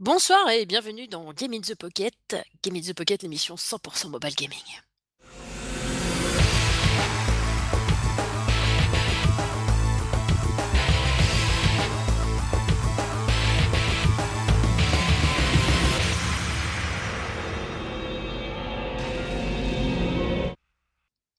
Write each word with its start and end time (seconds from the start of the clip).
Bonsoir 0.00 0.48
et 0.48 0.64
bienvenue 0.64 1.08
dans 1.08 1.30
Game 1.34 1.52
in 1.52 1.60
the 1.60 1.74
Pocket. 1.74 2.14
Game 2.62 2.74
in 2.74 2.80
the 2.80 2.94
Pocket, 2.94 3.22
l'émission 3.22 3.56
100% 3.56 4.08
mobile 4.08 4.34
gaming. 4.34 4.56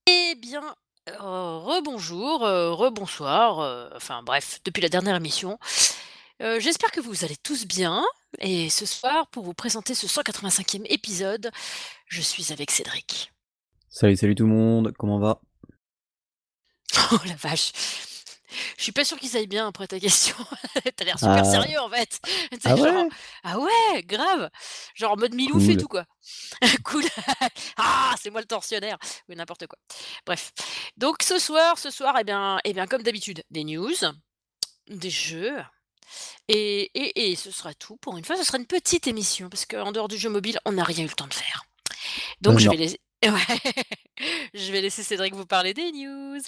Eh 0.05 0.35
bien, 0.35 0.75
euh, 1.09 1.57
rebonjour, 1.57 2.45
euh, 2.45 2.73
rebonsoir, 2.73 3.59
euh, 3.59 3.89
enfin 3.95 4.21
bref, 4.21 4.59
depuis 4.63 4.81
la 4.81 4.89
dernière 4.89 5.15
émission. 5.15 5.57
J'espère 6.39 6.91
que 6.91 6.99
vous 7.01 7.23
allez 7.23 7.37
tous 7.37 7.65
bien. 7.65 8.03
Et 8.39 8.69
ce 8.69 8.85
soir, 8.85 9.27
pour 9.27 9.43
vous 9.43 9.53
présenter 9.53 9.93
ce 9.93 10.07
185e 10.07 10.85
épisode, 10.89 11.51
je 12.07 12.21
suis 12.21 12.51
avec 12.53 12.71
Cédric. 12.71 13.31
Salut, 13.89 14.15
salut 14.15 14.35
tout 14.35 14.45
le 14.47 14.53
monde, 14.53 14.93
comment 14.97 15.19
va? 15.19 15.41
Oh 17.13 17.17
la 17.25 17.35
vache 17.35 17.71
Je 18.77 18.83
suis 18.83 18.91
pas 18.91 19.03
sûr 19.05 19.17
qu'ils 19.19 19.35
aillent 19.37 19.47
bien 19.47 19.67
après 19.67 19.87
ta 19.87 19.99
question. 19.99 20.35
T'as 20.95 21.05
l'air 21.05 21.19
super 21.19 21.37
Ah, 21.39 21.43
sérieux 21.43 21.79
en 21.79 21.89
fait. 21.89 22.19
Ah 22.65 22.75
genre, 22.75 22.85
ouais? 23.03 23.09
ah 23.43 23.59
ouais, 23.59 24.03
grave. 24.03 24.49
Genre 24.95 25.11
en 25.13 25.17
mode 25.17 25.33
Milouf 25.33 25.63
et 25.63 25.67
Cool. 25.73 25.77
tout 25.77 25.87
quoi. 25.87 26.05
Cool. 26.85 27.03
Ah, 27.77 28.15
c'est 28.21 28.29
moi 28.29 28.41
le 28.41 28.47
tortionnaire. 28.47 28.97
Oui, 29.29 29.35
n'importe 29.35 29.67
quoi. 29.67 29.77
Bref. 30.25 30.51
Donc 30.97 31.17
ce 31.23 31.37
soir, 31.39 31.77
ce 31.79 31.89
soir, 31.89 32.15
eh 32.19 32.23
bien, 32.23 32.59
eh 32.65 32.73
bien 32.73 32.87
comme 32.87 33.03
d'habitude, 33.03 33.43
des 33.51 33.63
news, 33.63 33.93
des 34.87 35.09
jeux. 35.09 35.57
Et, 36.47 36.83
et, 36.95 37.31
et 37.31 37.35
ce 37.35 37.51
sera 37.51 37.73
tout. 37.73 37.97
Pour 37.97 38.17
une 38.17 38.25
fois, 38.25 38.35
ce 38.37 38.43
sera 38.43 38.57
une 38.57 38.65
petite 38.65 39.07
émission 39.07 39.49
parce 39.49 39.65
qu'en 39.65 39.91
dehors 39.91 40.07
du 40.07 40.17
jeu 40.17 40.29
mobile, 40.29 40.59
on 40.65 40.73
n'a 40.73 40.83
rien 40.83 41.03
eu 41.05 41.07
le 41.07 41.13
temps 41.13 41.27
de 41.27 41.33
faire. 41.33 41.63
Donc 42.41 42.59
je 42.59 42.69
vais 42.69 42.77
laisser. 42.77 42.99
Ouais. 43.23 43.73
je 44.55 44.71
vais 44.71 44.81
laisser 44.81 45.03
Cédric 45.03 45.35
vous 45.35 45.45
parler 45.45 45.75
des 45.75 45.91
news. 45.91 46.39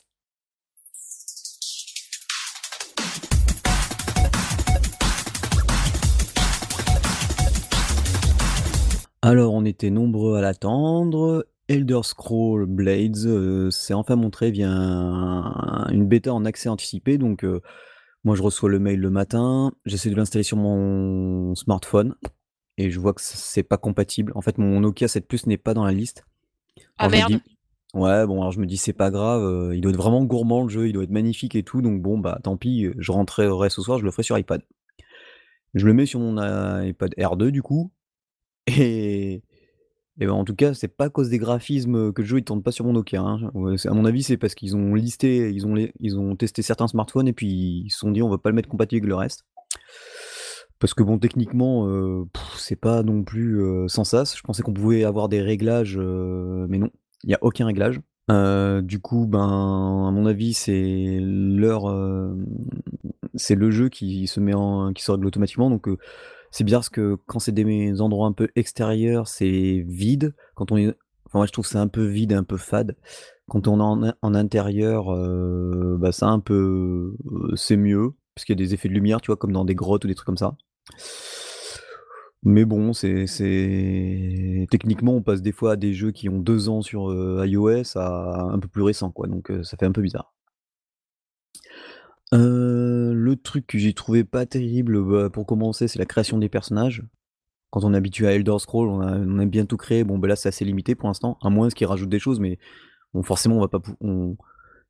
Alors, 9.21 9.53
on 9.53 9.63
était 9.65 9.89
nombreux 9.89 10.35
à 10.37 10.41
l'attendre. 10.41 11.45
Elder 11.69 12.01
Scroll 12.03 12.65
Blades 12.65 13.25
euh, 13.25 13.71
s'est 13.71 13.93
enfin 13.93 14.17
montré 14.17 14.51
via 14.51 14.69
un- 14.69 15.87
une 15.91 16.05
bêta 16.05 16.33
en 16.33 16.43
accès 16.43 16.67
anticipé. 16.67 17.17
Donc, 17.17 17.45
euh, 17.45 17.61
moi, 18.23 18.35
je 18.35 18.41
reçois 18.41 18.69
le 18.69 18.79
mail 18.79 18.99
le 18.99 19.09
matin. 19.09 19.73
J'essaie 19.85 20.09
de 20.09 20.15
l'installer 20.15 20.43
sur 20.43 20.57
mon 20.57 21.55
smartphone. 21.55 22.15
Et 22.77 22.89
je 22.89 22.99
vois 22.99 23.13
que 23.13 23.21
c'est 23.21 23.63
pas 23.63 23.77
compatible. 23.77 24.31
En 24.35 24.41
fait, 24.41 24.57
mon 24.57 24.79
Nokia 24.79 25.07
7 25.07 25.27
Plus 25.27 25.45
n'est 25.45 25.57
pas 25.57 25.73
dans 25.73 25.83
la 25.85 25.91
liste. 25.91 26.25
Ah 26.97 27.05
Alors, 27.05 27.11
merde. 27.11 27.31
dis, 27.33 27.41
ouais, 27.93 28.25
bon, 28.25 28.41
alors 28.41 28.51
je 28.51 28.59
me 28.59 28.65
dis, 28.65 28.77
c'est 28.77 28.93
pas 28.93 29.11
grave. 29.11 29.43
euh, 29.43 29.75
il 29.75 29.81
doit 29.81 29.91
être 29.91 29.97
vraiment 29.97 30.23
gourmand 30.23 30.63
le 30.63 30.69
jeu. 30.69 30.87
Il 30.87 30.93
doit 30.93 31.03
être 31.03 31.11
magnifique 31.11 31.55
et 31.55 31.63
tout. 31.63 31.81
Donc, 31.81 32.01
bon, 32.01 32.17
bah, 32.17 32.39
tant 32.43 32.57
pis. 32.57 32.87
Je 32.97 33.11
rentrerai 33.11 33.69
ce 33.69 33.81
soir. 33.81 33.99
Je 33.99 34.05
le 34.05 34.11
ferai 34.11 34.23
sur 34.23 34.37
iPad. 34.37 34.61
Je 35.73 35.85
le 35.85 35.93
mets 35.93 36.05
sur 36.05 36.19
mon 36.19 36.37
euh, 36.37 36.85
iPad 36.85 37.13
R2 37.17 37.49
du 37.49 37.61
coup. 37.61 37.91
Et, 38.67 39.43
et 40.19 40.27
ben, 40.27 40.33
en 40.33 40.43
tout 40.45 40.55
cas, 40.55 40.73
c'est 40.73 40.87
pas 40.87 41.05
à 41.05 41.09
cause 41.09 41.29
des 41.29 41.39
graphismes 41.39 42.13
que 42.13 42.21
le 42.21 42.27
jeu 42.27 42.37
il 42.37 42.43
tourne 42.43 42.61
pas 42.61 42.71
sur 42.71 42.85
mon 42.85 42.93
Nokia. 42.93 43.21
hein. 43.21 43.51
À 43.53 43.93
mon 43.93 44.05
avis, 44.05 44.23
c'est 44.23 44.37
parce 44.37 44.53
qu'ils 44.53 44.75
ont 44.75 44.93
listé, 44.93 45.49
ils 45.49 45.65
ont, 45.65 45.75
ils 45.99 46.19
ont 46.19 46.35
testé 46.35 46.61
certains 46.61 46.87
smartphones 46.87 47.27
et 47.27 47.33
puis 47.33 47.83
ils 47.85 47.89
se 47.89 47.99
sont 47.99 48.11
dit 48.11 48.21
on 48.21 48.29
va 48.29 48.37
pas 48.37 48.49
le 48.49 48.55
mettre 48.55 48.69
compatible 48.69 49.05
avec 49.05 49.09
le 49.09 49.15
reste. 49.15 49.45
Parce 50.79 50.93
que 50.93 51.01
bon, 51.01 51.17
techniquement, 51.17 51.87
euh, 51.87 52.25
c'est 52.57 52.75
pas 52.75 53.03
non 53.03 53.23
plus 53.23 53.63
sans 53.87 54.03
sas. 54.03 54.37
Je 54.37 54.41
pensais 54.41 54.61
qu'on 54.61 54.73
pouvait 54.73 55.03
avoir 55.03 55.29
des 55.29 55.41
réglages, 55.41 55.97
mais 55.97 56.77
non, 56.77 56.89
il 57.23 57.29
n'y 57.29 57.35
a 57.35 57.39
aucun 57.41 57.65
réglage. 57.65 57.99
Du 58.29 58.99
coup, 58.99 59.25
ben, 59.25 60.07
à 60.07 60.11
mon 60.11 60.25
avis, 60.25 60.53
c'est 60.53 61.19
leur, 61.21 61.83
c'est 63.35 63.55
le 63.55 63.71
jeu 63.71 63.89
qui 63.89 64.27
se 64.27 64.39
met 64.39 64.53
en, 64.53 64.93
qui 64.93 65.03
se 65.03 65.11
règle 65.11 65.25
automatiquement. 65.25 65.69
Donc, 65.69 65.87
c'est 66.53 66.63
bizarre 66.63 66.81
parce 66.81 66.89
que 66.89 67.17
quand 67.25 67.39
c'est 67.39 67.51
des 67.51 67.99
endroits 67.99 68.27
un 68.27 68.31
peu 68.31 68.47
extérieurs, 68.55 69.27
c'est 69.27 69.83
vide. 69.87 70.35
Quand 70.53 70.71
on 70.71 70.77
est, 70.77 70.89
enfin, 71.25 71.39
moi, 71.39 71.47
je 71.47 71.51
trouve 71.51 71.65
c'est 71.65 71.79
un 71.79 71.87
peu 71.87 72.05
vide, 72.05 72.31
un 72.31 72.43
peu 72.43 72.57
fade. 72.57 72.95
Quand 73.49 73.67
on 73.67 74.05
est 74.05 74.13
en, 74.21 74.33
intérieur, 74.35 75.11
euh, 75.11 75.97
bah, 75.99 76.11
un 76.21 76.39
peu, 76.39 77.15
euh, 77.25 77.55
c'est 77.55 77.75
mieux 77.75 78.11
parce 78.35 78.45
qu'il 78.45 78.53
y 78.59 78.61
a 78.61 78.63
des 78.63 78.75
effets 78.75 78.87
de 78.87 78.93
lumière, 78.93 79.19
tu 79.19 79.27
vois, 79.27 79.37
comme 79.37 79.51
dans 79.51 79.65
des 79.65 79.73
grottes 79.73 80.05
ou 80.05 80.07
des 80.07 80.13
trucs 80.13 80.27
comme 80.27 80.37
ça. 80.37 80.55
Mais 82.43 82.65
bon, 82.65 82.93
c'est, 82.93 83.25
techniquement, 84.69 85.15
on 85.15 85.23
passe 85.23 85.41
des 85.41 85.51
fois 85.53 85.71
à 85.71 85.75
des 85.75 85.93
jeux 85.95 86.11
qui 86.11 86.29
ont 86.29 86.39
deux 86.39 86.69
ans 86.69 86.83
sur 86.83 87.09
euh, 87.09 87.47
iOS 87.47 87.97
à 87.97 88.51
un 88.51 88.59
peu 88.59 88.67
plus 88.67 88.83
récent, 88.83 89.09
quoi. 89.09 89.27
Donc 89.27 89.51
ça 89.63 89.75
fait 89.75 89.87
un 89.87 89.91
peu 89.91 90.01
bizarre. 90.03 90.33
Euh, 92.33 93.13
le 93.13 93.35
truc 93.35 93.67
que 93.67 93.77
j'ai 93.77 93.93
trouvé 93.93 94.23
pas 94.23 94.45
terrible, 94.45 95.03
bah, 95.03 95.29
pour 95.29 95.45
commencer, 95.45 95.87
c'est 95.87 95.99
la 95.99 96.05
création 96.05 96.37
des 96.37 96.49
personnages. 96.49 97.03
Quand 97.69 97.83
on 97.83 97.93
est 97.93 97.97
habitué 97.97 98.27
à 98.27 98.33
Elder 98.33 98.57
Scrolls, 98.59 98.89
on, 98.89 99.01
a, 99.39 99.45
bien 99.45 99.65
tout 99.65 99.77
créer. 99.77 100.03
Bon, 100.03 100.17
bah 100.17 100.27
là, 100.27 100.35
c'est 100.35 100.49
assez 100.49 100.65
limité 100.65 100.95
pour 100.95 101.07
l'instant, 101.07 101.37
à 101.41 101.49
moins 101.49 101.69
qu'ils 101.69 101.87
rajoutent 101.87 102.09
des 102.09 102.19
choses, 102.19 102.39
mais 102.39 102.59
forcément, 103.23 103.57
on 103.57 103.61
va 103.61 103.67
pas. 103.67 103.81
On... 104.01 104.35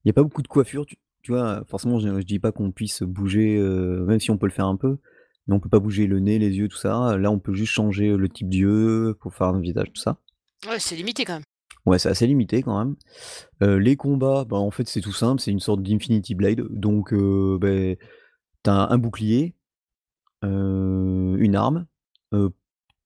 Il 0.03 0.07
n'y 0.07 0.11
a 0.11 0.13
pas 0.13 0.23
beaucoup 0.23 0.41
de 0.41 0.47
coiffure, 0.47 0.85
tu, 0.85 0.97
vois. 1.29 1.63
Forcément, 1.67 1.99
je, 1.99 2.19
je 2.19 2.25
dis 2.25 2.39
pas 2.39 2.51
qu'on 2.51 2.71
puisse 2.71 3.03
bouger, 3.03 3.57
euh, 3.57 4.03
même 4.05 4.19
si 4.19 4.31
on 4.31 4.37
peut 4.37 4.47
le 4.47 4.51
faire 4.51 4.67
un 4.67 4.75
peu, 4.75 4.97
mais 5.47 5.55
on 5.55 5.59
peut 5.59 5.69
pas 5.69 5.79
bouger 5.79 6.07
le 6.07 6.19
nez, 6.19 6.39
les 6.39 6.57
yeux, 6.57 6.67
tout 6.67 6.77
ça. 6.77 7.17
Là, 7.17 7.31
on 7.31 7.39
peut 7.39 7.53
juste 7.53 7.71
changer 7.71 8.15
le 8.15 8.29
type 8.29 8.49
d'yeux 8.49 9.15
pour 9.21 9.33
faire 9.33 9.47
un 9.47 9.61
visage, 9.61 9.87
tout 9.93 10.01
ça. 10.01 10.17
Ouais, 10.67 10.79
c'est 10.79 10.95
limité 10.95 11.23
quand 11.23 11.35
même. 11.35 11.43
Ouais, 11.85 11.99
c'est 11.99 12.09
assez 12.09 12.27
limité 12.27 12.63
quand 12.63 12.77
même. 12.77 12.95
Euh, 13.61 13.77
les 13.77 13.97
combats, 13.97 14.45
bah, 14.45 14.57
en 14.57 14.71
fait, 14.71 14.87
c'est 14.87 15.01
tout 15.01 15.11
simple, 15.11 15.41
c'est 15.41 15.51
une 15.51 15.59
sorte 15.59 15.83
d'Infinity 15.83 16.33
Blade. 16.33 16.61
Donc, 16.69 17.13
euh, 17.13 17.57
bah, 17.59 18.01
t'as 18.63 18.87
un 18.89 18.97
bouclier, 18.97 19.55
euh, 20.45 21.35
une 21.37 21.55
arme, 21.55 21.85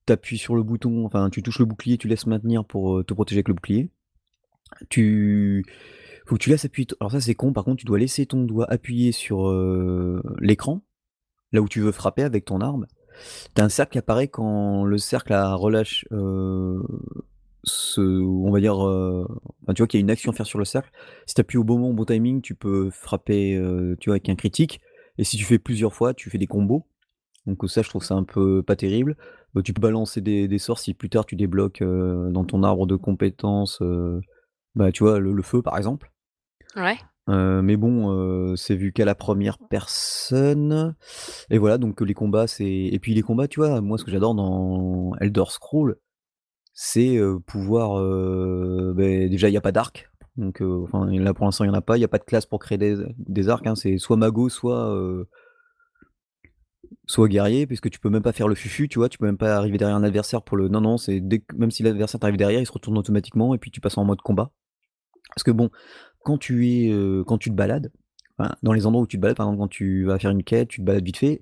t'appuies 0.05 0.37
sur 0.37 0.55
le 0.55 0.63
bouton, 0.63 1.05
enfin, 1.05 1.29
tu 1.29 1.43
touches 1.43 1.59
le 1.59 1.65
bouclier, 1.65 1.97
tu 1.97 2.07
laisses 2.07 2.27
maintenir 2.27 2.63
pour 2.63 3.03
te 3.03 3.13
protéger 3.13 3.39
avec 3.39 3.49
le 3.49 3.55
bouclier. 3.55 3.89
Tu. 4.89 5.65
Faut 6.25 6.35
que 6.35 6.43
tu 6.43 6.49
laisses 6.49 6.65
appuyer. 6.65 6.87
Alors, 6.99 7.11
ça, 7.11 7.21
c'est 7.21 7.35
con, 7.35 7.53
par 7.53 7.63
contre, 7.63 7.77
tu 7.77 7.85
dois 7.85 7.99
laisser 7.99 8.25
ton 8.25 8.43
doigt 8.43 8.69
appuyer 8.69 9.11
sur 9.11 9.51
l'écran, 10.39 10.81
là 11.51 11.61
où 11.61 11.67
tu 11.67 11.81
veux 11.81 11.91
frapper 11.91 12.23
avec 12.23 12.45
ton 12.45 12.61
arme. 12.61 12.85
T'as 13.55 13.63
un 13.63 13.69
cercle 13.69 13.93
qui 13.93 13.97
apparaît 13.97 14.27
quand 14.27 14.85
le 14.85 14.97
cercle 14.97 15.33
a 15.33 15.55
relâche. 15.55 16.05
Ce, 17.67 18.01
on 18.01 18.51
va 18.51 18.59
dire, 18.59 18.85
euh, 18.87 19.27
enfin, 19.63 19.73
tu 19.73 19.81
vois 19.81 19.87
qu'il 19.87 19.99
y 19.99 20.01
a 20.01 20.03
une 20.03 20.09
action 20.09 20.31
à 20.31 20.35
faire 20.35 20.45
sur 20.45 20.59
le 20.59 20.65
cercle. 20.65 20.89
Si 21.25 21.35
tu 21.35 21.41
appuies 21.41 21.57
au 21.57 21.63
bon 21.63 21.75
moment, 21.75 21.89
au 21.89 21.93
bon 21.93 22.05
timing, 22.05 22.41
tu 22.41 22.55
peux 22.55 22.89
frapper, 22.89 23.55
euh, 23.55 23.95
tu 23.99 24.09
vois, 24.09 24.15
avec 24.15 24.29
un 24.29 24.35
critique. 24.35 24.81
Et 25.17 25.23
si 25.23 25.37
tu 25.37 25.43
fais 25.43 25.59
plusieurs 25.59 25.93
fois, 25.93 26.13
tu 26.13 26.29
fais 26.29 26.37
des 26.37 26.47
combos. 26.47 26.87
Donc 27.45 27.69
ça, 27.69 27.81
je 27.81 27.89
trouve 27.89 28.03
ça 28.03 28.15
un 28.15 28.23
peu 28.23 28.63
pas 28.63 28.75
terrible. 28.75 29.17
Euh, 29.55 29.61
tu 29.61 29.73
peux 29.73 29.81
balancer 29.81 30.21
des, 30.21 30.47
des 30.47 30.57
sorts 30.57 30.79
si 30.79 30.93
plus 30.93 31.09
tard 31.09 31.25
tu 31.25 31.35
débloques 31.35 31.81
euh, 31.81 32.29
dans 32.31 32.43
ton 32.43 32.63
arbre 32.63 32.87
de 32.87 32.95
compétences, 32.95 33.81
bah 34.75 34.91
tu 34.91 35.03
vois, 35.03 35.19
le, 35.19 35.31
le 35.31 35.41
feu 35.43 35.61
par 35.61 35.77
exemple. 35.77 36.11
Ouais. 36.75 36.97
Mais 37.29 37.75
bon, 37.75 38.55
c'est 38.55 38.75
vu 38.75 38.93
qu'à 38.93 39.03
la 39.03 39.15
première 39.15 39.57
personne. 39.57 40.95
Et 41.49 41.57
voilà, 41.57 41.77
donc 41.77 41.99
les 41.99 42.13
combats, 42.13 42.47
c'est. 42.47 42.65
Et 42.65 42.99
puis 42.99 43.13
les 43.13 43.21
combats, 43.21 43.49
tu 43.49 43.59
vois, 43.59 43.81
moi 43.81 43.97
ce 43.97 44.05
que 44.05 44.11
j'adore 44.11 44.33
dans 44.33 45.11
Elder 45.19 45.43
Scroll, 45.49 45.97
c'est 46.79 47.19
pouvoir. 47.47 47.99
déjà, 48.95 49.49
il 49.49 49.51
n'y 49.51 49.57
a 49.57 49.61
pas 49.61 49.71
d'arc. 49.71 50.11
Là 50.37 51.33
pour 51.33 51.45
l'instant, 51.45 51.63
il 51.63 51.69
n'y 51.69 51.75
en 51.75 51.77
a 51.77 51.81
pas. 51.81 51.97
Il 51.97 52.01
n'y 52.01 52.05
a 52.05 52.07
pas 52.07 52.19
de 52.19 52.23
classe 52.23 52.45
pour 52.45 52.59
créer 52.59 52.77
des, 52.77 53.49
arcs. 53.49 53.65
hein, 53.65 53.73
C'est 53.73 53.97
soit 53.97 54.15
mago, 54.15 54.47
soit, 54.47 55.27
guerrier, 57.27 57.65
puisque 57.65 57.89
tu 57.89 57.99
peux 57.99 58.11
même 58.11 58.21
pas 58.21 58.31
faire 58.31 58.47
le 58.47 58.53
fufu, 58.53 58.87
tu 58.87 58.99
vois. 58.99 59.09
Tu 59.09 59.17
peux 59.17 59.25
même 59.25 59.39
pas 59.39 59.55
arriver 59.55 59.79
derrière 59.79 59.97
un 59.97 60.03
adversaire 60.03 60.43
pour 60.43 60.55
le. 60.55 60.67
Non, 60.67 60.79
non, 60.79 60.97
c'est 60.97 61.19
même 61.55 61.71
si 61.71 61.81
l'adversaire 61.81 62.19
t'arrive 62.19 62.37
derrière, 62.37 62.59
il 62.59 62.67
se 62.67 62.71
retourne 62.71 62.97
automatiquement 62.99 63.55
et 63.55 63.57
puis 63.57 63.71
tu 63.71 63.81
passes 63.81 63.97
en 63.97 64.05
mode 64.05 64.21
combat. 64.21 64.51
Parce 65.29 65.43
que 65.43 65.51
bon, 65.51 65.71
quand 66.23 66.37
tu 66.37 66.67
es, 66.67 66.91
quand 67.25 67.39
tu 67.39 67.49
te 67.49 67.55
balades, 67.55 67.91
dans 68.61 68.73
les 68.73 68.85
endroits 68.85 69.01
où 69.01 69.07
tu 69.07 69.17
te 69.17 69.21
balades, 69.21 69.37
par 69.37 69.47
exemple 69.47 69.63
quand 69.63 69.67
tu 69.67 70.05
vas 70.05 70.19
faire 70.19 70.29
une 70.29 70.43
quête, 70.43 70.67
tu 70.67 70.81
te 70.81 70.85
balades 70.85 71.03
vite 71.03 71.17
fait, 71.17 71.41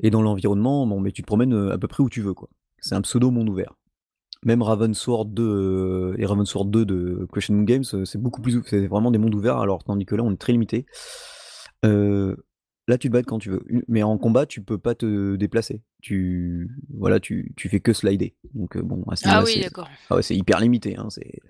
et 0.00 0.10
dans 0.10 0.20
l'environnement, 0.20 0.84
mais 1.00 1.12
tu 1.12 1.22
te 1.22 1.26
promènes 1.26 1.54
à 1.70 1.78
peu 1.78 1.88
près 1.88 2.02
où 2.02 2.10
tu 2.10 2.20
veux, 2.20 2.34
quoi. 2.34 2.50
C'est 2.78 2.94
un 2.94 3.00
pseudo 3.00 3.30
monde 3.30 3.48
ouvert. 3.48 3.79
Même 4.44 4.62
Ravensword 4.62 5.26
2 5.26 5.42
euh, 5.42 6.14
et 6.18 6.24
Ravensword 6.24 6.66
2 6.66 6.86
de 6.86 7.28
Question 7.32 7.54
Moon 7.54 7.64
Games, 7.64 7.84
euh, 7.92 8.04
c'est 8.06 8.18
beaucoup 8.18 8.40
plus, 8.40 8.62
c'est 8.66 8.86
vraiment 8.86 9.10
des 9.10 9.18
mondes 9.18 9.34
ouverts, 9.34 9.58
alors 9.58 9.84
tandis 9.84 10.06
que 10.06 10.14
là, 10.14 10.22
on 10.22 10.32
est 10.32 10.40
très 10.40 10.52
limité. 10.52 10.86
Euh, 11.84 12.36
là, 12.88 12.96
tu 12.96 13.08
te 13.08 13.12
balades 13.12 13.26
quand 13.26 13.38
tu 13.38 13.50
veux, 13.50 13.62
mais 13.86 14.02
en 14.02 14.16
combat, 14.16 14.46
tu 14.46 14.62
peux 14.62 14.78
pas 14.78 14.94
te 14.94 15.36
déplacer. 15.36 15.82
Tu, 16.00 16.70
voilà, 16.96 17.20
tu, 17.20 17.52
tu 17.54 17.68
fais 17.68 17.80
que 17.80 17.92
slider. 17.92 18.34
Donc 18.54 18.76
euh, 18.76 18.82
bon, 18.82 19.04
à 19.10 19.16
ce 19.16 19.28
Ah 19.28 19.42
oui, 19.44 19.60
d'accord. 19.60 19.90
ah 20.08 20.16
ouais, 20.16 20.22
c'est 20.22 20.34
hyper 20.34 20.58
limité. 20.60 20.96
Hein, 20.96 21.08
c'est, 21.10 21.40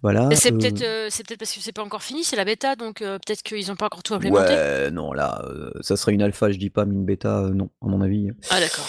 voilà. 0.00 0.28
C'est 0.32 0.52
peut-être 0.52 0.84
c'est 1.10 1.26
peut-être 1.26 1.40
parce 1.40 1.52
que 1.52 1.60
c'est 1.60 1.72
pas 1.72 1.82
encore 1.82 2.04
fini, 2.04 2.22
c'est 2.22 2.36
la 2.36 2.44
bêta, 2.44 2.76
donc 2.76 3.00
peut-être 3.00 3.42
qu'ils 3.42 3.72
ont 3.72 3.76
pas 3.76 3.86
encore 3.86 4.04
tout 4.04 4.14
implémenté. 4.14 4.52
Ouais, 4.52 4.92
non, 4.92 5.12
là, 5.12 5.44
ça 5.80 5.96
serait 5.96 6.12
une 6.12 6.22
alpha, 6.22 6.52
je 6.52 6.58
dis 6.58 6.70
pas, 6.70 6.84
mais 6.84 6.94
une 6.94 7.04
bêta, 7.04 7.50
non, 7.52 7.70
à 7.82 7.88
mon 7.88 8.00
avis. 8.00 8.30
Ah 8.50 8.60
d'accord. 8.60 8.88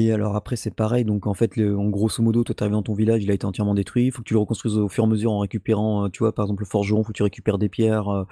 Et 0.00 0.12
alors 0.12 0.36
après 0.36 0.54
c'est 0.54 0.70
pareil, 0.72 1.04
donc 1.04 1.26
en 1.26 1.34
fait 1.34 1.58
en 1.58 1.88
grosso 1.88 2.22
modo, 2.22 2.44
toi 2.44 2.54
tu 2.54 2.62
arrives 2.62 2.72
dans 2.72 2.84
ton 2.84 2.94
village, 2.94 3.24
il 3.24 3.32
a 3.32 3.34
été 3.34 3.44
entièrement 3.46 3.74
détruit, 3.74 4.06
il 4.06 4.12
faut 4.12 4.22
que 4.22 4.28
tu 4.28 4.34
le 4.34 4.38
reconstruises 4.38 4.76
au 4.76 4.88
fur 4.88 5.02
et 5.02 5.06
à 5.08 5.10
mesure 5.10 5.32
en 5.32 5.40
récupérant, 5.40 6.06
heu, 6.06 6.08
tu 6.10 6.20
vois 6.20 6.32
par 6.32 6.44
exemple 6.44 6.62
le 6.62 6.68
forgeron, 6.68 7.02
faut 7.02 7.08
que 7.08 7.16
tu 7.16 7.24
récupères 7.24 7.58
des 7.58 7.68
pierres, 7.68 8.08
heu, 8.08 8.26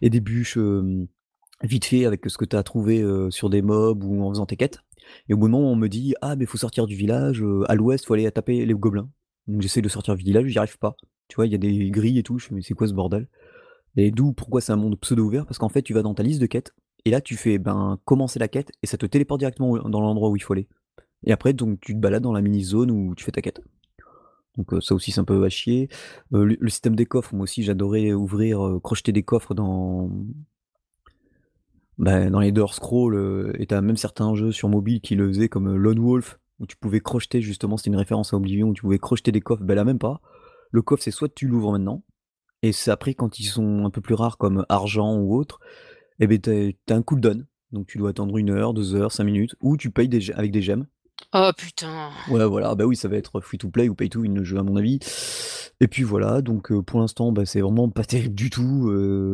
et 0.00 0.08
des 0.08 0.20
bûches, 0.20 0.56
hem, 0.56 1.08
vite 1.62 1.84
fait 1.84 2.06
avec 2.06 2.24
ce 2.30 2.38
que 2.38 2.46
tu 2.46 2.56
as 2.56 2.62
trouvé, 2.62 3.04
sur 3.30 3.50
des 3.50 3.60
mobs 3.62 4.02
ou 4.04 4.24
en 4.24 4.30
faisant 4.30 4.46
tes 4.46 4.56
quêtes. 4.56 4.78
Et 5.28 5.34
au 5.34 5.36
moment 5.36 5.60
on 5.60 5.76
me 5.76 5.88
dit: 5.88 6.14
«Ah 6.22 6.36
beh, 6.36 6.46
faut 6.46 6.58
sortir 6.58 6.86
du 6.86 6.96
village, 6.96 7.44
à 7.68 7.74
l'ouest, 7.74 8.06
faut 8.06 8.14
aller 8.14 8.30
taper 8.32 8.64
les 8.64 8.74
gobelins». 8.74 9.10
Donc 9.46 9.60
j'essaie 9.62 9.82
de 9.82 9.88
sortir 9.90 10.16
du 10.16 10.24
village, 10.24 10.46
j'y 10.46 10.58
arrive 10.58 10.78
pas. 10.78 10.96
Tu 11.28 11.36
vois, 11.36 11.46
il 11.46 11.52
y 11.52 11.54
a 11.54 11.58
des 11.58 11.90
grilles 11.90 12.18
et 12.18 12.22
tout, 12.22 12.38
je 12.38 12.46
fais: 12.46 12.54
«Mais 12.54 12.62
c'est 12.62 12.74
quoi 12.74 12.88
ce 12.88 12.94
bordel?» 12.94 13.28
et 13.96 14.10
d'où 14.10 14.32
pourquoi 14.32 14.60
c'est 14.62 14.72
un 14.72 14.76
monde 14.76 14.98
pseudo 15.00 15.24
ouvert, 15.24 15.46
parce 15.46 15.58
qu'en 15.58 15.68
fait 15.68 15.82
tu 15.82 15.94
vas 15.94 16.02
dans 16.02 16.14
ta 16.14 16.22
liste 16.22 16.40
de 16.40 16.46
quêtes 16.46 16.74
et 17.04 17.10
là 17.10 17.20
tu 17.20 17.36
fais, 17.36 17.58
ben, 17.58 17.98
commencer 18.06 18.38
la 18.38 18.48
quête 18.48 18.72
et 18.82 18.86
ça 18.86 18.96
te 18.98 19.06
téléporte 19.06 19.40
directement 19.40 19.78
dans 19.88 20.00
l'endroit 20.00 20.30
où 20.30 20.36
il 20.36 20.42
faut 20.42 20.54
aller. 20.54 20.68
Et 21.24 21.32
après 21.32 21.52
donc 21.52 21.80
tu 21.80 21.94
te 21.94 21.98
balades 21.98 22.22
dans 22.22 22.32
la 22.32 22.40
mini 22.42 22.62
zone 22.64 22.90
où 22.90 23.14
tu 23.14 23.24
fais 23.24 23.32
ta 23.32 23.42
quête. 23.42 23.60
Donc 24.56 24.72
heu, 24.72 24.80
ça 24.80 24.94
aussi 24.94 25.12
c'est 25.12 25.20
un 25.20 25.24
peu 25.24 25.44
à 25.44 25.48
chier. 25.48 25.88
Heu, 26.34 26.44
le 26.44 26.68
système 26.68 26.96
des 26.96 27.06
coffres, 27.06 27.34
moi 27.34 27.44
aussi 27.44 27.62
j'adorais 27.62 28.12
ouvrir, 28.12 28.64
heu, 28.66 28.80
crocheter 28.80 29.12
des 29.12 29.22
coffres 29.22 29.54
dans 29.54 30.10
bah, 31.98 32.30
dans 32.30 32.40
les 32.40 32.48
Elder 32.48 32.66
Scrolls, 32.70 33.54
et 33.58 33.66
tu 33.66 33.74
as 33.74 33.80
même 33.82 33.96
certains 33.96 34.34
jeux 34.34 34.52
sur 34.52 34.68
mobile 34.68 35.00
qui 35.00 35.14
le 35.16 35.28
faisaient 35.28 35.48
comme, 35.48 35.74
Lone 35.76 35.98
Wolf, 36.00 36.38
où 36.58 36.66
tu 36.66 36.76
pouvais 36.76 37.00
crocheter 37.00 37.42
justement, 37.42 37.76
c'était 37.76 37.90
une 37.90 37.96
référence 37.96 38.32
à 38.32 38.36
Oblivion, 38.36 38.68
où 38.68 38.74
tu 38.74 38.82
pouvais 38.82 38.98
crocheter 38.98 39.32
des 39.32 39.40
coffres, 39.40 39.62
bah, 39.62 39.74
là 39.74 39.84
même 39.84 39.98
pas. 39.98 40.20
Le 40.70 40.82
coffre 40.82 41.02
c'est 41.02 41.10
soit 41.10 41.28
tu 41.34 41.46
l'ouvres 41.46 41.72
maintenant, 41.72 42.02
et 42.62 42.72
c'est 42.72 42.90
après 42.90 43.14
quand 43.14 43.38
ils 43.38 43.44
sont 43.44 43.84
un 43.84 43.90
peu 43.90 44.00
plus 44.00 44.14
rares 44.14 44.38
comme 44.38 44.64
argent 44.68 45.16
ou 45.18 45.36
autre, 45.36 45.60
et 46.20 46.26
beh, 46.26 46.40
tu 46.40 46.50
as 46.50 46.72
tu 46.86 46.92
as 46.92 46.96
un 46.96 47.02
cooldown. 47.02 47.46
Donc 47.72 47.86
tu 47.86 47.98
dois 47.98 48.10
attendre 48.10 48.36
1 48.38 48.50
heure, 48.50 48.74
2 48.74 48.94
heures, 48.96 49.12
5 49.12 49.24
minutes, 49.24 49.54
ou 49.60 49.76
tu 49.76 49.90
payes 49.90 50.10
avec 50.34 50.50
des 50.52 50.62
gemmes. 50.62 50.86
Oh 51.32 51.50
putain! 51.56 52.10
Ouais, 52.28 52.44
voilà, 52.44 52.74
bah 52.74 52.84
oui, 52.84 52.96
ça 52.96 53.08
va 53.08 53.16
être 53.16 53.40
free 53.40 53.58
to 53.58 53.70
play 53.70 53.88
ou 53.88 53.94
pay 53.94 54.08
to 54.08 54.20
win 54.20 54.34
le 54.34 54.44
jeu 54.44 54.58
à 54.58 54.62
mon 54.62 54.76
avis. 54.76 54.98
Et 55.80 55.88
puis 55.88 56.02
voilà, 56.02 56.42
donc 56.42 56.72
heu, 56.72 56.82
pour 56.82 57.00
l'instant, 57.00 57.32
bah, 57.32 57.46
c'est 57.46 57.60
vraiment 57.60 57.88
pas 57.88 58.04
terrible 58.04 58.34
du 58.34 58.50
tout, 58.50 58.92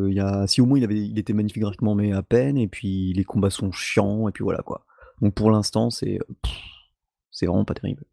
il 0.09 0.15
y 0.15 0.21
a 0.21 0.47
si 0.47 0.61
au 0.61 0.67
moins 0.67 0.79
il 0.79 0.85
avait 0.85 0.99
il 0.99 1.19
était 1.19 1.33
magnifique 1.33 1.63
graphiquement, 1.63 1.95
mais 1.95 2.13
à 2.13 2.23
peine, 2.23 2.59
et 2.59 2.69
puis 2.69 3.13
les 3.15 3.25
combats 3.25 3.51
sont 3.51 3.73
chiants 3.73 4.29
et 4.29 4.33
puis 4.33 4.45
voilà 4.45 4.63
quoi. 4.63 4.85
Donc 5.23 5.35
pour 5.35 5.51
l'instant 5.51 5.91
c'est, 5.91 6.19
c'est 7.31 7.47
vraiment 7.47 7.65
pas 7.65 7.75
terrible. 7.75 8.05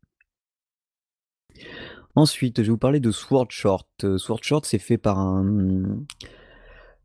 Ensuite, 2.16 2.58
je 2.58 2.64
vais 2.64 2.72
vous 2.72 2.78
parler 2.78 3.00
de 3.00 3.12
Sword 3.12 3.48
Short. 3.50 3.88
Heu, 4.04 4.18
Sword 4.18 4.44
Short, 4.44 4.66
c'est 4.66 4.80
fait 4.80 4.98
par 4.98 5.18
un, 5.20 6.04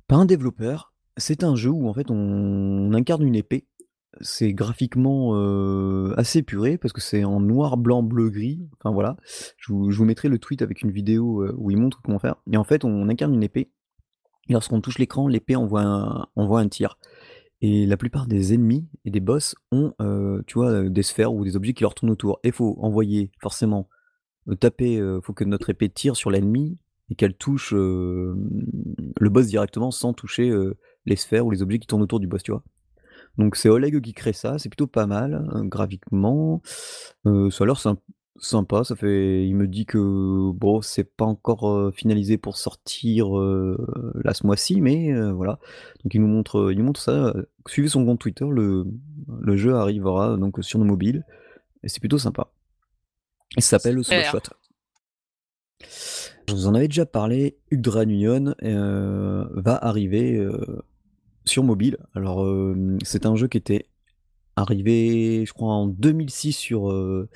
par 0.06 0.20
un 0.20 0.26
développeur. 0.26 0.93
C'est 1.17 1.44
un 1.44 1.56
jeu 1.56 1.70
où 1.70 1.88
en 1.88 1.94
fait 1.94 2.11
on 2.11 2.93
incarne 2.93 3.23
une 3.23 3.35
épée. 3.35 3.67
C'est 4.20 4.52
graphiquement, 4.52 5.34
assez 6.16 6.40
épuré 6.40 6.78
parce 6.78 6.93
que 6.93 7.00
c'est 7.00 7.25
en 7.25 7.40
noir, 7.40 7.76
blanc, 7.76 8.02
bleu, 8.02 8.31
gris, 8.31 8.66
enfin 8.78 8.90
voilà. 8.93 9.16
Je 9.58 9.72
vous 9.72 10.05
mettrai 10.05 10.28
le 10.28 10.38
tweet 10.38 10.62
avec 10.62 10.82
une 10.82 10.90
vidéo, 10.90 11.46
où 11.56 11.70
il 11.70 11.76
montre 11.76 12.00
comment 12.02 12.19
faire. 12.19 12.37
Et 12.50 12.56
en 12.56 12.64
fait 12.64 12.84
on 12.84 13.08
incarne 13.08 13.34
une 13.34 13.43
épée, 13.43 13.70
et 14.49 14.55
lorsqu'on 14.55 14.81
touche 14.81 14.99
l'écran, 14.99 15.28
l'épée 15.28 15.56
envoie 15.56 16.22
un 16.37 16.69
tir. 16.69 16.99
Et 17.60 17.87
la 17.87 17.96
plupart 17.96 18.26
des 18.26 18.55
ennemis 18.55 18.88
et 19.05 19.10
des 19.10 19.20
boss 19.20 19.55
ont, 19.72 19.93
des 19.99 21.02
sphères 21.02 21.34
ou 21.34 21.44
des 21.44 21.56
objets 21.56 21.75
qui 21.75 21.82
leur 21.82 21.94
tournent 21.94 22.12
autour. 22.12 22.40
Et 22.44 22.50
faut 22.50 22.76
envoyer 22.81 23.31
forcément, 23.40 23.88
heu, 24.49 24.56
taper, 24.56 24.99
heu, 24.99 25.20
faut 25.22 25.34
que 25.34 25.44
notre 25.44 25.70
épée 25.70 25.90
tire 25.90 26.16
sur 26.16 26.31
l'ennemi 26.31 26.78
et 27.10 27.14
qu'elle 27.14 27.34
touche, 27.34 27.72
le 27.72 28.34
boss 29.20 29.46
directement 29.49 29.90
sans 29.90 30.12
toucher, 30.12 30.52
les 31.05 31.16
sphères 31.16 31.46
ou 31.46 31.50
les 31.50 31.62
objets 31.62 31.78
qui 31.78 31.87
tournent 31.87 32.02
autour 32.02 32.20
du 32.20 32.26
boss, 32.26 32.43
tu 32.43 32.52
vois? 32.52 32.62
Donc 33.38 33.56
c'est 33.56 33.69
Oleg 33.69 34.00
qui 34.00 34.12
crée 34.14 34.32
ça, 34.32 34.58
c'est 34.58 34.69
plutôt 34.69 34.87
pas 34.88 35.06
mal, 35.06 35.49
heu, 35.55 35.62
graphiquement. 35.64 36.61
Heu, 37.26 37.50
ça 37.50 37.64
a 37.64 37.67
l'air 37.67 37.79
symp 37.79 38.00
sympa, 38.40 38.85
ça 38.85 38.94
fait 38.94 39.49
il 39.49 39.56
me 39.56 39.67
dit 39.67 39.85
que 39.85 39.99
bon, 40.52 40.81
c'est 40.81 41.02
pas 41.02 41.25
encore, 41.25 41.69
heu, 41.70 41.90
finalisé 41.93 42.38
pour 42.38 42.56
sortir, 42.56 43.37
heu, 43.37 43.76
là 44.23 44.32
ce 44.35 44.46
mois-ci, 44.46 44.81
mais 44.81 45.11
heu, 45.12 45.31
voilà. 45.32 45.58
Donc 46.05 46.14
il 46.14 46.20
nous 46.20 46.29
montre, 46.29 46.58
heu, 46.58 46.73
il 46.73 46.79
nous 46.79 46.85
montre 46.85 47.00
ça, 47.00 47.35
suivez 47.67 47.88
son 47.88 48.05
compte 48.05 48.20
Twitter, 48.20 48.46
le 48.50 48.87
le 49.41 49.56
jeu 49.56 49.75
arrivera 49.75 50.37
donc 50.37 50.58
sur 50.62 50.79
nos 50.79 50.84
mobiles 50.84 51.25
et 51.82 51.88
c'est 51.88 52.00
plutôt 52.00 52.19
sympa. 52.19 52.49
Il 53.56 53.62
s'appelle. 53.62 54.02
Shot. 54.05 54.41
Je 56.49 56.55
vous 56.55 56.67
en 56.67 56.75
avais 56.75 56.88
déjà 56.88 57.06
parlé, 57.06 57.58
Ugdraan 57.70 58.08
Union, 58.08 58.55
va 58.62 59.76
arriver, 59.84 60.44
sur 61.49 61.65
mobile. 61.65 61.99
Alors, 62.15 62.47
hem, 62.47 62.99
c'est 63.05 63.27
un 63.27 63.35
jeu 63.37 63.49
qui 63.49 63.59
était 63.59 63.87
arrivé, 64.56 65.45
je 65.47 65.53
crois 65.53 65.73
en 65.73 65.87
2006 65.87 66.53
sur, 66.53 66.91
heu, 66.91 67.29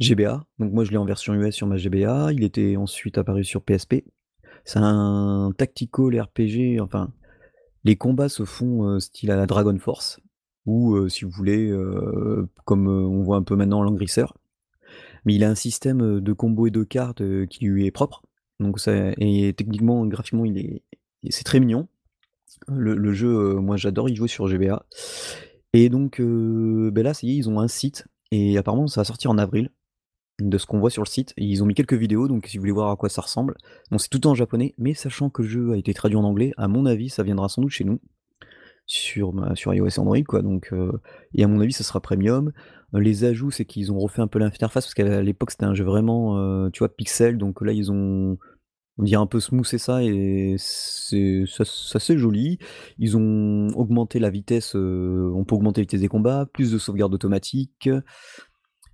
GBA. 0.00 0.44
Donc 0.58 0.72
moi 0.72 0.84
je 0.84 0.90
l'ai 0.90 0.96
en 0.96 1.04
version 1.04 1.34
US 1.34 1.54
sur 1.54 1.66
ma 1.66 1.76
GBA, 1.76 2.32
il 2.32 2.44
était 2.44 2.76
ensuite 2.76 3.18
apparu 3.18 3.44
sur 3.44 3.62
PSP. 3.62 4.04
C'est 4.64 4.78
un 4.80 5.52
tactical 5.56 6.20
RPG, 6.20 6.80
enfin, 6.80 7.12
les 7.84 7.96
combats 7.96 8.28
se 8.28 8.44
font, 8.44 8.86
heu, 8.88 9.00
style 9.00 9.30
à 9.30 9.36
la 9.36 9.46
Dragon 9.46 9.78
Force 9.78 10.20
ou 10.66 11.08
si 11.08 11.24
vous 11.24 11.30
voulez, 11.30 11.72
comme, 12.64 12.86
on 12.86 13.22
voit 13.22 13.36
un 13.36 13.42
peu 13.42 13.56
maintenant 13.56 13.82
Langrisser. 13.82 14.26
Mais 15.24 15.34
il 15.34 15.42
a 15.44 15.50
un 15.50 15.54
système, 15.54 16.20
de 16.20 16.32
combos 16.32 16.68
et 16.68 16.70
de 16.70 16.84
cartes, 16.84 17.22
qui 17.48 17.64
lui 17.64 17.86
est 17.86 17.90
propre. 17.90 18.22
Donc 18.60 18.78
ça 18.78 18.92
et 19.18 19.52
techniquement, 19.56 20.06
graphiquement, 20.06 20.44
il 20.44 20.58
est 20.58 20.82
c'est 21.28 21.44
très 21.44 21.60
mignon. 21.60 21.88
Le 22.68 23.12
jeu, 23.12 23.28
heu, 23.28 23.54
moi 23.60 23.76
j'adore 23.76 24.08
y 24.08 24.14
jouer 24.14 24.28
sur 24.28 24.46
GBA. 24.46 24.84
Et 25.72 25.88
donc 25.88 26.20
heu, 26.20 26.90
beh, 26.92 27.02
là 27.02 27.14
ça 27.14 27.26
y 27.26 27.30
est, 27.30 27.36
ils 27.36 27.48
ont 27.48 27.60
un 27.60 27.68
site 27.68 28.06
et 28.32 28.58
apparemment 28.58 28.86
ça 28.86 29.00
va 29.00 29.04
sortir 29.04 29.30
en 29.30 29.38
avril, 29.38 29.70
de 30.40 30.58
ce 30.58 30.66
qu'on 30.66 30.80
voit 30.80 30.90
sur 30.90 31.02
le 31.02 31.08
site. 31.08 31.32
Ils 31.36 31.62
ont 31.62 31.66
mis 31.66 31.74
quelques 31.74 31.94
vidéos, 31.94 32.28
donc 32.28 32.46
si 32.46 32.56
vous 32.56 32.62
voulez 32.62 32.72
voir 32.72 32.90
à 32.90 32.96
quoi 32.96 33.08
ça 33.08 33.22
ressemble. 33.22 33.56
Bon, 33.90 33.98
c'est 33.98 34.08
tout 34.08 34.26
en 34.26 34.34
japonais, 34.34 34.74
mais 34.78 34.94
sachant 34.94 35.30
que 35.30 35.42
le 35.42 35.48
jeu 35.48 35.72
a 35.72 35.76
été 35.76 35.94
traduit 35.94 36.16
en 36.16 36.24
anglais, 36.24 36.52
à 36.56 36.68
mon 36.68 36.86
avis, 36.86 37.08
ça 37.08 37.22
viendra 37.22 37.48
sans 37.48 37.62
doute 37.62 37.70
chez 37.70 37.84
nous. 37.84 38.00
Sur 38.86 39.32
sur 39.54 39.72
iOS 39.72 39.88
et 39.88 39.98
Android 40.00 40.22
quoi, 40.26 40.42
donc 40.42 40.72
heu, 40.72 40.92
et 41.34 41.44
à 41.44 41.48
mon 41.48 41.60
avis 41.60 41.72
ça 41.72 41.84
sera 41.84 42.00
premium. 42.00 42.52
Les 42.92 43.22
ajouts, 43.24 43.52
c'est 43.52 43.64
qu'ils 43.64 43.92
ont 43.92 43.98
refait 44.00 44.22
un 44.22 44.26
peu 44.26 44.40
l'interface 44.40 44.86
parce 44.86 44.94
qu'à 44.94 45.22
l'époque 45.22 45.52
c'était 45.52 45.64
un 45.64 45.74
jeu 45.74 45.84
vraiment, 45.84 46.70
tu 46.70 46.80
vois, 46.80 46.88
pixel, 46.88 47.38
donc 47.38 47.62
là 47.62 47.72
ils 47.72 47.92
ont 47.92 48.36
on 49.00 49.02
dirait 49.02 49.22
un 49.22 49.26
peu 49.26 49.40
smoothé 49.40 49.78
ça 49.78 50.04
et 50.04 50.56
c'est 50.58 51.44
assez 51.94 52.18
joli. 52.18 52.58
Ils 52.98 53.16
ont 53.16 53.68
augmenté 53.74 54.18
la 54.18 54.28
vitesse, 54.28 54.76
heu, 54.76 55.32
on 55.34 55.44
peut 55.44 55.54
augmenter 55.54 55.80
la 55.80 55.84
vitesse 55.84 56.02
des 56.02 56.08
combats, 56.08 56.46
plus 56.52 56.70
de 56.70 56.76
sauvegarde 56.76 57.14
automatique. 57.14 57.88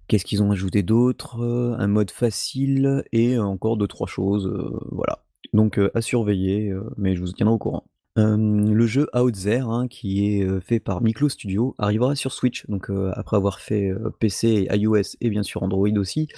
Qu'est-ce 0.06 0.24
qu'ils 0.24 0.44
ont 0.44 0.52
ajouté 0.52 0.84
d'autre? 0.84 1.42
Un 1.76 1.88
mode 1.88 2.12
facile 2.12 3.02
et 3.10 3.36
encore 3.36 3.76
2-3 3.76 4.06
choses, 4.06 4.46
heu, 4.46 4.78
voilà. 4.92 5.24
Donc 5.52 5.76
heu, 5.76 5.90
à 5.94 6.00
surveiller, 6.00 6.72
mais 6.96 7.16
je 7.16 7.20
vous 7.20 7.32
tiendrai 7.32 7.54
au 7.54 7.58
courant. 7.58 7.84
Le 8.14 8.86
jeu 8.86 9.08
Outzer, 9.12 9.68
hein, 9.68 9.88
qui 9.88 10.24
est, 10.24 10.60
fait 10.60 10.78
par 10.78 11.02
Miklo 11.02 11.28
Studio, 11.28 11.74
arrivera 11.78 12.14
sur 12.14 12.32
Switch, 12.32 12.64
donc 12.68 12.90
après 13.12 13.36
avoir 13.36 13.58
fait, 13.58 13.92
PC 14.20 14.68
iOS 14.72 15.16
et 15.20 15.30
bien 15.30 15.42
sûr 15.42 15.64
Android 15.64 15.90
aussi. 15.96 16.28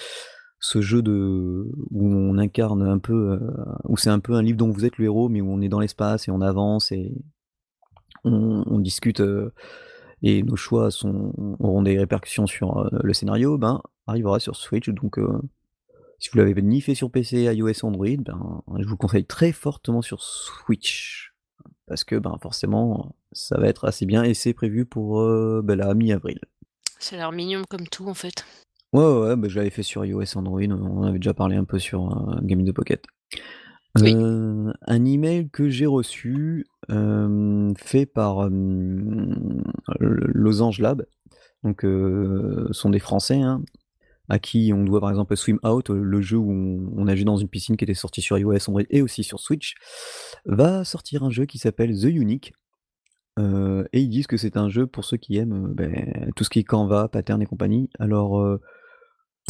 Ce 0.61 0.81
jeu 0.81 1.03
de 1.03 1.71
où 1.91 2.07
on 2.07 2.37
incarne 2.37 2.83
un 2.83 2.99
peu, 2.99 3.38
heu, 3.41 3.55
où 3.85 3.97
c'est 3.97 4.11
un 4.11 4.19
peu 4.19 4.35
un 4.35 4.43
livre 4.43 4.59
dont 4.59 4.71
vous 4.71 4.85
êtes 4.85 4.99
le 4.99 5.05
héros, 5.05 5.29
mais 5.29 5.41
où 5.41 5.50
on 5.50 5.61
est 5.61 5.69
dans 5.69 5.81
l'espace 5.81 6.27
et 6.29 6.31
on 6.31 6.41
avance 6.41 6.91
et 6.93 7.15
on 8.25 8.79
discute, 8.81 9.21
heu, 9.21 9.53
et 10.23 10.43
nos 10.43 10.57
choix 10.57 10.88
auront 11.61 11.83
des 11.83 11.99
répercussions 11.99 12.47
sur, 12.47 12.81
heu, 12.81 12.91
le 13.03 13.12
scénario, 13.12 13.57
ben, 13.57 13.81
arrivera 14.07 14.41
sur 14.41 14.57
Switch 14.57 14.88
donc 14.91 15.19
si 16.19 16.31
vous 16.31 16.38
l'avez 16.38 16.61
ni 16.61 16.81
fait 16.81 16.97
sur 16.97 17.12
PC, 17.12 17.45
iOS, 17.45 17.85
Android, 17.85 18.17
ben, 18.19 18.62
je 18.79 18.85
vous 18.85 18.91
le 18.91 18.97
conseille 18.97 19.25
très 19.25 19.53
fortement 19.53 20.03
sur 20.03 20.21
Switch. 20.21 21.33
Parce 21.87 22.03
que, 22.03 22.17
ben, 22.17 22.37
forcément, 22.43 23.15
ça 23.31 23.57
va 23.59 23.69
être 23.69 23.85
assez 23.85 24.05
bien 24.05 24.25
et 24.25 24.35
c'est 24.35 24.53
prévu 24.53 24.85
pour, 24.85 25.23
bah, 25.62 25.77
là, 25.77 25.95
mi-avril. 25.95 26.41
Ça 26.99 27.15
a 27.15 27.19
l'air 27.19 27.33
mignon 27.33 27.62
comme 27.71 27.87
tout 27.87 28.09
en 28.09 28.15
fait. 28.15 28.45
Ouais, 28.95 29.04
ouais, 29.04 29.21
ouais, 29.21 29.37
bah, 29.37 29.49
je 29.49 29.57
l'avais 29.57 29.71
fait 29.71 29.83
sur 29.83 30.04
iOS 30.04 30.37
Android, 30.37 30.62
on 30.62 31.02
avait 31.02 31.18
déjà 31.18 31.35
parlé 31.35 31.57
un 31.57 31.64
peu 31.64 31.78
sur, 31.78 32.07
heu, 32.07 32.40
Game 32.42 32.64
the 32.64 32.73
Pocket. 32.73 33.04
Oui. 34.00 34.14
Heu, 34.14 34.73
un 34.87 35.04
email 35.04 35.50
que 35.50 35.68
j'ai 35.68 35.87
reçu, 35.87 36.64
hem, 36.88 37.75
fait 37.76 38.07
par, 38.07 38.47
L 38.47 39.35
Losange 40.00 40.78
Lab, 40.80 41.04
donc 41.64 41.85
sont 42.71 42.90
des 42.90 42.99
Français, 42.99 43.40
hein, 43.42 43.62
à 44.30 44.38
qui 44.38 44.73
on 44.75 44.85
doit 44.85 45.00
par 45.00 45.11
exemple 45.11 45.37
Swim 45.37 45.59
Out, 45.64 45.90
le 45.90 46.21
jeu 46.21 46.37
où 46.38 46.50
on 46.50 46.92
on 46.97 47.04
nageait 47.04 47.25
dans 47.25 47.37
une 47.37 47.49
piscine 47.49 47.76
qui 47.76 47.85
était 47.85 47.95
sorti 47.95 48.23
sur 48.23 48.38
iOS, 48.38 48.68
Android 48.68 48.83
et 48.90 49.02
aussi 49.02 49.23
sur 49.23 49.40
Switch, 49.40 49.75
va 50.47 50.85
sortir 50.85 51.25
un 51.25 51.30
jeu 51.30 51.45
qui 51.45 51.59
s'appelle 51.59 51.95
The 51.99 52.04
Unique. 52.04 52.54
Et 53.38 54.00
ils 54.00 54.09
disent 54.09 54.26
que 54.26 54.37
c'est 54.37 54.57
un 54.57 54.68
jeu 54.68 54.87
pour 54.87 55.04
ceux 55.04 55.16
qui 55.16 55.37
aiment, 55.37 55.73
beh, 55.73 56.30
tout 56.35 56.42
ce 56.42 56.50
qui 56.50 56.59
est 56.59 56.64
Canva, 56.64 57.09
Pattern 57.09 57.40
et 57.40 57.47
compagnie. 57.47 57.88
Alors, 57.99 58.59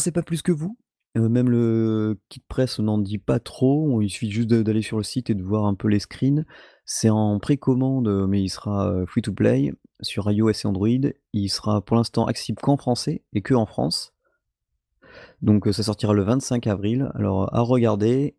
sais 0.03 0.11
pas 0.11 0.23
plus 0.23 0.41
que 0.41 0.51
vous, 0.51 0.77
heu, 1.17 1.29
même 1.29 1.49
le 1.49 2.19
kit 2.29 2.41
presse 2.47 2.79
n'en 2.79 2.97
dit 2.97 3.17
pas 3.17 3.39
trop, 3.39 4.01
il 4.01 4.09
suffit 4.09 4.31
juste 4.31 4.49
d'aller 4.49 4.81
sur 4.81 4.97
le 4.97 5.03
site 5.03 5.29
et 5.29 5.35
de 5.35 5.43
voir 5.43 5.65
un 5.65 5.75
peu 5.75 5.87
les 5.87 5.99
screens. 5.99 6.45
C'est 6.85 7.09
en 7.09 7.39
précommande, 7.39 8.27
mais 8.27 8.41
il 8.41 8.49
sera, 8.49 8.91
heu, 8.91 9.05
free 9.05 9.21
to 9.21 9.33
play 9.33 9.73
sur 10.01 10.31
iOS 10.31 10.51
et 10.51 10.65
Android. 10.65 11.11
Il 11.33 11.49
sera 11.49 11.81
pour 11.81 11.97
l'instant 11.97 12.25
accessible 12.25 12.61
qu'en 12.61 12.77
français 12.77 13.23
et 13.33 13.41
que 13.41 13.53
en 13.53 13.65
France. 13.65 14.13
Donc 15.41 15.67
ça 15.71 15.83
sortira 15.83 16.13
le 16.13 16.23
25 16.23 16.67
avril. 16.67 17.11
Alors 17.15 17.53
à 17.55 17.61
regarder. 17.61 18.35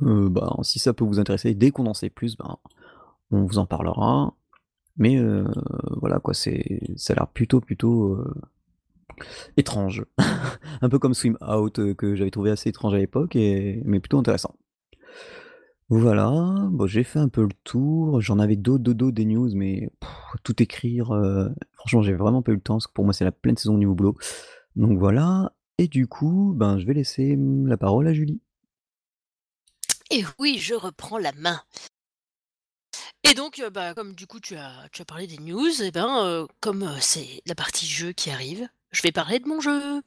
bah, 0.00 0.56
si 0.62 0.78
ça 0.78 0.92
peut 0.92 1.04
vous 1.04 1.20
intéresser, 1.20 1.54
dès 1.54 1.70
qu'on 1.70 1.86
en 1.86 1.94
sait 1.94 2.10
plus, 2.10 2.36
ben, 2.36 2.56
on 3.30 3.44
vous 3.44 3.58
en 3.58 3.66
parlera. 3.66 4.34
Mais 4.96 5.18
voilà 6.00 6.20
quoi, 6.20 6.34
ça 6.34 6.50
a 6.50 7.14
l'air 7.14 7.28
plutôt 7.28 7.60
plutôt 7.60 8.18
étrange. 9.56 10.04
Un 10.82 10.88
peu 10.88 10.98
comme 10.98 11.14
Swim 11.14 11.36
Out 11.40 11.94
que 11.94 12.14
j'avais 12.14 12.30
trouvé 12.30 12.50
assez 12.50 12.70
étrange 12.70 12.94
à 12.94 12.98
l'époque, 12.98 13.36
et... 13.36 13.80
mais 13.84 14.00
plutôt 14.00 14.18
intéressant. 14.18 14.54
Voilà, 15.88 16.30
bon, 16.70 16.86
j'ai 16.86 17.04
fait 17.04 17.18
un 17.18 17.28
peu 17.28 17.42
le 17.42 17.52
tour. 17.64 18.20
J'en 18.22 18.38
avais 18.38 18.56
d'autres, 18.56 18.82
d'autres, 18.82 19.10
des 19.10 19.26
news, 19.26 19.50
mais 19.54 19.90
tout 20.42 20.62
écrire, 20.62 21.08
franchement, 21.74 22.02
j'ai 22.02 22.14
vraiment 22.14 22.40
pas 22.40 22.52
eu 22.52 22.54
le 22.54 22.60
temps, 22.62 22.76
parce 22.76 22.86
que 22.86 22.92
pour 22.92 23.04
moi, 23.04 23.12
c'est 23.12 23.24
la 23.24 23.32
pleine 23.32 23.56
saison 23.58 23.76
niveau 23.76 23.94
boulot. 23.94 24.16
Donc 24.74 24.98
voilà, 24.98 25.52
et 25.78 25.88
du 25.88 26.06
coup, 26.06 26.52
ben, 26.56 26.78
je 26.78 26.86
vais 26.86 26.94
laisser 26.94 27.36
mmh, 27.36 27.66
la 27.66 27.76
parole 27.76 28.06
à 28.06 28.12
Julie. 28.12 28.40
Et 30.10 30.24
oui, 30.38 30.58
je 30.58 30.74
reprends 30.74 31.18
la 31.18 31.32
main. 31.32 31.60
Et 33.24 33.34
donc, 33.34 33.62
bah, 33.72 33.94
comme 33.94 34.14
du 34.14 34.26
coup 34.26 34.40
tu 34.40 34.56
as 34.56 34.88
tu 34.92 35.02
as 35.02 35.04
parlé 35.04 35.26
des 35.26 35.38
news, 35.38 35.82
et 35.82 35.90
ben, 35.90 36.46
comme, 36.60 36.88
c'est 37.00 37.42
la 37.46 37.54
partie 37.54 37.86
jeu 37.86 38.12
qui 38.12 38.30
arrive, 38.30 38.68
je 38.92 39.02
vais 39.02 39.12
parler 39.12 39.38
de 39.38 39.48
mon 39.48 39.60
jeu. 39.60 40.02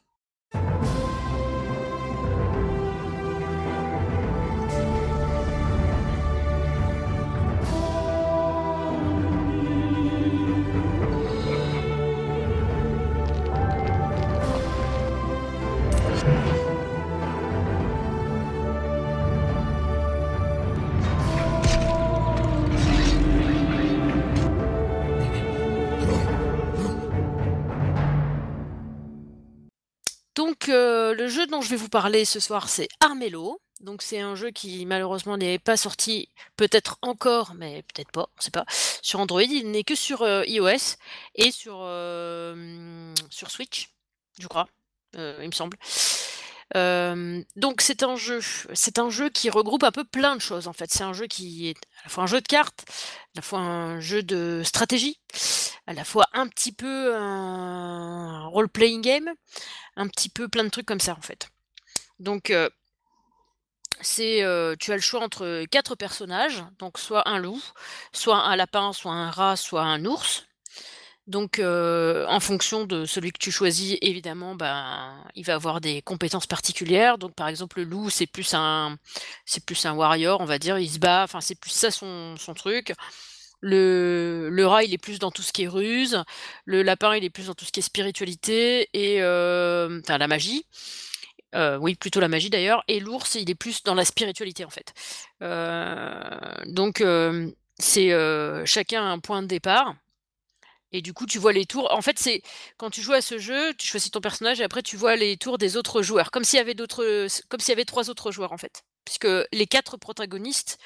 Donc, 30.65 30.73
le 30.73 31.27
jeu 31.27 31.45
dont 31.47 31.61
je 31.61 31.69
vais 31.69 31.75
vous 31.75 31.89
parler 31.89 32.25
ce 32.25 32.39
soir, 32.39 32.69
c'est 32.69 32.87
Armello. 32.99 33.61
Donc 33.81 34.01
c'est 34.01 34.21
un 34.21 34.35
jeu 34.35 34.51
qui 34.51 34.85
malheureusement 34.85 35.37
n'est 35.37 35.59
pas 35.59 35.75
sorti, 35.77 36.29
peut-être 36.55 36.97
encore, 37.01 37.53
mais 37.55 37.83
peut-être 37.93 38.11
pas, 38.11 38.29
on 38.37 38.41
sait 38.41 38.49
pas, 38.49 38.65
sur 39.01 39.19
Android. 39.19 39.43
Il 39.43 39.69
n'est 39.69 39.83
que 39.83 39.95
sur, 39.95 40.25
iOS 40.47 40.95
et 41.35 41.51
sur, 41.51 41.75
sur 43.29 43.51
Switch, 43.51 43.89
je 44.39 44.47
crois, 44.47 44.67
il 45.13 45.47
me 45.47 45.51
semble. 45.51 45.77
donc 47.55 47.81
c'est 47.81 48.01
un 48.03 48.15
jeu 48.15 48.39
c'est 48.73 48.97
un 48.97 49.09
jeu 49.09 49.29
qui 49.29 49.49
regroupe 49.49 49.83
un 49.83 49.91
peu 49.91 50.05
plein 50.05 50.35
de 50.35 50.41
choses, 50.41 50.67
en 50.67 50.73
fait. 50.73 50.89
C'est 50.89 51.03
un 51.03 51.13
jeu 51.13 51.27
qui 51.27 51.67
est 51.67 51.77
à 51.99 52.05
la 52.05 52.09
fois 52.09 52.23
un 52.23 52.27
jeu 52.27 52.41
de 52.41 52.47
cartes, 52.47 52.85
à 52.89 53.35
la 53.35 53.41
fois 53.41 53.59
un 53.59 53.99
jeu 53.99 54.23
de 54.23 54.61
stratégie, 54.63 55.19
à 55.85 55.93
la 55.93 56.05
fois 56.05 56.27
un 56.33 56.47
petit 56.47 56.71
peu 56.71 57.13
un 57.15 58.47
role 58.47 58.69
playing 58.69 59.01
game, 59.01 59.29
un 59.95 60.07
petit 60.07 60.29
peu 60.29 60.47
plein 60.47 60.63
de 60.63 60.69
trucs 60.69 60.85
comme 60.85 60.99
ça, 60.99 61.13
en 61.13 61.21
fait. 61.21 61.49
Donc 62.19 62.53
c'est, 64.01 64.43
tu 64.79 64.91
as 64.91 64.95
le 64.95 65.01
choix 65.01 65.21
entre 65.21 65.65
quatre 65.71 65.95
personnages, 65.95 66.63
donc 66.79 66.97
soit 66.97 67.27
un 67.27 67.39
loup, 67.39 67.61
soit 68.13 68.37
un 68.37 68.55
lapin, 68.55 68.93
soit 68.93 69.13
un 69.13 69.31
rat, 69.31 69.55
soit 69.55 69.83
un 69.83 70.05
ours. 70.05 70.45
Donc 71.27 71.59
en 71.59 72.39
fonction 72.39 72.85
de 72.85 73.05
celui 73.05 73.31
que 73.31 73.39
tu 73.39 73.51
choisis, 73.51 73.97
évidemment, 74.01 74.55
ben, 74.55 75.15
il 75.33 75.43
va 75.43 75.55
avoir 75.55 75.81
des 75.81 76.01
compétences 76.03 76.45
particulières. 76.47 77.17
Donc 77.17 77.33
par 77.33 77.47
exemple, 77.47 77.79
le 77.79 77.85
loup, 77.85 78.09
c'est 78.09 78.27
plus 78.27 78.53
un 78.53 78.97
c'est 79.45 79.65
plus 79.65 79.85
un 79.85 79.93
warrior, 79.93 80.39
on 80.39 80.45
va 80.45 80.59
dire, 80.59 80.77
il 80.77 80.89
se 80.89 80.99
bat, 80.99 81.23
enfin 81.23 81.41
c'est 81.41 81.55
plus 81.55 81.71
ça 81.71 81.89
son 81.89 82.35
son 82.37 82.53
truc. 82.53 82.93
Le 83.61 84.63
rat, 84.65 84.83
il 84.83 84.93
est 84.93 84.97
plus 84.97 85.19
dans 85.19 85.31
tout 85.31 85.41
ce 85.41 85.51
qui 85.53 85.63
est 85.63 85.67
ruse. 85.67 86.23
Le 86.65 86.83
lapin, 86.83 87.15
il 87.15 87.23
est 87.23 87.29
plus 87.29 87.47
dans 87.47 87.53
tout 87.53 87.65
ce 87.65 87.71
qui 87.71 87.79
est 87.79 87.83
spiritualité 87.83 88.89
et 88.93 89.17
enfin 89.19 90.17
la 90.17 90.27
magie. 90.27 90.65
oui, 91.79 91.95
plutôt 91.95 92.19
la 92.19 92.27
magie 92.27 92.49
d'ailleurs 92.49 92.83
et 92.87 92.99
l'ours, 92.99 93.35
il 93.35 93.49
est 93.49 93.55
plus 93.55 93.83
dans 93.83 93.95
la 93.95 94.05
spiritualité, 94.05 94.65
en 94.65 94.69
fait. 94.69 94.93
donc 96.67 97.03
c'est, 97.79 98.65
chacun 98.65 99.11
un 99.11 99.19
point 99.19 99.41
de 99.41 99.47
départ 99.47 99.95
et 100.95 101.01
du 101.01 101.11
coup, 101.13 101.25
tu 101.25 101.39
vois 101.39 101.51
les 101.51 101.65
tours. 101.65 101.91
En 101.91 102.01
fait, 102.01 102.17
c'est 102.17 102.41
quand 102.77 102.89
tu 102.89 103.01
joues 103.01 103.11
à 103.11 103.21
ce 103.21 103.37
jeu, 103.37 103.73
tu 103.73 103.85
choisis 103.85 104.11
ton 104.11 104.21
personnage 104.21 104.61
et 104.61 104.63
après 104.63 104.81
tu 104.81 104.95
vois 104.95 105.17
les 105.17 105.35
tours 105.35 105.57
des 105.57 105.75
autres 105.75 106.01
joueurs, 106.01 106.31
comme 106.31 106.45
s'il 106.45 106.57
y 106.57 106.61
avait 106.61 106.73
d'autres, 106.73 107.27
comme 107.49 107.59
s'il 107.59 107.73
y 107.73 107.73
avait 107.73 107.83
trois 107.83 108.09
autres 108.09 108.31
joueurs 108.31 108.53
en 108.53 108.57
fait, 108.57 108.83
puisque 109.03 109.27
les 109.51 109.67
quatre 109.67 109.97
protagonistes 109.97 110.77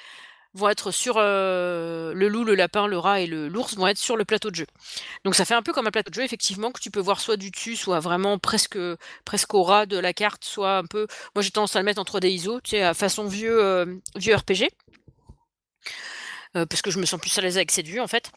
vont 0.54 0.70
être 0.70 0.92
sur 0.92 1.20
le 1.20 2.14
loup, 2.14 2.44
le 2.44 2.56
lapin, 2.56 2.88
le 2.88 2.98
rat 2.98 3.22
et 3.22 3.28
l'ours 3.28 3.76
vont 3.76 3.88
être 3.88 3.98
sur 3.98 4.18
le 4.18 4.26
plateau 4.26 4.50
de 4.50 4.56
jeu. 4.56 4.66
Donc 5.24 5.36
ça 5.36 5.46
fait 5.46 5.54
un 5.54 5.62
peu 5.62 5.74
comme 5.74 5.88
un 5.88 5.92
plateau 5.92 6.10
de 6.10 6.16
jeu 6.16 6.24
effectivement 6.24 6.72
que 6.72 6.80
tu 6.80 6.92
peux 6.92 7.00
voir 7.00 7.20
soit 7.20 7.38
du 7.38 7.52
dessus, 7.52 7.76
soit 7.76 8.00
vraiment 8.00 8.40
presque 8.40 8.78
presque 9.26 9.54
au 9.54 9.64
ras 9.64 9.86
de 9.86 9.98
la 9.98 10.14
carte, 10.14 10.44
soit 10.44 10.78
un 10.78 10.86
peu. 10.86 11.08
Moi 11.36 11.44
j'ai 11.44 11.52
tendance 11.52 11.76
à 11.76 11.80
le 11.80 11.86
mettre 11.86 12.02
en 12.02 12.04
3D 12.04 12.30
ISO, 12.30 12.62
tu 12.62 12.72
sais, 12.72 12.82
à 12.82 12.94
façon 12.94 13.28
vieux 13.28 14.02
vieux 14.16 14.36
RPG. 14.36 14.70
parce 16.54 16.82
que 16.82 16.92
je 16.92 17.00
me 17.00 17.06
sens 17.06 17.20
plus 17.20 17.38
à 17.38 17.42
l'aise 17.42 17.58
avec 17.58 17.72
cette 17.72 17.88
vue 17.88 18.00
en 18.00 18.08
fait. 18.08 18.32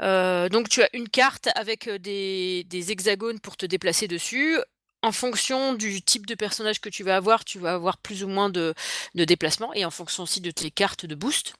donc 0.00 0.68
tu 0.68 0.82
as 0.82 0.90
une 0.92 1.08
carte 1.08 1.48
avec 1.54 1.88
des, 1.88 2.66
hexagones 2.90 3.40
pour 3.40 3.56
te 3.56 3.66
déplacer 3.66 4.08
dessus. 4.08 4.58
En 5.06 5.12
fonction 5.12 5.74
du 5.74 6.02
type 6.02 6.26
de 6.26 6.34
personnage 6.34 6.80
que 6.80 6.88
tu 6.88 7.04
vas 7.04 7.14
avoir, 7.14 7.44
tu 7.44 7.60
vas 7.60 7.74
avoir 7.74 7.96
plus 7.96 8.24
ou 8.24 8.28
moins 8.28 8.50
de, 8.50 8.74
déplacements 9.14 9.72
et 9.72 9.84
en 9.84 9.92
fonction 9.92 10.24
aussi 10.24 10.40
de 10.40 10.50
tes 10.50 10.72
cartes 10.72 11.06
de 11.06 11.14
boost. 11.14 11.54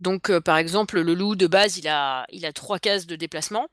Donc 0.00 0.36
par 0.40 0.58
exemple, 0.58 1.00
le 1.00 1.14
loup 1.14 1.36
de 1.36 1.46
base, 1.46 1.78
il 1.78 1.86
a, 1.86 2.26
il 2.30 2.44
a 2.44 2.52
trois 2.52 2.80
cases 2.80 3.06
de 3.06 3.14
déplacement. 3.14 3.68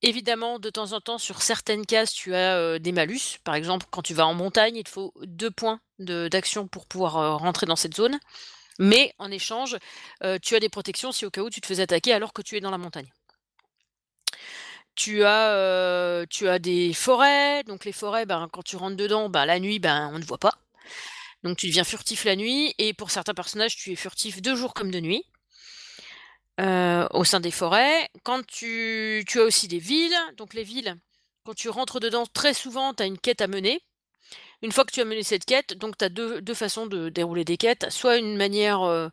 Évidemment, 0.00 0.58
de 0.58 0.70
temps 0.70 0.94
en 0.94 1.02
temps, 1.02 1.18
sur 1.18 1.42
certaines 1.42 1.84
cases, 1.84 2.14
tu 2.14 2.34
as 2.34 2.78
des 2.78 2.92
malus. 2.92 3.38
Par 3.44 3.54
exemple, 3.54 3.84
quand 3.90 4.00
tu 4.00 4.14
vas 4.14 4.26
en 4.26 4.32
montagne, 4.32 4.76
il 4.76 4.84
te 4.84 4.88
faut 4.88 5.12
deux 5.26 5.50
points 5.50 5.80
d'action 5.98 6.68
pour 6.68 6.86
pouvoir 6.86 7.38
rentrer 7.38 7.66
dans 7.66 7.76
cette 7.76 7.96
zone. 7.96 8.18
Mais 8.78 9.12
en 9.18 9.30
échange, 9.30 9.76
tu 10.40 10.54
as 10.54 10.60
des 10.60 10.70
protections 10.70 11.12
si 11.12 11.26
au 11.26 11.30
cas 11.30 11.42
où 11.42 11.50
tu 11.50 11.60
te 11.60 11.66
fais 11.66 11.80
attaquer 11.80 12.14
alors 12.14 12.32
que 12.32 12.40
tu 12.40 12.56
es 12.56 12.60
dans 12.60 12.70
la 12.70 12.78
montagne. 12.78 13.12
Tu 14.96 15.24
as, 15.24 16.26
des 16.58 16.92
forêts, 16.94 17.62
donc 17.64 17.84
les 17.84 17.92
forêts, 17.92 18.26
ben, 18.26 18.48
quand 18.52 18.62
tu 18.62 18.76
rentres 18.76 18.96
dedans, 18.96 19.28
ben, 19.28 19.44
la 19.44 19.60
nuit, 19.60 19.78
ben, 19.78 20.10
on 20.12 20.18
ne 20.18 20.24
voit 20.24 20.38
pas. 20.38 20.58
Donc 21.44 21.58
tu 21.58 21.68
deviens 21.68 21.84
furtif 21.84 22.24
la 22.24 22.34
nuit 22.36 22.74
et 22.78 22.94
pour 22.94 23.10
certains 23.10 23.34
personnages, 23.34 23.76
tu 23.76 23.92
es 23.92 23.96
furtif 23.96 24.42
de 24.42 24.54
jour 24.54 24.74
comme 24.74 24.90
de 24.90 25.00
nuit. 25.00 25.24
au 26.58 27.24
sein 27.24 27.40
des 27.40 27.50
forêts. 27.50 28.08
Quand 28.24 28.44
tu 28.46 29.24
tu 29.28 29.40
as 29.40 29.44
aussi 29.44 29.68
des 29.68 29.78
villes, 29.78 30.16
donc 30.36 30.54
les 30.54 30.64
villes, 30.64 30.96
quand 31.44 31.54
tu 31.54 31.68
rentres 31.68 32.00
dedans, 32.00 32.26
très 32.26 32.54
souvent, 32.54 32.94
tu 32.94 33.02
as 33.02 33.06
une 33.06 33.18
quête 33.18 33.40
à 33.40 33.48
mener. 33.48 33.80
Une 34.62 34.72
fois 34.72 34.84
que 34.84 34.92
tu 34.92 35.00
as 35.00 35.04
mené 35.04 35.22
cette 35.22 35.44
quête, 35.44 35.74
donc 35.74 35.98
tu 35.98 36.04
as 36.04 36.08
deux 36.08 36.54
façons 36.54 36.86
de 36.86 37.10
dérouler 37.10 37.44
des 37.44 37.56
quêtes. 37.58 37.86
Soit 37.90 38.16
une 38.16 38.36
manière, 38.36 39.10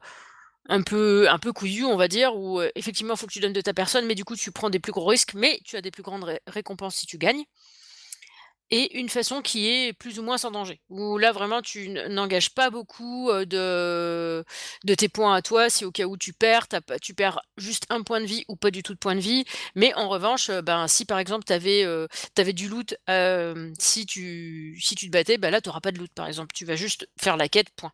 un 0.70 0.82
peu 0.82 1.30
un 1.30 1.40
peu 1.40 1.54
couillue, 1.54 1.86
on 1.86 1.98
va 1.98 2.08
dire, 2.08 2.36
où, 2.36 2.62
effectivement, 2.76 3.14
il 3.16 3.18
faut 3.18 3.28
que 3.28 3.34
tu 3.34 3.40
donnes 3.40 3.54
de 3.54 3.62
ta 3.62 3.74
personne, 3.74 4.06
mais 4.06 4.16
du 4.16 4.26
coup, 4.26 4.36
tu 4.36 4.52
prends 4.52 4.70
des 4.70 4.80
plus 4.80 4.92
gros 4.92 5.06
risques, 5.06 5.34
mais 5.34 5.60
tu 5.66 5.76
as 5.76 5.82
des 5.82 5.92
plus 5.92 6.04
grandes 6.04 6.40
récompenses 6.48 6.96
si 6.96 7.06
tu 7.06 7.18
gagnes. 7.18 7.44
Et 8.72 8.98
une 8.98 9.10
façon 9.10 9.42
qui 9.44 9.68
est 9.70 9.94
plus 9.94 10.18
ou 10.18 10.24
moins 10.24 10.40
sans 10.40 10.50
danger, 10.50 10.82
où 10.90 11.20
là, 11.20 11.32
vraiment, 11.32 11.62
tu 11.62 11.90
n'engages 11.90 12.50
pas 12.56 12.72
beaucoup, 12.72 13.30
de 13.32 14.44
de 14.84 14.96
tes 14.96 15.10
points 15.10 15.36
à 15.36 15.42
toi, 15.44 15.70
si 15.70 15.86
au 15.86 15.92
cas 15.92 16.06
où 16.06 16.18
tu 16.18 16.34
perds, 16.34 16.68
tu 17.00 17.14
perds 17.14 17.40
juste 17.58 17.86
un 17.90 18.02
point 18.02 18.20
de 18.20 18.26
vie 18.26 18.46
ou 18.48 18.56
pas 18.56 18.72
du 18.72 18.82
tout 18.82 18.94
de 18.94 19.00
point 19.00 19.16
de 19.16 19.20
vie. 19.20 19.46
Mais 19.76 19.94
en 19.94 20.10
revanche, 20.10 20.50
ben, 20.50 20.88
si 20.88 21.06
par 21.06 21.20
exemple 21.20 21.44
tu 21.46 21.54
avais, 21.54 21.86
du 22.54 22.68
loot, 22.68 22.96
si 23.80 24.06
tu 24.08 24.80
si 24.82 24.96
tu 24.96 25.06
te 25.08 25.12
battais, 25.12 25.38
bah, 25.38 25.52
là, 25.52 25.62
tu 25.62 25.70
auras 25.70 25.82
pas 25.82 25.92
de 25.92 26.00
loot, 26.00 26.12
par 26.16 26.28
exemple. 26.28 26.54
Tu 26.56 26.66
vas 26.66 26.76
juste 26.76 27.08
faire 27.22 27.38
la 27.38 27.50
quête, 27.50 27.70
point. 27.76 27.92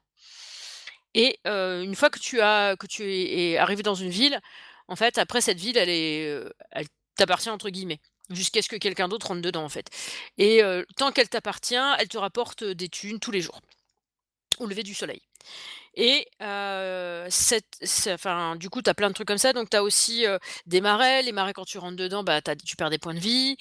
Et 1.16 1.40
une 1.46 1.96
fois 1.96 2.10
que 2.10 2.20
tu 2.20 2.42
as 2.42 2.76
que 2.78 2.88
tu 2.88 3.04
es 3.12 3.58
arrivé 3.58 3.84
dans 3.84 3.96
une 3.96 4.10
ville, 4.10 4.40
en 4.88 4.96
fait, 4.96 5.18
après 5.18 5.42
cette 5.42 5.60
ville, 5.60 5.78
elle 5.78 5.90
est, 5.90 6.44
elle 6.72 6.88
«t'appartient» 7.16 7.50
entre 7.50 7.70
guillemets, 7.70 8.00
jusqu'à 8.30 8.62
ce 8.62 8.70
que 8.70 8.76
quelqu'un 8.76 9.08
d'autre 9.08 9.28
rentre 9.28 9.42
dedans, 9.42 9.64
en 9.64 9.70
fait. 9.70 9.90
Et 10.38 10.62
tant 10.98 11.12
qu'elle 11.12 11.30
t'appartient, 11.30 11.76
elle 12.00 12.08
te 12.08 12.18
rapporte 12.18 12.64
des 12.64 12.90
thunes 12.90 13.20
tous 13.20 13.32
les 13.32 13.42
jours, 13.42 13.60
au 14.60 14.66
lever 14.68 14.84
du 14.84 14.94
soleil. 14.94 15.22
Et 15.96 16.28
cette 17.30 17.84
enfin, 18.08 18.56
du 18.56 18.70
coup, 18.70 18.82
tu 18.82 18.90
as 18.90 18.94
plein 18.94 19.10
de 19.10 19.14
trucs 19.14 19.28
comme 19.28 19.38
ça, 19.38 19.54
donc 19.54 19.70
tu 19.70 19.78
as 19.78 19.84
aussi, 19.84 20.26
des 20.66 20.82
marais. 20.82 21.24
Les 21.24 21.32
marais, 21.32 21.54
quand 21.54 21.66
tu 21.66 21.78
rentres 21.78 21.98
dedans, 21.98 22.24
bah, 22.24 22.42
tu 22.42 22.76
perds 22.76 22.90
des 22.92 23.00
points 23.00 23.16
de 23.16 23.20
vie. 23.20 23.58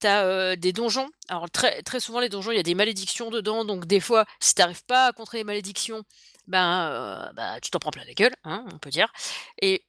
Tu 0.00 0.06
as, 0.06 0.56
des 0.56 0.72
donjons. 0.72 1.08
Alors 1.28 1.50
très 1.50 1.82
très 1.82 2.00
souvent, 2.00 2.20
les 2.20 2.28
donjons, 2.28 2.52
il 2.52 2.56
y 2.56 2.60
a 2.60 2.62
des 2.62 2.74
malédictions 2.74 3.30
dedans, 3.30 3.64
donc 3.64 3.86
des 3.86 4.00
fois, 4.00 4.24
si 4.40 4.54
tu 4.54 4.60
n'arrives 4.60 4.84
pas 4.84 5.06
à 5.08 5.12
contrer 5.12 5.38
les 5.38 5.44
malédictions, 5.44 6.04
ben, 6.46 7.30
bah, 7.34 7.60
tu 7.60 7.70
t'en 7.70 7.78
prends 7.78 7.90
plein 7.90 8.04
la 8.04 8.14
gueule, 8.14 8.34
hein, 8.44 8.64
on 8.72 8.78
peut 8.78 8.90
dire. 8.90 9.12
Et 9.62 9.84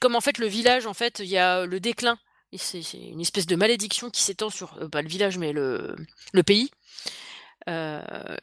comme 0.00 0.16
en 0.16 0.20
fait 0.20 0.38
le 0.38 0.46
village, 0.46 0.86
en 0.86 0.94
fait, 0.94 1.20
il 1.20 1.26
y 1.26 1.38
a 1.38 1.66
le 1.66 1.80
déclin 1.80 2.18
c'est 2.56 2.82
une 2.92 3.20
espèce 3.20 3.46
de 3.46 3.56
malédiction 3.56 4.10
qui 4.10 4.20
s'étend 4.20 4.48
sur, 4.48 4.78
pas 4.88 5.02
le 5.02 5.08
village, 5.08 5.38
mais 5.38 5.52
le 5.52 5.96
le 6.32 6.42
pays. 6.44 6.70
Il 7.66 7.72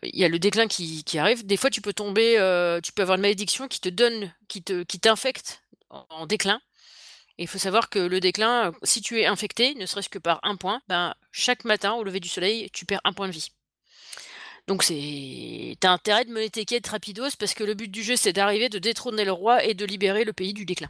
y 0.04 0.26
a 0.26 0.28
le 0.28 0.38
déclin 0.38 0.68
qui 0.68 1.06
qui 1.06 1.18
arrive. 1.18 1.46
Des 1.46 1.56
fois, 1.56 1.70
tu 1.70 1.82
peux 1.82 1.94
tomber, 1.94 2.34
tu 2.84 2.92
peux 2.92 3.04
avoir 3.04 3.16
une 3.16 3.22
malédiction 3.22 3.70
qui 3.70 3.80
te 3.80 3.88
donne 3.88 4.34
qui 4.50 4.64
te 4.64 4.84
qui 4.84 5.00
t'infecte 5.00 5.62
en 5.90 6.06
en 6.10 6.26
déclin 6.28 6.60
et 7.38 7.44
il 7.46 7.48
faut 7.48 7.58
savoir 7.58 7.90
que 7.90 7.98
le 7.98 8.20
déclin, 8.20 8.72
si 8.84 9.02
tu 9.02 9.20
es 9.20 9.26
infecté, 9.26 9.74
ne 9.76 9.88
serait-ce 9.88 10.10
que 10.10 10.20
par 10.20 10.40
un 10.44 10.56
point, 10.56 10.82
ben, 10.88 11.16
chaque 11.32 11.66
matin 11.66 11.94
au 11.94 12.04
lever 12.04 12.20
du 12.20 12.30
soleil, 12.30 12.70
tu 12.72 12.86
perds 12.86 13.02
un 13.04 13.14
point 13.14 13.28
de 13.28 13.34
vie. 13.34 13.52
Donc 14.72 14.84
c'est 14.84 15.76
tu 15.82 15.86
as 15.86 15.92
intérêt 15.92 16.24
de 16.24 16.32
mener 16.32 16.50
tes 16.50 16.64
quêtes 16.64 16.88
rapidos 16.88 17.36
parce 17.38 17.54
que 17.54 17.66
le 17.66 17.74
but 17.74 17.92
du 17.92 18.04
jeu, 18.04 18.16
c'est 18.16 18.32
d'arriver, 18.32 18.70
de 18.70 18.80
détrôner 18.80 19.26
le 19.26 19.34
roi 19.34 19.66
et 19.66 19.74
de 19.74 19.84
libérer 19.84 20.24
le 20.24 20.32
pays 20.32 20.54
du 20.54 20.64
déclin. 20.64 20.88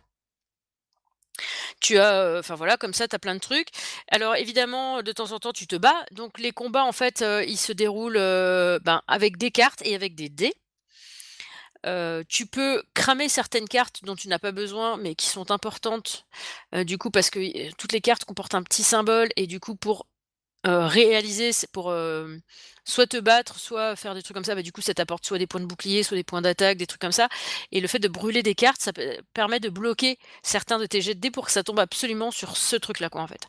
Tu 1.80 1.98
as, 1.98 2.14
heu, 2.14 2.38
enfin 2.38 2.54
voilà, 2.54 2.78
comme 2.78 2.94
ça, 2.94 3.08
tu 3.08 3.16
as 3.16 3.20
plein 3.20 3.34
de 3.34 3.40
trucs. 3.40 3.70
Alors 4.10 4.36
évidemment, 4.36 5.02
de 5.02 5.12
temps 5.12 5.32
en 5.32 5.40
temps, 5.40 5.52
tu 5.52 5.66
te 5.66 5.76
bats. 5.76 6.06
Donc 6.12 6.38
les 6.38 6.52
combats, 6.52 6.84
en 6.84 6.92
fait, 6.92 7.24
heu, 7.24 7.44
ils 7.48 7.58
se 7.58 7.72
déroulent, 7.72 8.18
heu, 8.18 8.80
ben, 8.84 9.02
avec 9.08 9.38
des 9.38 9.50
cartes 9.50 9.82
et 9.84 9.96
avec 9.96 10.14
des 10.14 10.30
dés. 10.30 10.54
Tu 12.30 12.46
peux 12.46 12.84
cramer 12.94 13.30
certaines 13.30 13.68
cartes 13.68 14.02
dont 14.04 14.16
tu 14.16 14.28
n'as 14.28 14.38
pas 14.38 14.52
besoin, 14.52 14.98
mais 14.98 15.16
qui 15.16 15.26
sont 15.26 15.50
importantes, 15.50 16.28
du 16.86 17.00
coup, 17.00 17.10
parce 17.10 17.32
que 17.32 17.72
toutes 17.78 17.94
les 17.94 18.02
cartes 18.02 18.26
comportent 18.26 18.54
un 18.54 18.62
petit 18.62 18.84
symbole 18.84 19.30
et 19.38 19.48
du 19.48 19.60
coup, 19.60 19.76
pour, 19.76 20.06
heu, 20.68 20.86
réaliser, 20.86 21.52
pour, 21.72 21.94
hem, 21.94 22.42
soit 22.86 23.08
te 23.08 23.18
battre, 23.18 23.60
soit 23.60 23.96
faire 23.96 24.16
des 24.16 24.22
trucs 24.24 24.36
comme 24.36 24.46
ça, 24.46 24.56
bah, 24.56 24.62
du 24.64 24.72
coup, 24.72 24.82
ça 24.82 24.94
t'apporte 24.94 25.26
soit 25.26 25.38
des 25.40 25.48
points 25.48 25.62
de 25.62 25.66
bouclier, 25.66 26.04
soit 26.04 26.18
des 26.18 26.24
points 26.24 26.42
d'attaque, 26.42 26.78
des 26.78 26.88
trucs 26.88 27.02
comme 27.02 27.12
ça 27.12 27.30
et 27.72 27.82
le 27.82 27.88
fait 27.88 28.00
de 28.00 28.08
brûler 28.08 28.44
des 28.44 28.56
cartes, 28.56 28.82
ça 28.82 28.94
pe 28.94 29.02
permet 29.34 29.60
de 29.60 29.70
bloquer 29.70 30.18
certains 30.44 30.80
de 30.80 30.86
tes 30.88 31.02
jets 31.02 31.16
de 31.16 31.20
dés 31.22 31.32
pour 31.32 31.46
que 31.46 31.52
ça 31.52 31.64
tombe 31.64 31.80
absolument 31.80 32.32
sur 32.32 32.58
ce 32.58 32.76
truc-là, 32.76 33.10
quoi, 33.10 33.22
en 33.22 33.28
fait. 33.28 33.48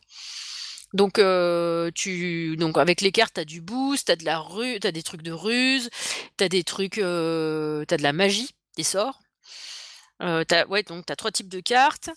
Donc 0.94 1.18
heu, 1.20 1.92
tu 1.94 2.56
donc 2.58 2.78
avec 2.78 3.00
les 3.02 3.12
cartes, 3.12 3.34
tu 3.36 3.40
as 3.42 3.46
du 3.46 3.62
boost, 3.62 4.06
tu 4.08 4.12
as 4.12 4.16
de 4.16 4.26
la 4.26 4.38
ru 4.40 4.80
tu 4.80 4.88
as 4.88 4.92
des 4.92 5.02
trucs 5.04 5.22
de 5.22 5.32
ruse, 5.32 5.90
tu 6.38 6.44
as 6.44 6.50
des 6.50 6.64
trucs, 6.64 6.98
heu, 6.98 7.84
tu 7.88 7.94
as 7.94 7.98
de 7.98 8.04
la 8.04 8.12
magie, 8.14 8.50
des 8.76 8.84
sorts. 8.84 9.21
As 10.20 10.44
ouais, 10.68 10.82
donc 10.84 11.04
tu 11.06 11.12
as 11.12 11.16
3 11.16 11.32
types 11.32 11.48
de 11.48 11.60
cartes. 11.60 12.10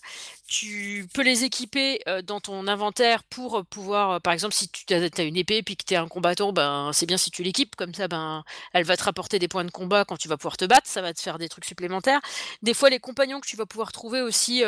Tu 0.46 1.08
peux 1.12 1.22
les 1.22 1.42
équiper, 1.42 2.00
dans 2.24 2.40
ton 2.40 2.68
inventaire 2.68 3.24
pour, 3.24 3.64
pouvoir, 3.66 4.20
par 4.20 4.32
exemple, 4.32 4.54
si 4.54 4.68
tu 4.68 4.94
as 4.94 5.22
une 5.22 5.36
épée 5.36 5.62
puis 5.62 5.76
que 5.76 5.84
tu 5.84 5.94
es 5.94 5.96
un 5.96 6.06
combattant, 6.06 6.52
ben, 6.52 6.90
c'est 6.92 7.06
bien 7.06 7.16
si 7.16 7.32
tu 7.32 7.42
l'équipes 7.42 7.74
comme 7.74 7.94
ça, 7.94 8.06
ben, 8.06 8.44
elle 8.72 8.84
va 8.84 8.96
te 8.96 9.02
rapporter 9.02 9.40
des 9.40 9.48
points 9.48 9.64
de 9.64 9.72
combat 9.72 10.04
quand 10.04 10.16
tu 10.16 10.28
vas 10.28 10.36
pouvoir 10.36 10.56
te 10.56 10.64
battre, 10.64 10.86
ça 10.86 11.02
va 11.02 11.12
te 11.12 11.20
faire 11.20 11.38
des 11.38 11.48
trucs 11.48 11.64
supplémentaires. 11.64 12.20
Des 12.62 12.74
fois, 12.74 12.90
les 12.90 13.00
compagnons 13.00 13.40
que 13.40 13.48
tu 13.48 13.56
vas 13.56 13.66
pouvoir 13.66 13.90
trouver 13.90 14.20
aussi, 14.22 14.62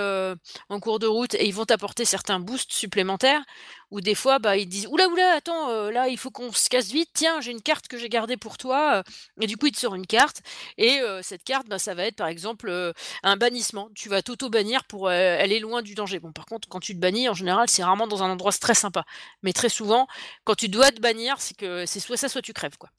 en 0.68 0.80
cours 0.80 0.98
de 0.98 1.06
route 1.06 1.34
et 1.34 1.46
ils 1.46 1.54
vont 1.54 1.64
t'apporter 1.64 2.04
certains 2.04 2.40
boosts 2.40 2.72
supplémentaires 2.72 3.44
ou 3.90 4.00
des 4.00 4.14
fois, 4.14 4.38
bah, 4.38 4.56
ils 4.56 4.68
disent: 4.68 4.86
«Ouh 4.88 4.96
là, 4.96 5.08
ouh 5.08 5.16
là, 5.16 5.34
attends, 5.36 5.70
heu, 5.70 5.90
là, 5.90 6.08
il 6.08 6.18
faut 6.18 6.30
qu'on 6.30 6.52
se 6.52 6.68
casse 6.68 6.88
vite. 6.90 7.10
Tiens, 7.14 7.40
j'ai 7.40 7.50
une 7.52 7.62
carte 7.62 7.88
que 7.88 7.96
j'ai 7.98 8.08
gardée 8.08 8.36
pour 8.36 8.58
toi», 8.58 9.02
et 9.40 9.46
du 9.46 9.56
coup, 9.56 9.66
ils 9.66 9.72
te 9.72 9.78
sortent 9.80 9.96
une 9.96 10.06
carte 10.06 10.42
et 10.76 11.00
heu, 11.00 11.20
cette 11.22 11.44
carte, 11.44 11.66
bah, 11.68 11.78
ça 11.78 11.94
va 11.94 12.04
être, 12.04 12.16
par 12.16 12.28
exemple, 12.28 12.68
heu, 12.68 12.92
un 13.22 13.36
bannissement. 13.36 13.88
Tu 13.94 14.08
vas 14.08 14.22
t'auto-bannir 14.22 14.84
pour, 14.84 15.08
aller 15.08 15.58
loin 15.60 15.82
du 15.82 15.94
danger. 15.94 16.18
Bon, 16.20 16.32
par 16.32 16.46
contre, 16.46 16.68
quand 16.68 16.80
tu 16.80 16.94
te 16.94 17.00
bannis, 17.00 17.28
en 17.28 17.34
général, 17.34 17.68
c'est 17.68 17.82
rarement 17.84 18.06
dans 18.06 18.22
un 18.22 18.30
endroit 18.30 18.52
très 18.52 18.74
sympa. 18.74 19.04
Mais 19.42 19.52
très 19.52 19.68
souvent, 19.68 20.06
quand 20.44 20.54
tu 20.54 20.68
dois 20.68 20.90
te 20.92 21.00
bannir, 21.00 21.40
c'est 21.40 21.56
que 21.56 21.86
c'est 21.86 22.00
soit 22.00 22.16
ça, 22.16 22.28
soit 22.28 22.42
tu 22.42 22.52
crèves, 22.52 22.76
quoi. 22.78 22.90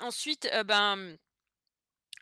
Ensuite, 0.00 0.48
ben, 0.66 1.16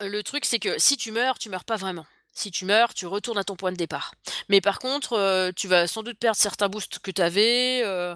le 0.00 0.22
truc, 0.22 0.44
c'est 0.44 0.58
que 0.58 0.78
si 0.78 0.96
tu 0.96 1.12
meurs, 1.12 1.38
tu 1.38 1.48
meurs 1.48 1.64
pas 1.64 1.76
vraiment. 1.76 2.06
Si 2.38 2.52
tu 2.52 2.64
meurs, 2.66 2.94
tu 2.94 3.06
retournes 3.06 3.38
à 3.38 3.44
ton 3.44 3.56
point 3.56 3.72
de 3.72 3.76
départ. 3.76 4.12
Mais 4.48 4.60
par 4.60 4.78
contre, 4.78 5.14
heu, 5.18 5.52
tu 5.56 5.66
vas 5.66 5.88
sans 5.88 6.04
doute 6.04 6.18
perdre 6.18 6.36
certains 6.38 6.68
boosts 6.68 7.00
que 7.00 7.10
tu 7.10 7.20
avais, 7.20 7.82
heu, 7.84 8.14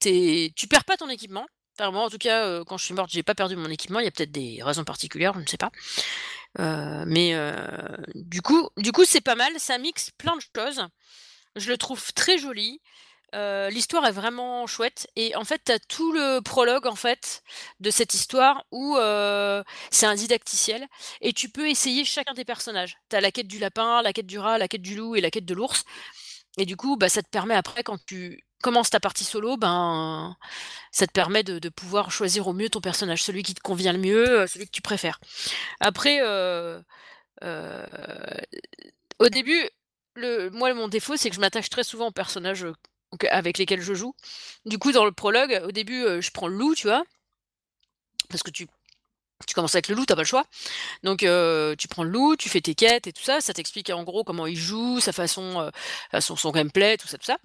tu 0.00 0.08
es 0.10 0.52
tu 0.54 0.66
perds 0.68 0.84
pas 0.84 0.96
ton 0.98 1.08
équipement. 1.08 1.46
Enfin, 1.78 1.90
moi, 1.90 2.04
en 2.04 2.10
tout 2.10 2.18
cas, 2.18 2.46
heu, 2.48 2.64
quand 2.64 2.76
je 2.76 2.84
suis 2.84 2.92
morte, 2.94 3.10
j'ai 3.10 3.22
pas 3.22 3.34
perdu 3.34 3.56
mon 3.56 3.70
équipement. 3.70 3.98
Il 4.00 4.04
y 4.04 4.08
a 4.08 4.10
peut-être 4.10 4.30
des 4.32 4.62
raisons 4.62 4.84
particulières, 4.84 5.32
je 5.34 5.40
ne 5.40 5.46
sais 5.46 5.56
pas. 5.56 5.70
Heu, 6.60 7.04
mais 7.06 7.34
du 8.14 8.42
coup 8.42 8.68
du 8.78 8.92
coup, 8.92 9.04
c'est 9.04 9.20
pas 9.22 9.36
mal, 9.36 9.52
ça 9.58 9.78
mixe 9.78 10.10
plein 10.18 10.36
de 10.36 10.42
choses. 10.56 10.86
Je 11.56 11.70
le 11.70 11.78
trouve 11.78 12.12
très 12.14 12.38
joli. 12.38 12.80
Heu, 13.34 13.68
l'histoire 13.70 14.04
est 14.06 14.12
vraiment 14.12 14.66
chouette 14.66 15.06
et 15.16 15.34
en 15.36 15.44
fait, 15.44 15.62
tu 15.64 15.72
as 15.72 15.78
tout 15.78 16.12
le 16.12 16.40
prologue, 16.40 16.86
en 16.86 16.94
fait, 16.96 17.42
de 17.80 17.90
cette 17.90 18.14
histoire 18.14 18.64
où, 18.72 18.96
heu, 18.98 19.64
c'est 19.90 20.06
un 20.06 20.14
didacticiel 20.14 20.86
et 21.22 21.32
tu 21.32 21.48
peux 21.48 21.68
essayer 21.68 22.04
chacun 22.04 22.34
des 22.34 22.44
personnages. 22.44 22.96
Tu 23.10 23.16
as 23.16 23.20
la 23.22 23.30
quête 23.32 23.48
du 23.48 23.58
lapin, 23.58 24.02
la 24.02 24.12
quête 24.12 24.26
du 24.26 24.38
rat, 24.38 24.58
la 24.58 24.68
quête 24.68 24.82
du 24.82 24.96
loup 24.96 25.16
et 25.16 25.20
la 25.22 25.30
quête 25.30 25.46
de 25.46 25.54
l'ours 25.54 25.84
et 26.58 26.66
du 26.66 26.76
coup, 26.76 26.96
bah, 26.96 27.08
ça 27.08 27.22
te 27.22 27.28
permet 27.28 27.54
après 27.54 27.82
quand 27.82 27.98
tu 28.06 28.44
commences 28.62 28.90
ta 28.90 29.00
partie 29.00 29.24
solo, 29.24 29.56
ben, 29.56 30.36
ça 30.92 31.06
te 31.06 31.12
permet 31.12 31.42
de 31.42 31.68
pouvoir 31.68 32.10
choisir 32.10 32.46
au 32.48 32.52
mieux 32.52 32.68
ton 32.70 32.80
personnage, 32.80 33.22
celui 33.22 33.42
qui 33.42 33.54
te 33.54 33.60
convient 33.60 33.92
le 33.92 33.98
mieux, 33.98 34.42
heu, 34.42 34.46
celui 34.46 34.66
que 34.66 34.70
tu 34.72 34.82
préfères. 34.82 35.20
Après, 35.80 36.20
au 39.18 39.28
début, 39.28 39.68
le 40.14 40.50
moi, 40.50 40.72
mon 40.74 40.88
défaut, 40.88 41.16
c'est 41.16 41.30
que 41.30 41.36
je 41.36 41.40
m'attache 41.40 41.70
très 41.70 41.84
souvent 41.84 42.08
aux 42.08 42.12
personnages, 42.12 42.66
avec 43.30 43.58
lesquels 43.58 43.82
je 43.82 43.94
joue. 43.94 44.14
Du 44.66 44.78
coup, 44.78 44.92
dans 44.92 45.04
le 45.04 45.12
prologue, 45.12 45.62
au 45.66 45.72
début, 45.72 46.02
heu, 46.04 46.20
je 46.20 46.30
prends 46.30 46.48
le 46.48 46.56
loup, 46.56 46.74
tu 46.74 46.86
vois? 46.88 47.04
Parce 48.28 48.42
que 48.42 48.50
tu 48.50 48.66
tu 49.46 49.54
commences 49.54 49.74
avec 49.74 49.88
le 49.88 49.96
loup, 49.96 50.06
tu 50.06 50.12
as 50.12 50.16
pas 50.16 50.22
le 50.22 50.26
choix. 50.26 50.44
Donc 51.04 51.22
heu, 51.24 51.74
tu 51.78 51.88
prends 51.88 52.04
le 52.04 52.10
loup, 52.10 52.36
tu 52.36 52.48
fais 52.48 52.60
tes 52.60 52.74
quêtes 52.76 53.06
et 53.08 53.12
tout 53.12 53.22
ça, 53.24 53.40
ça 53.40 53.54
t'explique 53.54 53.90
en 53.90 54.04
gros 54.04 54.24
comment 54.24 54.46
il 54.46 54.56
joue, 54.56 55.00
sa 55.00 55.12
façon, 55.12 55.70
son 56.20 56.50
gameplay, 56.52 56.96
tout 56.98 57.08
ça, 57.08 57.18
tout 57.18 57.26
ça. 57.26 57.38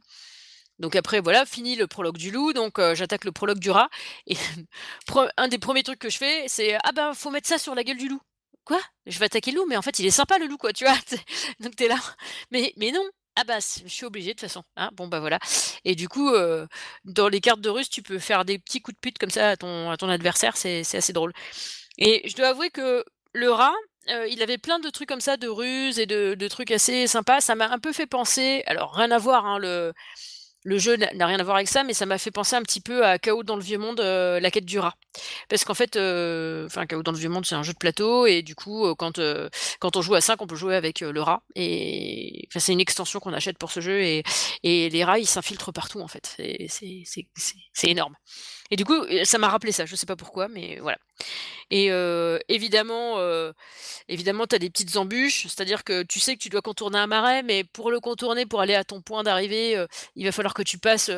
Donc 0.80 0.95
après 0.95 1.21
voilà, 1.21 1.45
fini 1.45 1.75
le 1.77 1.88
prologue 1.88 2.17
du 2.17 2.32
loup, 2.32 2.53
donc 2.53 2.80
j'attaque 2.95 3.25
le 3.25 3.32
prologue 3.34 3.60
du 3.60 3.71
rat 3.71 3.89
et 4.27 4.38
un 5.38 5.47
des 5.49 5.60
1ers 5.60 5.84
trucs 5.84 5.99
que 5.99 6.10
je 6.12 6.17
fais, 6.17 6.45
c'est: 6.47 6.77
«Ah 6.84 6.91
ben, 6.93 7.13
faut 7.15 7.32
mettre 7.32 7.49
ça 7.49 7.58
sur 7.60 7.75
la 7.75 7.84
gueule 7.84 7.97
du 7.97 8.10
loup». 8.10 8.21
«Quoi? 8.65 8.82
Je 9.08 9.19
vais 9.19 9.25
attaquer 9.27 9.51
le 9.51 9.58
loup? 9.60 9.67
Mais 9.67 9.77
en 9.77 9.82
fait, 9.84 9.99
il 9.99 10.06
est 10.08 10.12
sympa 10.12 10.39
le 10.39 10.47
loup, 10.47 10.58
quoi», 10.58 10.73
tu 10.73 10.86
vois? 10.86 10.95
Donc 11.62 11.75
tu 11.77 11.86
es 11.86 11.88
là: 11.89 11.97
«Mais 12.51 12.73
mais 12.77 12.91
non!» 12.91 13.03
«Ah 13.39 13.43
bah 13.43 13.60
je 13.60 13.88
suis 13.88 14.06
obligée 14.06 14.30
de 14.30 14.34
toute 14.39 14.41
façon, 14.50 14.63
hein, 14.78 14.89
bon 14.93 15.08
bah 15.08 15.19
voilà» 15.19 15.38
et 15.86 15.93
du 15.95 16.10
coup, 16.10 16.30
heu, 16.34 16.67
dans 17.06 17.28
les 17.30 17.39
cartes 17.39 17.62
de 17.62 17.69
ruse, 17.69 17.88
tu 17.89 18.02
peux 18.02 18.17
faire 18.19 18.45
des 18.45 18.58
petits 18.58 18.82
coups 18.82 18.95
de 18.95 19.00
pute 19.00 19.19
comme 19.19 19.30
ça 19.30 19.52
à 19.52 19.58
ton 19.58 19.91
adversaire, 20.10 20.58
c'est 20.58 20.82
assez 20.95 21.13
drôle 21.13 21.34
et 22.00 22.28
je 22.30 22.36
dois 22.36 22.50
avouer 22.50 22.69
que 22.71 23.06
le 23.34 23.52
rat, 23.52 23.73
heu, 24.10 24.28
il 24.30 24.41
avait 24.43 24.58
plein 24.58 24.80
de 24.80 24.89
trucs 24.89 25.10
comme 25.10 25.21
ça, 25.21 25.38
de 25.38 25.47
ruses 25.50 26.00
et 26.00 26.06
de 26.08 26.36
de 26.36 26.47
trucs 26.50 26.71
assez 26.71 27.08
sympas. 27.08 27.41
Ça 27.41 27.56
m'a 27.56 27.69
un 27.69 27.80
peu 27.80 27.93
fait 27.93 28.08
penser 28.08 28.63
alors 28.67 28.93
rien 28.95 29.12
à 29.12 29.19
voir, 29.19 29.45
hein, 29.45 29.60
le 29.60 29.93
le 30.67 30.77
jeu 30.80 30.97
n'a 30.97 31.25
rien 31.25 31.39
à 31.39 31.43
voir 31.43 31.56
avec 31.56 31.69
ça, 31.69 31.86
mais 31.86 31.93
ça 31.93 32.06
m'a 32.06 32.17
fait 32.17 32.30
penser 32.30 32.58
un 32.58 32.62
petit 32.62 32.82
peu 32.82 33.06
à 33.06 33.17
Chaos 33.19 33.43
dans 33.43 33.56
le 33.56 33.62
vieux 33.62 33.77
monde, 33.77 34.01
heu, 34.01 34.38
la 34.39 34.51
quête 34.51 34.65
du 34.65 34.80
rat. 34.80 34.95
Parce 35.47 35.63
qu'en 35.63 35.73
fait, 35.73 35.95
heu, 35.95 36.65
enfin 36.65 36.86
Chaos 36.86 37.03
dans 37.03 37.13
le 37.13 37.17
vieux 37.17 37.30
monde, 37.30 37.45
c'est 37.45 37.56
un 37.56 37.63
jeu 37.63 37.71
de 37.71 37.77
plateau 37.77 38.25
et 38.25 38.41
du 38.41 38.53
coup, 38.53 38.86
heu, 38.86 38.93
quand, 38.93 39.17
on 39.17 40.01
joue 40.01 40.15
à 40.15 40.19
5, 40.19 40.41
on 40.41 40.47
peut 40.47 40.58
jouer 40.58 40.75
avec, 40.75 40.99
le 40.99 41.21
rat 41.21 41.41
et 41.56 42.49
c'est 42.58 42.73
une 42.73 42.82
extension 42.82 43.21
qu'on 43.21 43.32
achète 43.32 43.58
pour 43.58 43.71
ce 43.71 43.80
jeu 43.80 44.01
et 44.01 44.23
les 44.63 45.03
rats, 45.06 45.19
ils 45.19 45.25
s'infiltrent 45.25 45.71
partout, 45.71 46.01
en 46.01 46.10
fait. 46.10 46.36
C'est 46.67 47.88
énorme 47.89 48.15
et 48.69 48.75
du 48.75 48.84
coup, 48.84 49.06
ça 49.23 49.38
m'a 49.38 49.47
rappelé 49.47 49.71
ça, 49.71 49.86
je 49.86 49.95
sais 49.95 50.06
pas 50.06 50.17
pourquoi, 50.17 50.49
mais 50.49 50.80
voilà 50.82 50.97
et 51.69 51.88
évidemment, 52.47 53.17
évidemment, 54.08 54.47
tu 54.47 54.56
as 54.56 54.60
des 54.60 54.69
petites 54.69 54.95
embûches, 54.97 55.43
c'est-à-dire 55.43 55.84
que 55.84 56.03
tu 56.03 56.19
sais 56.19 56.36
que 56.36 56.41
tu 56.41 56.49
dois 56.49 56.62
contourner 56.62 56.97
un 56.97 57.08
marais, 57.08 57.43
mais 57.43 57.63
pour 57.63 57.91
le 57.91 57.99
contourner, 57.99 58.45
pour 58.45 58.62
aller 58.62 58.75
à 58.75 58.84
ton 58.84 59.01
point 59.01 59.23
d'arrivée, 59.23 59.86
il 60.15 60.25
va 60.25 60.32
falloir 60.32 60.53
que 60.53 60.63
tu 60.63 60.77
passes, 60.77 61.12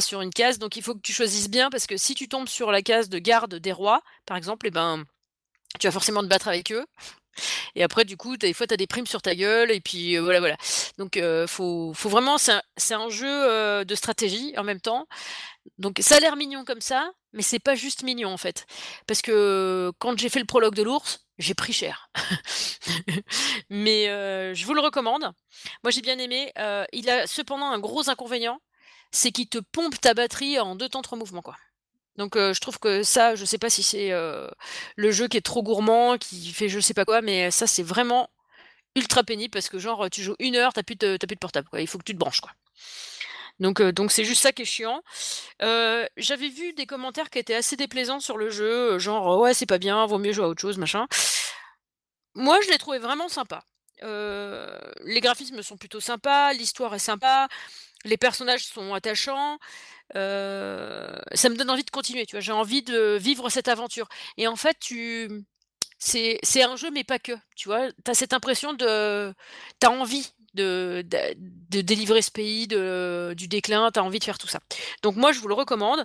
sur 0.00 0.20
une 0.20 0.30
case, 0.30 0.58
donc 0.58 0.76
il 0.76 0.82
faut 0.82 0.94
que 0.94 1.00
tu 1.00 1.12
choisisses 1.12 1.50
bien 1.50 1.70
parce 1.70 1.86
que 1.86 1.96
si 1.96 2.14
tu 2.14 2.28
tombes 2.28 2.48
sur 2.48 2.70
la 2.70 2.82
case 2.82 3.08
de 3.08 3.18
garde 3.18 3.54
des 3.54 3.72
rois, 3.72 4.02
par 4.26 4.36
exemple 4.36 4.66
et 4.66 4.70
ben, 4.70 5.04
tu 5.78 5.86
vas 5.86 5.92
forcément 5.92 6.22
te 6.22 6.28
battre 6.28 6.48
avec 6.48 6.72
eux 6.72 6.84
et 7.74 7.82
après 7.82 8.04
du 8.04 8.16
coup, 8.16 8.36
des 8.36 8.52
fois, 8.52 8.66
tu 8.66 8.74
as 8.74 8.76
des 8.76 8.88
primes 8.88 9.06
sur 9.06 9.22
ta 9.22 9.34
gueule 9.34 9.70
et 9.70 9.80
puis, 9.80 10.16
voilà, 10.18 10.40
voilà. 10.40 10.56
Donc 10.98 11.18
faut 11.46 11.92
vraiment 11.92 12.38
c'est 12.38 12.94
un 12.94 13.08
jeu, 13.08 13.84
de 13.84 13.94
stratégie 13.94 14.52
en 14.56 14.64
même 14.64 14.80
temps. 14.80 15.06
Donc 15.78 15.98
ça 16.00 16.16
a 16.16 16.20
l'air 16.20 16.36
mignon 16.36 16.64
comme 16.64 16.80
ça, 16.80 17.10
mais 17.32 17.42
c'est 17.42 17.58
pas 17.60 17.74
juste 17.74 18.02
mignon, 18.02 18.30
en 18.32 18.36
fait. 18.36 18.66
Parce 19.06 19.22
que 19.22 19.92
quand 19.98 20.18
j'ai 20.18 20.28
fait 20.28 20.40
le 20.40 20.46
prologue 20.46 20.74
de 20.74 20.82
l'ours, 20.82 21.26
j'ai 21.38 21.54
pris 21.54 21.72
cher. 21.72 22.10
Mais 23.70 24.08
heu, 24.08 24.54
je 24.54 24.66
vous 24.66 24.74
le 24.74 24.80
recommande. 24.80 25.30
Moi, 25.84 25.90
j'ai 25.90 26.02
bien 26.02 26.18
aimé, 26.18 26.52
heu, 26.58 26.84
il 26.92 27.08
a 27.10 27.26
cependant 27.26 27.66
un 27.70 27.78
gros 27.78 28.08
inconvénient, 28.10 28.60
c'est 29.12 29.32
qu'il 29.32 29.48
te 29.48 29.58
pompe 29.58 30.00
ta 30.00 30.14
batterie 30.14 30.58
en 30.60 30.76
2 30.76 30.88
temps 30.88 31.02
3 31.02 31.18
mouvements, 31.18 31.42
quoi. 31.42 31.56
Donc 32.16 32.36
heu, 32.36 32.52
je 32.54 32.60
trouve 32.60 32.78
que 32.78 33.02
ça, 33.02 33.34
je 33.36 33.44
sais 33.44 33.58
pas 33.58 33.70
si 33.70 33.82
c'est, 33.82 34.10
le 34.96 35.10
jeu 35.12 35.28
qui 35.28 35.36
est 35.38 35.40
trop 35.42 35.62
gourmand, 35.62 36.18
qui 36.18 36.52
fait 36.52 36.68
je 36.68 36.80
sais 36.80 36.94
pas 36.94 37.04
quoi, 37.04 37.22
mais 37.22 37.50
ça, 37.50 37.66
c'est 37.66 37.82
vraiment 37.82 38.30
ultra 38.96 39.24
pénible 39.24 39.50
parce 39.52 39.68
que 39.68 39.78
genre, 39.78 40.10
tu 40.10 40.22
joues 40.22 40.36
1 40.40 40.56
heure, 40.56 40.72
tu 40.74 40.80
as 40.80 40.82
plus 40.84 40.96
de 40.96 41.16
plus 41.18 41.36
de 41.36 41.40
portable. 41.40 41.68
Il 41.78 41.86
faut 41.88 41.98
que 41.98 42.04
tu 42.04 42.14
te 42.14 42.18
branches, 42.18 42.40
quoi. 42.40 42.52
Donc 43.60 43.80
donc 43.82 44.10
c'est 44.10 44.24
juste 44.24 44.42
ça 44.42 44.52
qui 44.52 44.62
est 44.62 44.64
chiant. 44.64 45.02
J'avais 45.60 46.48
vu 46.48 46.72
des 46.72 46.86
commentaires 46.86 47.30
qui 47.30 47.38
étaient 47.38 47.54
assez 47.54 47.76
déplaisants 47.76 48.20
sur 48.20 48.36
le 48.36 48.50
jeu, 48.50 48.98
genre: 48.98 49.38
«Ouais, 49.40 49.54
c'est 49.54 49.66
pas 49.66 49.78
bien, 49.78 50.04
vaut 50.06 50.18
mieux 50.18 50.32
jouer 50.32 50.44
à 50.46 50.48
autre 50.48 50.60
chose, 50.62 50.78
machin». 50.78 51.06
Moi, 52.34 52.58
je 52.64 52.70
l'ai 52.70 52.78
trouvé 52.78 52.98
vraiment 52.98 53.28
sympa. 53.28 53.62
Les 54.02 55.20
graphismes 55.20 55.62
sont 55.62 55.76
plutôt 55.76 56.00
sympas, 56.00 56.52
l'histoire 56.54 56.94
est 56.94 56.98
sympa, 56.98 57.48
les 58.04 58.16
personnages 58.16 58.64
sont 58.64 58.94
attachants, 58.94 59.58
ça 60.14 60.18
me 61.48 61.54
donne 61.54 61.70
envie 61.70 61.84
de 61.84 61.90
continuer, 61.90 62.24
tu 62.24 62.36
vois? 62.36 62.40
J'ai 62.40 62.52
envie 62.52 62.82
de 62.82 63.18
vivre 63.20 63.50
cette 63.50 63.68
aventure 63.68 64.08
et 64.38 64.46
en 64.48 64.56
fait, 64.56 64.76
tu 64.80 65.28
c'est 65.98 66.62
un 66.62 66.76
jeu, 66.76 66.90
mais 66.90 67.04
pas 67.04 67.18
que, 67.18 67.32
tu 67.56 67.68
vois? 67.68 67.92
Tu 68.04 68.10
as 68.10 68.14
cette 68.14 68.32
impression 68.32 68.72
de 68.72 69.34
tu 69.80 69.86
as 69.86 69.90
envie 69.90 70.32
de 70.54 71.04
de 71.70 71.80
délivrer 71.80 72.22
ce 72.22 72.30
pays 72.30 72.66
de 72.66 73.34
du 73.36 73.48
déclin, 73.48 73.90
tu 73.90 74.00
as 74.00 74.04
envie 74.04 74.18
de 74.18 74.24
faire 74.24 74.38
tout 74.38 74.48
ça. 74.48 74.60
Donc 75.02 75.16
moi, 75.16 75.32
je 75.32 75.40
vous 75.40 75.48
le 75.48 75.54
recommande. 75.54 76.04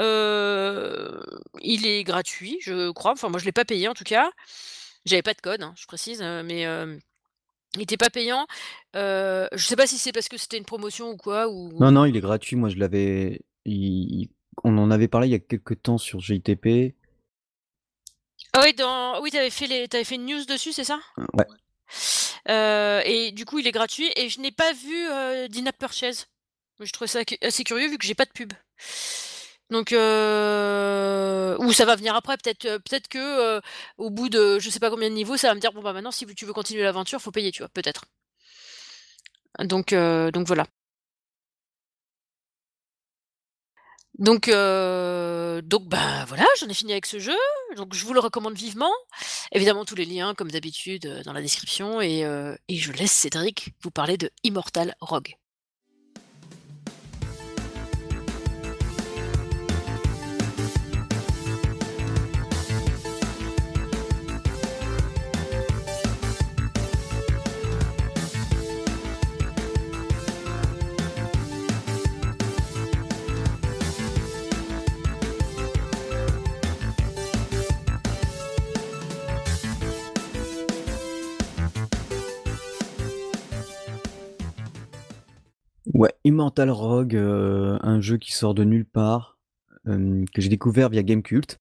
Heu, 0.00 1.20
il 1.62 1.86
est 1.86 2.04
gratuit, 2.04 2.58
je 2.60 2.90
crois, 2.90 3.12
enfin 3.12 3.28
moi 3.28 3.38
je 3.38 3.44
l'ai 3.44 3.52
pas 3.52 3.64
payé 3.64 3.88
en 3.88 3.94
tout 3.94 4.04
cas. 4.04 4.30
J'avais 5.04 5.22
pas 5.22 5.34
de 5.34 5.40
code, 5.40 5.62
hein, 5.62 5.74
je 5.76 5.86
précise, 5.86 6.22
heu, 6.22 6.42
mais 6.42 6.62
hem, 6.62 6.98
il 7.76 7.82
était 7.82 7.96
pas 7.96 8.10
payant. 8.10 8.46
Heu, 8.96 9.48
je 9.52 9.64
sais 9.64 9.76
pas 9.76 9.86
si 9.86 9.98
c'est 9.98 10.12
parce 10.12 10.28
que 10.28 10.36
c'était 10.38 10.58
une 10.58 10.64
promotion 10.64 11.10
ou 11.10 11.16
quoi 11.16 11.46
Non, 11.46 11.88
ou 11.88 11.90
non, 11.90 12.04
il 12.04 12.16
est 12.16 12.20
gratuit. 12.20 12.56
Moi, 12.56 12.70
je 12.70 12.76
l'avais 12.76 13.40
on 13.66 14.78
en 14.78 14.90
avait 14.90 15.08
parlé 15.08 15.28
il 15.28 15.32
y 15.32 15.34
a 15.34 15.38
quelque 15.38 15.74
temps 15.74 15.98
sur 15.98 16.20
JTP. 16.20 16.94
Ah 18.52 18.60
oui, 18.62 18.74
dans 18.74 19.20
oui, 19.20 19.30
tu 19.30 19.36
avais 19.36 19.50
fait 19.50 19.66
les 19.66 19.88
avais 19.92 20.04
fait 20.04 20.14
une 20.14 20.26
news 20.26 20.44
dessus, 20.44 20.72
c'est 20.72 20.84
ça? 20.84 21.00
Ouais. 21.34 21.46
Heu 22.48 23.02
et 23.06 23.32
du 23.32 23.44
coup, 23.46 23.58
il 23.58 23.66
est 23.66 23.72
gratuit 23.72 24.10
et 24.16 24.28
je 24.28 24.40
n'ai 24.40 24.52
pas 24.52 24.72
vu, 24.72 24.94
heu, 25.10 25.48
d'in-app 25.48 25.78
purchase. 25.78 26.26
Je 26.80 26.92
trouvais 26.92 27.08
ça 27.08 27.20
assez 27.42 27.64
curieux 27.64 27.88
vu 27.88 27.98
que 27.98 28.06
j'ai 28.06 28.14
pas 28.14 28.24
de 28.26 28.30
pub. 28.32 28.52
Donc 29.70 29.92
heu, 29.92 31.56
ou 31.58 31.72
ça 31.72 31.84
va 31.86 31.96
venir 31.96 32.14
après 32.14 32.36
peut-être, 32.36 32.78
peut-être 32.78 33.08
que, 33.08 33.60
au 33.98 34.10
bout 34.10 34.28
de 34.28 34.58
je 34.58 34.68
sais 34.70 34.78
pas 34.80 34.90
combien 34.90 35.08
de 35.08 35.14
niveaux, 35.14 35.36
ça 35.38 35.48
va 35.48 35.54
me 35.54 35.60
dire: 35.60 35.72
«Bon, 35.72 35.82
bah, 35.82 35.92
maintenant 35.94 36.10
si 36.10 36.26
tu 36.26 36.44
veux 36.44 36.52
continuer 36.52 36.82
l'aventure, 36.82 37.20
faut 37.20 37.30
payer», 37.30 37.50
tu 37.50 37.62
vois? 37.62 37.68
Peut-être. 37.70 38.04
Donc 39.62 39.94
donc 39.94 40.46
voilà. 40.46 40.66
Donc 44.18 44.48
heu, 44.48 45.60
donc 45.64 45.88
bah, 45.88 46.24
voilà, 46.28 46.46
j'en 46.60 46.68
ai 46.68 46.74
fini 46.74 46.92
avec 46.92 47.06
ce 47.06 47.18
jeu, 47.18 47.34
donc 47.76 47.94
je 47.94 48.04
vous 48.04 48.14
le 48.14 48.20
recommande 48.20 48.54
vivement. 48.54 48.92
Évidemment, 49.52 49.84
tous 49.84 49.96
les 49.96 50.04
liens 50.04 50.34
comme 50.34 50.50
d'habitude, 50.52 51.06
heu, 51.06 51.22
dans 51.24 51.32
la 51.32 51.42
description 51.42 52.00
et 52.00 52.24
heu 52.24 52.56
et 52.68 52.76
je 52.76 52.92
laisse 52.92 53.10
Cédric 53.12 53.74
vous 53.82 53.90
parler 53.90 54.16
de 54.16 54.30
Immortal 54.44 54.94
Rogue. 55.00 55.34
Ouais, 85.94 86.12
Immortal 86.24 86.70
Rogue, 86.72 87.14
heu, 87.14 87.78
un 87.80 88.00
jeu 88.00 88.16
qui 88.16 88.32
sort 88.32 88.52
de 88.52 88.64
nulle 88.64 88.84
part, 88.84 89.38
hem, 89.86 90.28
que 90.28 90.42
j'ai 90.42 90.48
découvert 90.48 90.88
via 90.88 91.04
Gamekult. 91.04 91.60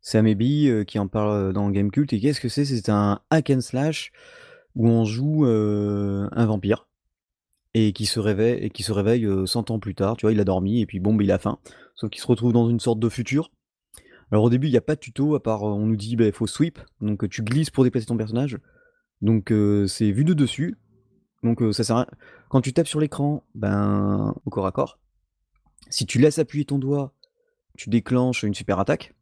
C'est 0.00 0.16
Amébi, 0.16 0.68
heu, 0.68 0.84
qui 0.84 0.98
en 0.98 1.06
parle, 1.06 1.50
heu, 1.50 1.52
dans 1.52 1.68
Gamekult 1.70 2.10
et 2.14 2.18
qu'est-ce 2.18 2.40
que 2.40 2.48
c'est? 2.48 2.64
C'est 2.64 2.88
un 2.88 3.20
hack 3.28 3.50
and 3.50 3.60
slash 3.60 4.10
où 4.74 4.88
on 4.88 5.04
joue, 5.04 5.44
un 5.44 6.46
vampire 6.46 6.88
et 7.74 7.92
qui 7.92 8.06
se 8.06 8.18
réveille 8.20 8.64
et 8.64 8.70
qui 8.70 8.82
se 8.82 8.92
réveille, 8.92 9.26
heu, 9.26 9.44
100 9.44 9.70
ans 9.70 9.78
plus 9.78 9.94
tard, 9.94 10.16
tu 10.16 10.24
vois? 10.24 10.32
Il 10.32 10.40
a 10.40 10.44
dormi 10.44 10.80
et 10.80 10.86
puis 10.86 10.98
bon, 10.98 11.12
bah, 11.14 11.22
il 11.22 11.30
a 11.30 11.38
faim. 11.38 11.58
Sauf 11.96 12.08
qu'il 12.08 12.22
se 12.22 12.26
retrouve 12.26 12.54
dans 12.54 12.70
une 12.70 12.80
sorte 12.80 13.00
de 13.00 13.08
futur. 13.10 13.50
Alors 14.32 14.44
au 14.44 14.50
début, 14.50 14.68
il 14.68 14.72
y 14.72 14.78
a 14.78 14.80
pas 14.80 14.94
de 14.94 15.00
tuto 15.00 15.34
à 15.34 15.42
part, 15.42 15.62
on 15.64 15.84
nous 15.84 15.96
dit: 15.96 16.16
«Beh, 16.16 16.32
faut 16.32 16.46
sweep», 16.46 16.78
donc 17.02 17.28
tu 17.28 17.42
glisses 17.42 17.70
pour 17.70 17.84
déplacer 17.84 18.06
ton 18.06 18.16
personnage. 18.16 18.56
Donc 19.20 19.52
c'est 19.88 20.10
vu 20.10 20.24
de 20.24 20.32
dessus, 20.32 20.78
donc 21.42 21.62
heu, 21.62 21.72
ça 21.72 21.84
sert 21.84 21.96
à 21.96 22.06
quand 22.48 22.60
tu 22.60 22.72
tapes 22.72 22.88
sur 22.88 23.00
l'écran, 23.00 23.44
ben, 23.54 24.34
au 24.44 24.50
corps 24.50 24.66
à 24.66 24.72
corps, 24.72 24.98
si 25.88 26.06
tu 26.06 26.18
laisses 26.18 26.38
appuyer 26.38 26.64
ton 26.64 26.78
doigt, 26.78 27.14
tu 27.76 27.90
déclenches 27.90 28.42
une 28.42 28.54
super 28.54 28.78
attaque. 28.78 29.14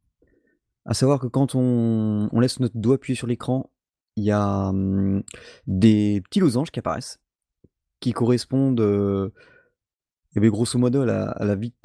À 0.86 0.94
savoir 0.94 1.20
que 1.20 1.26
quand 1.26 1.54
on 1.54 2.40
laisse 2.40 2.60
notre 2.60 2.78
doigt 2.78 2.96
appuyer 2.96 3.16
sur 3.16 3.26
l'écran, 3.26 3.70
il 4.16 4.24
y 4.24 4.32
a, 4.32 4.72
mmh, 4.72 5.22
des 5.66 6.22
petits 6.22 6.40
losanges 6.40 6.70
qui 6.70 6.78
apparaissent, 6.78 7.20
qui 8.00 8.12
correspondent, 8.12 8.80
heu 8.80 9.32
et 10.36 10.40
beh, 10.40 10.50
grosso 10.50 10.78
modo 10.78 11.02
à 11.02 11.06
la 11.06 11.30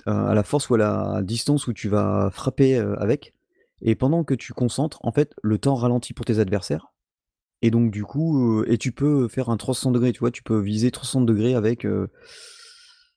à 0.05 0.33
la 0.33 0.43
force 0.43 0.69
ou 0.69 0.75
à 0.75 0.77
la 0.77 1.21
distance 1.23 1.67
où 1.67 1.73
tu 1.73 1.89
vas 1.89 2.29
frapper, 2.31 2.77
avec. 2.77 3.33
Et 3.81 3.95
pendant 3.95 4.23
que 4.23 4.33
tu 4.33 4.53
concentres, 4.53 4.99
en 5.03 5.11
fait, 5.11 5.33
le 5.41 5.57
temps 5.57 5.75
ralentit 5.75 6.13
pour 6.13 6.25
tes 6.25 6.39
adversaires 6.39 6.92
et 7.63 7.71
donc 7.71 7.91
du 7.91 8.03
coup, 8.03 8.61
heu 8.61 8.65
et 8.71 8.77
tu 8.77 8.91
peux 8.91 9.27
faire 9.29 9.49
un 9.49 9.57
360°, 9.57 10.13
tu 10.13 10.19
vois? 10.19 10.31
Tu 10.31 10.43
peux 10.43 10.59
viser 10.61 10.91
360° 10.91 11.55
avec, 11.55 11.85
heu 11.85 12.09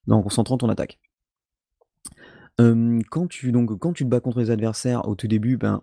en 0.09 0.23
concentrant 0.23 0.57
ton 0.59 0.69
attaque. 0.69 0.99
Quand 2.59 3.27
tu 3.29 3.53
te 3.53 4.05
bats 4.05 4.21
contre 4.21 4.39
les 4.41 4.51
adversaires, 4.51 5.07
au 5.09 5.15
tout 5.15 5.29
début, 5.29 5.57
ben, 5.57 5.83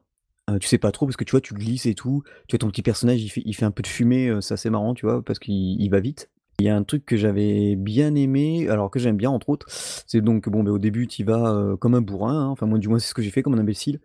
heu, 0.50 0.60
tu 0.60 0.68
sais 0.68 0.78
pas 0.78 0.92
trop 0.92 1.06
parce 1.06 1.18
que 1.18 1.24
tu 1.24 1.32
vois, 1.32 1.42
tu 1.42 1.54
glisses 1.54 1.86
et 1.86 1.96
tout. 1.96 2.24
Tu 2.48 2.54
vois 2.56 2.60
ton 2.60 2.68
petit 2.70 2.82
personnage, 2.82 3.22
il 3.22 3.30
fait 3.30 3.42
il 3.46 3.54
fait 3.54 3.66
un 3.66 3.72
peu 3.72 3.82
de 3.84 3.88
fumée, 3.88 4.28
heu, 4.30 4.42
c'est 4.42 4.54
assez 4.56 4.70
marrant, 4.70 4.94
tu 4.94 5.06
vois? 5.06 5.24
Parce 5.24 5.40
qu'il 5.40 5.54
il 5.82 5.90
va 5.90 6.00
vite. 6.00 6.30
Il 6.60 6.66
y 6.68 6.70
a 6.70 6.76
un 6.76 6.84
truc 6.84 7.06
que 7.06 7.18
j'avais 7.18 7.76
bien 7.76 8.14
aimé, 8.16 8.68
alors 8.70 8.92
que 8.92 9.00
j'aime 9.00 9.18
bien 9.18 9.32
entre 9.32 9.50
autres, 9.50 9.66
c'est 10.08 10.22
donc 10.22 10.48
bon, 10.50 10.64
beh, 10.64 10.70
au 10.72 10.78
début 10.80 11.08
tu 11.08 11.22
y 11.24 11.26
vas, 11.26 11.76
comme 11.80 11.96
un 11.96 12.02
bourrin, 12.02 12.34
hein, 12.46 12.48
enfin 12.48 12.68
moi 12.68 12.78
du 12.80 12.88
moins 12.88 13.00
c'est 13.00 13.08
ce 13.10 13.14
que 13.16 13.24
j'ai 13.24 13.32
fait 13.32 13.42
comme 13.42 13.56
un 13.56 13.60
imbécile. 13.60 14.00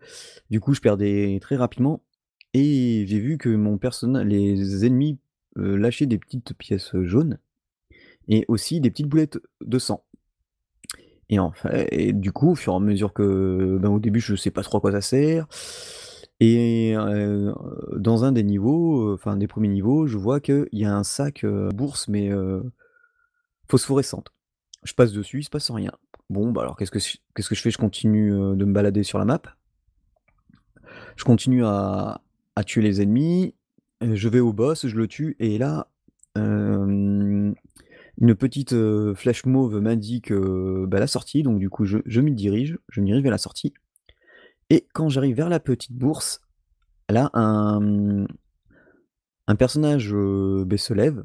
Du 0.51 0.59
coup, 0.61 0.73
je 0.73 0.81
perdais 0.81 1.39
très 1.41 1.55
rapidement 1.57 2.01
et 2.53 3.05
j'ai 3.07 3.19
vu 3.19 3.37
que 3.37 3.49
mon 3.49 3.77
personna 3.77 4.23
les 4.23 4.85
ennemis, 4.85 5.19
lâchaient 5.55 6.05
des 6.05 6.17
petites 6.17 6.53
pièces, 6.53 6.95
jaunes 7.01 7.39
et 8.27 8.45
aussi 8.47 8.79
des 8.79 8.91
petites 8.91 9.07
boulettes 9.07 9.39
de 9.61 9.79
sang. 9.79 10.05
Et 11.29 11.37
en 11.39 11.51
fait 11.51 11.87
et 11.91 12.13
du 12.13 12.31
coup, 12.31 12.51
au 12.51 12.55
fur 12.55 12.73
et 12.73 12.75
à 12.75 12.79
mesure 12.79 13.13
que 13.13 13.77
ben, 13.79 13.89
au 13.89 13.99
début, 13.99 14.19
je 14.19 14.35
sais 14.35 14.51
pas 14.51 14.63
trop 14.63 14.77
à 14.77 14.81
quoi 14.81 14.91
ça 14.91 15.01
sert 15.01 15.47
et 16.39 16.95
dans 17.97 18.23
un 18.23 18.31
des 18.31 18.43
niveaux, 18.43 19.13
enfin, 19.13 19.35
des 19.35 19.47
1ers 19.47 19.67
niveaux, 19.67 20.07
je 20.07 20.17
vois 20.17 20.39
qu'il 20.39 20.69
y 20.71 20.85
a 20.85 20.95
un 20.95 21.03
sac, 21.03 21.45
bourse 21.73 22.07
mais 22.07 22.31
phosphorescente. 23.67 24.31
Je 24.83 24.93
passe 24.93 25.11
dessus, 25.11 25.39
il 25.39 25.43
se 25.43 25.49
passe 25.49 25.69
rien. 25.69 25.91
Bon, 26.29 26.53
bah, 26.53 26.61
alors 26.61 26.77
qu'est-ce 26.77 26.91
que 26.91 26.99
qu'est-ce 27.35 27.49
que 27.49 27.55
je 27.55 27.61
fais? 27.61 27.71
Je 27.71 27.77
continue, 27.77 28.31
de 28.31 28.65
me 28.65 28.71
balader 28.71 29.03
sur 29.03 29.19
la 29.19 29.25
map. 29.25 29.41
Je 31.17 31.25
continue 31.25 31.65
à 31.65 32.21
à 32.55 32.63
tuer 32.63 32.81
les 32.81 33.01
ennemis, 33.01 33.55
je 34.01 34.29
vais 34.29 34.39
au 34.39 34.53
boss, 34.53 34.87
je 34.87 34.95
le 34.95 35.07
tue 35.07 35.35
et 35.39 35.57
là, 35.57 35.87
une 36.35 37.55
petite, 38.37 38.75
flèche 39.15 39.45
mauve 39.45 39.79
m'indique, 39.79 40.31
bah, 40.31 40.99
la 40.99 41.07
sortie 41.07 41.43
donc 41.43 41.59
du 41.59 41.69
coup, 41.69 41.85
je 41.85 42.21
m'y 42.21 42.33
dirige, 42.33 42.77
je 42.89 43.01
me 43.01 43.05
dirige 43.05 43.23
vers 43.23 43.31
la 43.31 43.37
sortie 43.37 43.73
et 44.69 44.87
quand 44.93 45.09
j'arrive 45.09 45.35
vers 45.35 45.49
la 45.49 45.59
petite 45.59 45.93
bourse, 45.93 46.41
là, 47.09 47.29
un, 47.33 48.27
personnage, 49.57 50.13
beh, 50.13 50.77
se 50.77 50.93
lève 50.93 51.23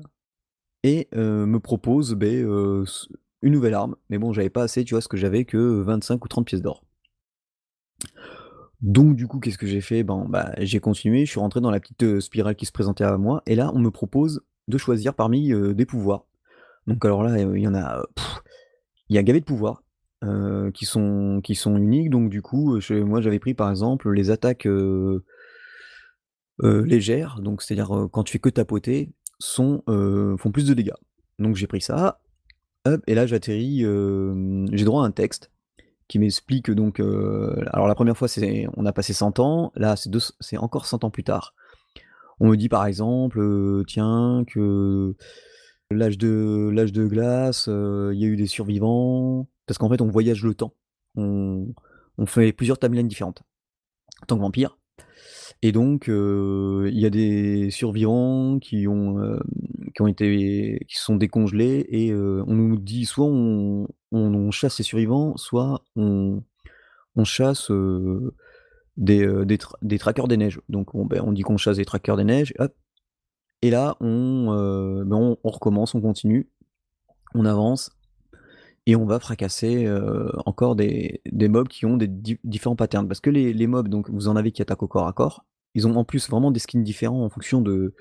et 0.83 1.09
me 1.15 1.59
propose, 1.59 2.17
s 2.21 3.09
une 3.43 3.53
nouvelle 3.53 3.75
arme. 3.75 3.95
Mais 4.09 4.19
bon, 4.19 4.33
j'avais 4.33 4.51
pas 4.51 4.63
assez, 4.63 4.85
tu 4.85 4.95
vois? 4.95 5.01
Parce 5.01 5.09
que 5.09 5.19
j'avais 5.19 5.45
que 5.45 5.83
25 5.83 6.25
ou 6.25 6.29
30 6.29 6.47
pièces 6.47 6.63
d'or. 6.63 6.84
Donc 8.85 9.17
du 9.17 9.27
coup, 9.27 9.41
qu'est-ce 9.41 9.57
que 9.57 9.67
j'ai 9.67 9.81
fait? 9.81 10.03
Ben, 10.03 10.27
bah, 10.29 10.53
j'ai 10.59 10.79
continué, 10.79 11.25
je 11.25 11.31
suis 11.31 11.41
rentré 11.41 11.63
dans 11.63 11.71
la 11.71 11.81
petite, 11.81 12.03
heu, 12.03 12.21
spirale 12.21 12.55
qui 12.55 12.67
se 12.67 12.73
présentait 12.73 13.05
à 13.05 13.17
moi 13.17 13.43
et 13.47 13.55
là, 13.55 13.73
on 13.75 13.79
me 13.79 13.91
propose 13.91 14.43
de 14.69 14.77
choisir 14.77 15.15
parmi, 15.15 15.53
heu, 15.53 15.73
des 15.73 15.87
pouvoirs. 15.87 16.27
Donc 16.87 17.03
alors 17.07 17.23
là, 17.23 17.43
heu, 17.43 17.57
il 17.57 17.63
y 17.63 17.67
en 17.67 17.75
a, 17.75 18.05
il 19.09 19.17
y 19.17 19.19
a 19.19 19.23
gavé 19.23 19.41
de 19.41 19.47
pouvoirs, 19.47 19.83
qui 20.75 20.85
sont 20.85 21.41
uniques 21.77 22.11
donc 22.11 22.29
du 22.29 22.43
coup, 22.43 22.79
moi 22.91 23.23
j'avais 23.23 23.39
pris 23.39 23.55
par 23.55 23.71
exemple 23.71 24.11
les 24.13 24.31
attaques, 24.31 24.69
légères, 26.63 27.41
donc 27.41 27.63
c'est-à-dire, 27.63 28.09
quand 28.13 28.23
tu 28.23 28.33
fais 28.33 28.39
que 28.39 28.51
tapoter, 28.51 29.13
sont, 29.39 29.83
font 29.87 30.51
plus 30.53 30.67
de 30.67 30.75
dégâts. 30.75 30.93
Donc 31.39 31.57
j'ai 31.57 31.67
pris 31.67 31.81
ça, 31.81 32.21
et 33.07 33.15
là 33.15 33.27
j'atterris, 33.27 33.87
j'ai 34.73 34.85
droit 34.85 35.05
à 35.05 35.07
un 35.07 35.11
texte 35.11 35.51
qui 36.09 36.19
m'explique 36.19 36.71
donc, 36.71 37.01
heu, 37.01 37.55
alors 37.73 37.89
la 37.89 37.95
1re 37.95 38.17
fois 38.17 38.29
c'est 38.29 38.67
on 38.77 38.87
a 38.87 38.93
passé 38.93 39.13
100 39.13 39.41
ans, 39.41 39.73
là 39.75 39.95
c'est 40.41 40.57
encore 40.59 40.87
100 40.87 41.05
ans 41.05 41.11
plus 41.11 41.25
tard. 41.25 41.55
On 42.41 42.49
me 42.49 42.57
dit 42.57 42.69
par 42.69 42.87
exemple, 42.87 43.41
heu, 43.41 43.85
tiens 43.87 44.45
que 44.47 45.15
l'âge 45.91 46.19
de 46.19 46.71
l'âge 46.73 46.93
de 46.93 47.07
glace, 47.07 47.69
heu, 47.69 48.13
il 48.15 48.21
y 48.21 48.25
a 48.25 48.29
eu 48.29 48.37
des 48.37 48.47
survivants, 48.47 49.49
parce 49.67 49.79
qu'en 49.79 49.89
fait 49.89 50.01
on 50.03 50.09
voyage 50.09 50.45
le 50.45 50.55
temps. 50.55 50.75
On 51.17 52.27
fait 52.27 52.53
plusieurs 52.53 52.79
timelines 52.79 53.09
différentes 53.09 53.43
en 54.23 54.27
tant 54.27 54.37
que 54.37 54.43
vampire 54.43 54.79
et 55.63 55.73
donc 55.73 56.07
il 56.09 56.99
y 56.99 57.07
a 57.07 57.11
des 57.11 57.71
survivants 57.71 58.59
qui 58.61 58.87
ont, 58.89 59.19
qui 59.95 60.03
ont 60.03 60.07
été 60.09 60.85
qui 60.89 60.97
sont 60.99 61.17
décongelés 61.17 61.87
et 61.89 62.13
heu, 62.13 62.43
on 62.47 62.55
nous 62.55 62.77
dit 62.79 63.05
soit 63.07 63.27
on 63.27 63.89
on 64.13 64.51
chasse 64.51 64.79
les 64.79 64.85
survivants, 64.85 65.37
soit 65.37 65.83
on 65.97 66.43
on 67.17 67.25
chasse, 67.25 67.71
heu, 67.71 68.35
des, 68.97 69.25
heu, 69.25 69.47
des 69.47 69.59
des 69.83 69.99
traqueurs 69.99 70.29
des 70.29 70.37
neiges. 70.39 70.61
Donc 70.69 70.95
on, 70.95 71.07
beh, 71.07 71.21
on 71.21 71.33
dit 71.33 71.43
qu'on 71.43 71.57
chasse 71.59 71.79
des 71.79 71.85
traqueurs 71.87 72.17
des 72.19 72.25
neiges, 72.25 72.55
hop 72.59 72.75
et 73.63 73.71
là 73.71 73.97
on, 74.01 74.53
heu, 74.53 75.05
ben, 75.07 75.37
on 75.45 75.51
recommence, 75.51 75.95
on 75.95 76.01
continue, 76.03 76.49
on 77.35 77.47
avance 77.47 77.93
et 78.87 78.97
on 78.97 79.07
va 79.07 79.21
fracasser, 79.21 79.89
encore 80.47 80.77
des 80.77 81.23
des 81.27 81.49
mobs 81.49 81.69
qui 81.69 81.87
ont 81.87 81.97
des 81.97 82.09
di 82.09 82.39
différents 82.45 82.77
patterns. 82.77 83.09
Parce 83.09 83.21
que 83.21 83.31
les 83.31 83.53
les 83.55 83.67
mobs, 83.67 83.89
donc 83.89 84.11
vous 84.11 84.29
en 84.29 84.37
avez 84.37 84.53
qui 84.53 84.63
attaquent 84.63 84.83
au 84.83 84.89
corps 84.89 85.09
à 85.09 85.13
corps. 85.13 85.45
Ils 85.75 85.87
ont 85.89 85.97
en 85.97 86.05
plus 86.05 86.29
vraiment 86.31 86.51
des 86.53 86.61
skins 86.61 86.83
différents 86.85 87.25
en 87.25 87.31
fonction 87.31 87.61
de, 87.63 87.95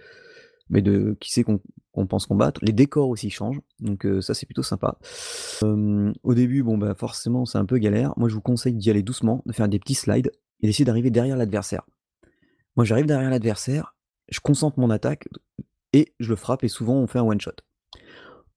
beh, 0.70 0.82
de 0.82 1.18
qui 1.20 1.32
c'est 1.32 1.44
qu'on 1.44 2.08
pense 2.08 2.26
combattre. 2.26 2.60
Les 2.64 2.74
décors 2.74 3.10
aussi 3.10 3.30
changent, 3.30 3.62
donc 3.80 4.06
heu, 4.06 4.22
ça 4.22 4.34
c'est 4.34 4.46
plutôt 4.46 4.64
sympa. 4.64 4.98
Au 5.62 6.34
début, 6.34 6.64
bon, 6.64 6.78
bah, 6.78 6.96
forcément 6.96 7.46
c'est 7.46 7.58
un 7.58 7.66
peu 7.66 7.78
galère. 7.78 8.14
Moi 8.18 8.30
je 8.30 8.36
vous 8.36 8.42
conseille 8.42 8.74
d'y 8.74 8.90
aller 8.90 9.04
doucement, 9.04 9.44
de 9.46 9.54
faire 9.54 9.68
des 9.68 9.80
petits 9.80 9.96
slides 9.96 10.32
et 10.62 10.68
d'essayer 10.68 10.86
d'arriver 10.86 11.12
derrière 11.12 11.38
l'adversaire. 11.38 11.84
Moi 12.76 12.86
j'arrive 12.86 13.06
derrière 13.06 13.30
l'adversaire, 13.30 13.96
je 14.30 14.40
concentre 14.40 14.80
mon 14.80 14.90
attaque 14.90 15.28
et 15.92 16.14
je 16.20 16.30
le 16.30 16.36
frappe 16.36 16.64
et 16.64 16.70
souvent 16.70 16.96
on 16.96 17.08
fait 17.08 17.20
un 17.20 17.24
one 17.24 17.40
shot. 17.40 17.52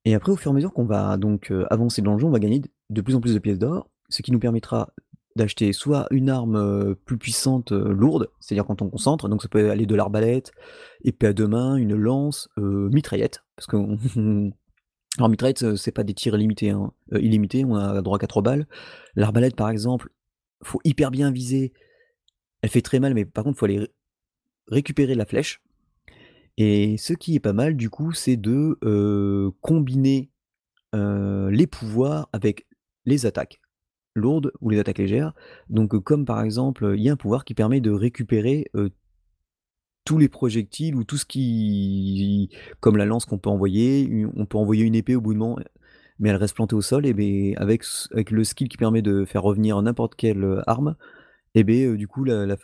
Et 0.04 0.14
après 0.14 0.32
au 0.32 0.36
fur 0.36 0.50
et 0.50 0.52
à 0.52 0.54
mesure 0.54 0.72
qu'on 0.72 0.86
va 0.86 1.16
donc, 1.16 1.50
heu, 1.50 1.66
avancer 1.68 2.00
dans 2.00 2.12
le 2.12 2.18
jeu, 2.18 2.26
on 2.26 2.30
va 2.30 2.38
gagner 2.38 2.62
de 2.90 3.00
plus 3.00 3.14
en 3.16 3.20
plus 3.20 3.34
de 3.34 3.40
pièces 3.40 3.58
d'or, 3.58 3.90
ce 4.08 4.22
qui 4.22 4.30
nous 4.30 4.38
permettra 4.38 4.92
d'acheter 5.36 5.72
soit 5.72 6.06
une 6.10 6.30
arme, 6.30 6.56
heu, 6.56 6.98
plus 7.04 7.18
puissante, 7.18 7.72
heu, 7.72 7.92
lourde, 7.92 8.28
c'est-à-dire 8.40 8.64
quand 8.64 8.82
on 8.82 8.88
concentre, 8.88 9.28
donc 9.28 9.42
ça 9.42 9.48
peut 9.48 9.70
aller 9.70 9.86
de 9.86 9.94
l'arbalète, 9.94 10.52
épée 11.04 11.28
à 11.28 11.32
2 11.32 11.46
mains, 11.46 11.76
une 11.76 11.94
lance, 11.94 12.48
heu, 12.58 12.88
mitraillette, 12.92 13.44
parce 13.54 13.66
qu'on 13.66 13.98
alors 15.18 15.28
mitraillette, 15.28 15.76
c'est 15.76 15.92
pas 15.92 16.04
des 16.04 16.14
tirs 16.14 16.34
illimités, 16.34 16.70
hein, 16.70 16.92
illimités, 17.12 17.64
on 17.64 17.76
a 17.76 18.02
droit 18.02 18.18
qu'à 18.18 18.26
3 18.26 18.42
balles. 18.42 18.66
L'arbalète 19.14 19.56
par 19.56 19.70
exemple, 19.70 20.10
faut 20.62 20.80
hyper 20.84 21.10
bien 21.10 21.30
viser, 21.30 21.72
elle 22.62 22.70
fait 22.70 22.82
très 22.82 23.00
mal, 23.00 23.14
mais 23.14 23.24
par 23.24 23.44
contre 23.44 23.58
faut 23.58 23.66
aller 23.66 23.78
ré 23.78 23.92
récupérer 24.68 25.14
la 25.14 25.26
flèche 25.26 25.62
et 26.56 26.96
ce 26.98 27.12
qui 27.12 27.36
est 27.36 27.40
pas 27.40 27.52
mal 27.52 27.76
du 27.76 27.88
coup, 27.88 28.12
c'est 28.12 28.36
de, 28.36 28.76
combiner, 29.60 30.30
les 30.92 31.66
pouvoirs 31.66 32.28
avec 32.32 32.66
les 33.04 33.26
attaques 33.26 33.60
lourdes 34.16 34.52
ou 34.60 34.70
les 34.70 34.78
attaques 34.78 34.98
légères. 34.98 35.32
Donc 35.70 35.94
heu, 35.94 36.00
comme 36.00 36.24
par 36.24 36.42
exemple, 36.42 36.94
il 36.96 37.02
y 37.02 37.08
a 37.08 37.12
un 37.12 37.16
pouvoir 37.16 37.44
qui 37.44 37.54
permet 37.54 37.80
de 37.80 37.90
récupérer, 37.90 38.66
heu 38.74 38.90
tous 40.04 40.18
les 40.18 40.28
projectiles 40.28 40.94
ou 40.94 41.02
tout 41.02 41.16
ce 41.16 41.24
qui 41.26 42.48
comme 42.80 42.96
la 42.96 43.04
lance 43.04 43.24
qu'on 43.26 43.38
peut 43.38 43.50
envoyer, 43.50 44.24
on 44.36 44.46
peut 44.46 44.56
envoyer 44.56 44.84
une 44.84 44.94
épée 44.94 45.16
au 45.16 45.20
bout 45.20 45.34
de 45.34 45.38
moment, 45.38 45.58
mais 46.20 46.28
elle 46.30 46.36
reste 46.36 46.54
plantée 46.54 46.76
au 46.76 46.80
sol 46.80 47.06
et 47.06 47.12
beh, 47.12 47.54
avec 47.56 47.82
avec 48.12 48.30
le 48.30 48.44
skill 48.44 48.68
qui 48.68 48.76
permet 48.76 49.02
de 49.02 49.24
faire 49.24 49.42
revenir 49.42 49.82
n'importe 49.82 50.14
quelle, 50.14 50.44
heu, 50.44 50.62
arme 50.68 50.94
et 51.56 51.64
heu, 51.86 51.96
du 51.96 52.06
coup 52.08 52.22
la 52.24 52.46
la 52.46 52.56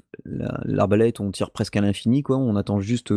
l'arbalète, 0.64 1.18
on 1.20 1.32
tire 1.32 1.50
presque 1.50 1.76
à 1.76 1.80
l'infini 1.80 2.22
quoi, 2.22 2.38
on 2.38 2.54
attend 2.56 2.80
juste, 2.80 3.12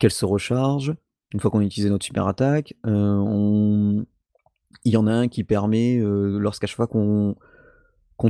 qu'elle 0.00 0.10
se 0.10 0.24
recharge, 0.24 0.94
une 1.32 1.40
fois 1.40 1.50
qu'on 1.50 1.60
a 1.60 1.64
utilisé 1.64 1.90
notre 1.90 2.04
super 2.04 2.26
attaque. 2.26 2.74
On 2.84 4.04
il 4.84 4.92
y 4.92 4.96
en 4.96 5.06
a 5.06 5.12
un 5.12 5.28
qui 5.28 5.44
permet, 5.44 5.98
lorsqu'à 6.00 6.66
chaque 6.66 6.76
fois 6.76 6.86
qu'on 6.86 7.36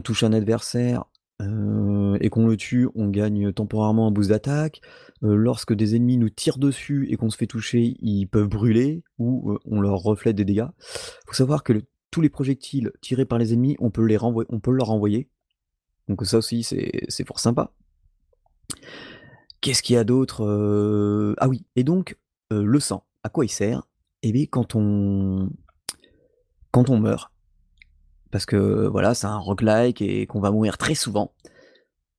touche 0.02 0.22
un 0.22 0.32
adversaire, 0.32 1.04
et 2.20 2.28
qu'on 2.28 2.46
le 2.46 2.56
tue, 2.58 2.86
on 2.94 3.08
gagne 3.08 3.50
temporairement 3.52 4.08
un 4.08 4.10
boost 4.10 4.28
d'attaque. 4.28 4.82
Lorsque 5.22 5.72
des 5.72 5.96
ennemis 5.96 6.18
nous 6.18 6.28
tirent 6.28 6.58
dessus 6.58 7.06
et 7.10 7.16
qu'on 7.16 7.30
se 7.30 7.38
fait 7.38 7.46
toucher, 7.46 7.96
ils 8.00 8.26
peuvent 8.26 8.48
brûler 8.48 9.02
ou, 9.18 9.56
on 9.64 9.80
leur 9.80 10.00
reflète 10.00 10.36
des 10.36 10.44
dégâts. 10.44 10.68
Faut 11.26 11.32
savoir 11.32 11.62
que 11.62 11.82
tous 12.10 12.20
les 12.20 12.28
projectiles 12.28 12.92
tirés 13.00 13.24
par 13.24 13.38
les 13.38 13.54
ennemis, 13.54 13.76
on 13.78 13.90
peut 13.90 14.04
les 14.04 14.18
on 14.20 14.60
peut 14.60 14.70
leur 14.70 14.88
renvoyer. 14.88 15.30
Donc 16.08 16.26
ça 16.26 16.38
aussi 16.38 16.62
c'est 16.62 17.26
fort 17.26 17.40
sympa. 17.40 17.72
Qu'est-ce 19.62 19.82
qu'il 19.82 19.94
y 19.94 19.98
a 19.98 20.04
d'autre? 20.04 21.34
Ah 21.38 21.48
oui 21.48 21.64
et 21.74 21.84
donc, 21.84 22.18
le 22.50 22.80
sang, 22.80 23.06
à 23.22 23.30
quoi 23.30 23.46
il 23.46 23.50
sert? 23.50 23.88
Et 24.22 24.32
beh, 24.32 24.46
quand 24.46 24.74
on 24.74 25.48
quand 26.70 26.90
on 26.90 26.98
meurt, 26.98 27.32
parce 28.30 28.46
que 28.46 28.86
voilà, 28.86 29.14
c'est 29.14 29.26
un 29.26 29.38
roguelike 29.38 30.02
et 30.02 30.26
qu'on 30.26 30.40
va 30.40 30.50
mourir 30.50 30.78
très 30.78 30.94
souvent, 30.94 31.32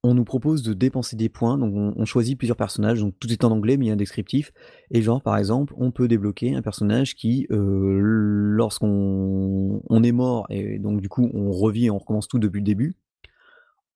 on 0.04 0.16
nous 0.16 0.24
propose 0.24 0.64
de 0.64 0.74
dépenser 0.74 1.16
des 1.16 1.30
points, 1.30 1.60
donc 1.60 1.94
on 1.96 2.06
choisit 2.06 2.36
plusieurs 2.38 2.58
personnages, 2.58 3.02
donc 3.02 3.14
tout 3.20 3.32
est 3.32 3.44
en 3.44 3.52
anglais, 3.52 3.78
mais 3.78 3.86
il 3.86 3.88
y 3.90 3.92
a 3.92 3.94
un 3.94 3.98
descriptif 3.98 4.52
et 4.90 5.02
genre 5.02 5.22
par 5.22 5.38
exemple, 5.38 5.74
on 5.78 5.92
peut 5.92 6.08
débloquer 6.08 6.56
un 6.56 6.64
personnage 6.64 7.16
qui, 7.16 7.46
heu, 7.52 8.00
lorsqu'on 8.00 9.82
on 9.88 10.04
est 10.04 10.12
mort 10.12 10.48
et 10.50 10.80
donc 10.80 11.02
du 11.02 11.10
coup 11.10 11.30
on 11.34 11.52
revit 11.52 11.86
et 11.86 11.92
on 11.92 12.00
recommence 12.00 12.28
tout 12.28 12.40
depuis 12.40 12.60
le 12.62 12.66
début, 12.66 12.96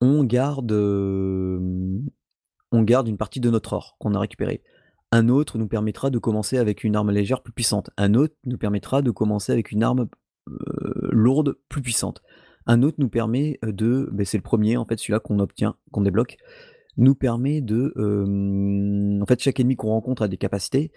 on 0.00 0.22
garde, 0.22 0.70
hem, 0.70 2.04
on 2.70 2.82
garde 2.82 3.08
une 3.08 3.16
partie 3.16 3.40
de 3.40 3.50
notre 3.50 3.72
or 3.72 3.96
qu'on 3.98 4.14
a 4.14 4.20
récupéré. 4.20 4.62
Un 5.12 5.28
autre 5.28 5.58
nous 5.58 5.68
permettra 5.68 6.10
de 6.10 6.18
commencer 6.18 6.58
avec 6.58 6.84
une 6.84 6.94
arme 6.96 7.10
légère 7.10 7.42
plus 7.42 7.52
puissante. 7.52 7.90
Un 7.96 8.14
autre 8.14 8.34
nous 8.44 8.58
permettra 8.58 9.02
de 9.02 9.10
commencer 9.10 9.52
avec 9.52 9.70
une 9.72 9.82
arme, 9.82 10.08
lourde 11.12 11.56
plus 11.68 11.82
puissante. 11.82 12.22
Un 12.66 12.82
autre 12.82 12.96
nous 12.98 13.08
permet, 13.08 13.58
heu, 13.64 13.72
de 13.72 14.08
beh, 14.12 14.24
c'est 14.24 14.38
le 14.38 14.42
1er 14.42 14.76
en 14.76 14.84
fait, 14.84 14.98
celui-là 14.98 15.20
qu'on 15.20 15.38
obtient, 15.38 15.76
qu'on 15.92 16.02
débloque, 16.02 16.36
nous 16.96 17.14
permet 17.14 17.60
de, 17.60 17.92
hem, 17.96 19.22
en 19.22 19.26
fait 19.26 19.40
chaque 19.40 19.60
ennemi 19.60 19.76
qu'on 19.76 19.90
rencontre 19.90 20.22
a 20.22 20.28
des 20.28 20.36
capacités 20.36 20.90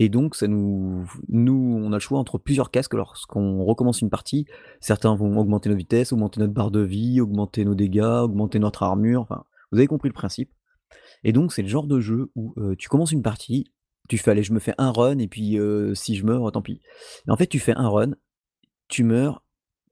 et 0.00 0.08
donc 0.08 0.34
ça 0.34 0.48
nous 0.48 1.08
nous 1.28 1.78
on 1.80 1.92
a 1.92 1.96
le 1.96 2.00
choix 2.00 2.18
entre 2.18 2.38
plusieurs 2.38 2.70
casques 2.72 2.94
lorsqu'on 2.94 3.64
recommence 3.64 4.02
une 4.02 4.10
partie. 4.10 4.46
Certains 4.80 5.14
vont 5.14 5.38
augmenter 5.38 5.68
notre 5.68 5.78
vitesse, 5.78 6.12
augmenter 6.12 6.40
notre 6.40 6.52
barre 6.52 6.72
de 6.72 6.80
vie, 6.80 7.20
augmenter 7.20 7.64
nos 7.64 7.74
dégâts, 7.74 8.02
augmenter 8.02 8.58
notre 8.58 8.82
armure, 8.82 9.20
enfin, 9.22 9.44
vous 9.70 9.78
avez 9.78 9.86
compris 9.86 10.08
le 10.08 10.14
principe 10.14 10.50
et 11.22 11.32
donc 11.32 11.52
c'est 11.52 11.62
le 11.62 11.68
genre 11.68 11.86
de 11.86 12.00
jeu 12.00 12.30
où, 12.34 12.54
tu 12.76 12.88
commences 12.88 13.12
une 13.12 13.22
partie, 13.22 13.72
tu 14.08 14.18
fais: 14.18 14.32
«Allez, 14.32 14.42
je 14.42 14.52
me 14.52 14.58
fais 14.58 14.74
1 14.76 14.90
run 14.90 15.18
et 15.18 15.28
puis, 15.28 15.56
si 15.94 16.16
je 16.16 16.26
meurs, 16.26 16.50
tant 16.52 16.60
pis» 16.60 16.80
et 17.26 17.30
en 17.30 17.36
fait, 17.36 17.46
tu 17.46 17.60
fais 17.60 17.72
1 17.72 17.88
run, 17.88 18.10
tu 18.88 19.04
meurs, 19.04 19.42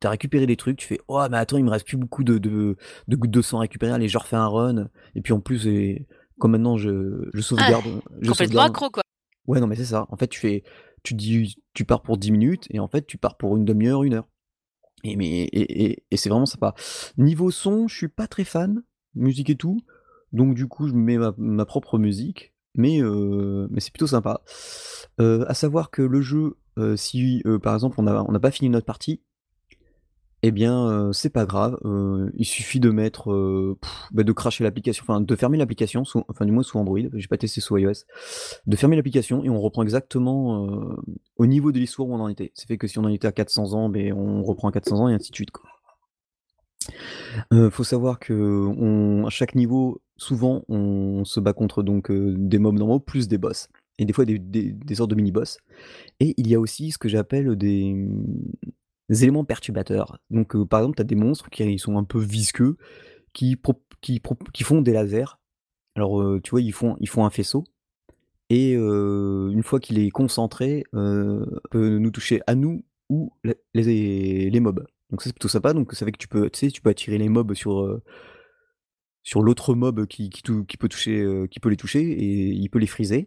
tu 0.00 0.06
as 0.06 0.10
récupéré 0.10 0.46
des 0.46 0.56
trucs, 0.56 0.78
tu 0.78 0.86
fais: 0.86 1.00
«Oh 1.08 1.22
mais 1.30 1.36
attends, 1.38 1.58
il 1.58 1.64
me 1.64 1.70
reste 1.70 1.86
plus 1.86 1.96
beaucoup 1.96 2.24
de 2.24 2.38
de 2.38 2.76
de 3.08 3.16
gouttes 3.16 3.30
de 3.30 3.42
sang 3.42 3.58
à 3.58 3.60
récupérer, 3.62 3.92
allez, 3.92 4.08
je 4.08 4.18
refais 4.18 4.36
un 4.36 4.46
run» 4.48 4.88
et 5.14 5.20
puis 5.22 5.32
en 5.32 5.40
plus 5.40 5.66
et 5.66 6.06
comme 6.38 6.52
maintenant 6.52 6.76
je 6.76 7.28
je 7.32 7.40
Ah! 7.40 7.42
sauvegarde, 7.42 8.02
je 8.20 8.30
Complètement 8.30 8.62
sauvegarde 8.62 8.66
accro 8.76 8.90
quoi. 8.90 9.02
ouais, 9.48 9.60
non 9.60 9.66
mais 9.66 9.76
c'est 9.76 9.84
ça. 9.86 10.06
En 10.10 10.16
fait, 10.16 10.28
tu 10.28 10.40
fais 10.40 10.64
tu 11.04 11.14
dis 11.14 11.56
tu 11.74 11.84
pars 11.84 12.02
pour 12.02 12.16
10 12.18 12.32
minutes 12.32 12.66
et 12.70 12.80
en 12.80 12.88
fait, 12.88 13.06
tu 13.06 13.18
pars 13.18 13.36
pour 13.36 13.56
une 13.56 13.64
1/2 13.64 13.88
heure, 13.88 14.04
1 14.04 14.14
heure 14.14 14.28
et 15.04 15.16
mais 15.16 15.26
et 15.44 15.84
et 15.86 16.04
et 16.10 16.16
c'est 16.16 16.28
vraiment 16.30 16.46
sympa. 16.46 16.74
Niveau 17.18 17.50
son, 17.50 17.88
je 17.88 17.96
suis 17.96 18.08
pas 18.08 18.26
très 18.28 18.44
fan, 18.44 18.82
musique 19.14 19.50
et 19.50 19.56
tout, 19.56 19.80
donc 20.32 20.54
du 20.54 20.68
coup, 20.68 20.88
je 20.88 20.94
me 20.94 21.00
mets 21.00 21.18
ma 21.18 21.34
ma 21.38 21.64
propre 21.66 21.98
musique, 21.98 22.54
mais 22.76 23.00
heu, 23.02 23.68
mais 23.70 23.80
c'est 23.80 23.92
plutôt 23.92 24.06
sympa. 24.08 24.42
Heu, 25.20 25.44
à 25.48 25.54
savoir 25.54 25.90
que 25.90 26.02
le 26.02 26.22
jeu, 26.22 26.56
si, 26.96 27.42
heu, 27.46 27.58
par 27.58 27.74
exemple 27.74 27.96
on 27.98 28.02
n'a 28.04 28.40
pas 28.40 28.50
fini 28.50 28.70
notre 28.70 28.86
partie 28.86 29.20
et 30.44 30.50
bien, 30.50 30.88
heu, 30.90 31.12
c'est 31.12 31.30
pas 31.30 31.46
grave, 31.46 31.78
il 32.34 32.44
suffit 32.44 32.80
de 32.80 32.90
mettre, 32.90 33.76
bah, 34.10 34.24
de 34.24 34.32
crasher 34.32 34.64
l'application, 34.64 35.04
enfin 35.04 35.20
de 35.20 35.36
fermer 35.36 35.56
l'application 35.56 36.02
enfin 36.28 36.44
du 36.44 36.50
moins 36.50 36.64
sous 36.64 36.78
Android, 36.78 36.98
j'ai 37.14 37.28
pas 37.28 37.36
testé 37.38 37.60
sous 37.60 37.76
iOS. 37.76 38.04
De 38.66 38.74
fermer 38.74 38.96
l'application 38.96 39.44
et 39.44 39.50
on 39.50 39.60
reprend 39.60 39.84
exactement, 39.84 40.66
au 41.36 41.46
niveau 41.46 41.70
de 41.70 41.78
l'histoire 41.78 42.08
où 42.08 42.14
on 42.14 42.20
en 42.20 42.26
était. 42.26 42.50
Ça 42.54 42.66
fait 42.66 42.76
que 42.76 42.88
si 42.88 42.98
on 42.98 43.04
en 43.04 43.08
était 43.08 43.28
à 43.28 43.32
400 43.32 43.72
ans, 43.74 43.88
beh, 43.88 44.12
on 44.12 44.42
reprend 44.42 44.68
à 44.68 44.72
400 44.72 45.04
ans 45.04 45.08
et 45.08 45.14
ainsi 45.14 45.30
de 45.30 45.36
suite 45.36 45.52
quoi. 45.52 45.68
Faut 47.70 47.84
savoir 47.84 48.18
qu'on 48.18 49.24
à 49.24 49.30
chaque 49.30 49.54
niveau, 49.54 50.02
souvent 50.16 50.64
on 50.68 51.24
se 51.24 51.38
bat 51.38 51.52
contre 51.52 51.84
donc, 51.84 52.10
des 52.10 52.58
mobs 52.58 52.76
normaux 52.76 52.98
plus 52.98 53.28
des 53.28 53.38
boss 53.38 53.68
et 53.98 54.04
des 54.04 54.12
fois 54.12 54.24
des 54.24 54.38
des 54.38 54.94
sortes 54.94 55.10
de 55.10 55.14
mini 55.14 55.32
boss 55.32 55.58
et 56.20 56.34
il 56.36 56.48
y 56.48 56.54
a 56.54 56.60
aussi 56.60 56.92
ce 56.92 56.98
que 56.98 57.08
j'appelle 57.08 57.56
des, 57.56 57.96
éléments 59.10 59.44
perturbateurs. 59.44 60.18
Donc, 60.30 60.54
heu, 60.54 60.64
par 60.64 60.80
exemple, 60.80 60.96
tu 60.96 61.02
as 61.02 61.04
des 61.04 61.16
monstres 61.16 61.50
qui 61.50 61.78
sont 61.78 61.98
un 61.98 62.04
peu 62.04 62.20
visqueux, 62.20 62.76
qui 63.32 63.60
qui 64.02 64.64
font 64.64 64.82
des 64.82 64.92
lasers. 64.92 65.38
Alors, 65.96 66.20
heu, 66.22 66.40
tu 66.42 66.50
vois, 66.50 66.60
ils 66.62 66.72
font 66.72 66.96
ils 67.00 67.08
font 67.08 67.24
un 67.24 67.30
faisceau 67.30 67.64
et 68.50 68.76
heu, 68.76 69.50
une 69.52 69.62
fois 69.62 69.80
qu'il 69.80 69.98
est 69.98 70.10
concentré, 70.10 70.84
peut 70.92 71.98
nous 71.98 72.10
toucher 72.10 72.40
à 72.46 72.54
nous 72.54 72.84
ou 73.10 73.32
les 73.74 74.50
les 74.50 74.60
mobs. 74.60 74.86
Donc 75.10 75.22
ça, 75.22 75.28
c'est 75.28 75.34
plutôt 75.34 75.48
sympa, 75.48 75.74
donc 75.74 75.92
ça 75.94 76.06
fait 76.06 76.12
que 76.12 76.18
tu 76.18 76.28
peux, 76.28 76.48
tu 76.50 76.58
sais, 76.60 76.70
tu 76.70 76.80
peux 76.82 76.90
attirer 76.90 77.18
les 77.18 77.28
mobs 77.28 77.54
sur, 77.54 78.00
sur 79.22 79.42
l'autre 79.42 79.74
mob 79.74 80.06
qui 80.06 80.30
qui 80.30 80.42
peut 80.78 80.88
toucher, 80.88 81.46
qui 81.50 81.60
peut 81.60 81.68
les 81.70 81.76
toucher 81.76 82.02
et 82.02 82.50
il 82.52 82.68
peut 82.70 82.78
les 82.78 82.86
freezer. 82.86 83.24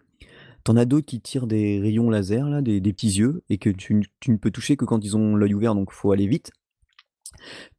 Tu 0.65 0.71
en 0.71 0.77
as 0.77 0.85
d'autres 0.85 1.05
qui 1.05 1.21
tirent 1.21 1.45
des 1.45 1.79
rayons 1.79 2.09
laser 2.09 2.49
là, 2.49 2.61
des 2.61 2.81
petits 2.81 3.19
yeux 3.19 3.43
et 3.49 3.59
que 3.59 3.69
tu 3.69 3.93
ne 4.27 4.37
peux 4.37 4.49
toucher 4.49 4.75
que 4.75 4.85
quand 4.85 5.03
ils 5.05 5.15
ont 5.15 5.35
l'œil 5.35 5.53
ouvert, 5.53 5.75
donc 5.75 5.91
faut 5.91 6.11
aller 6.11 6.27
vite. 6.27 6.51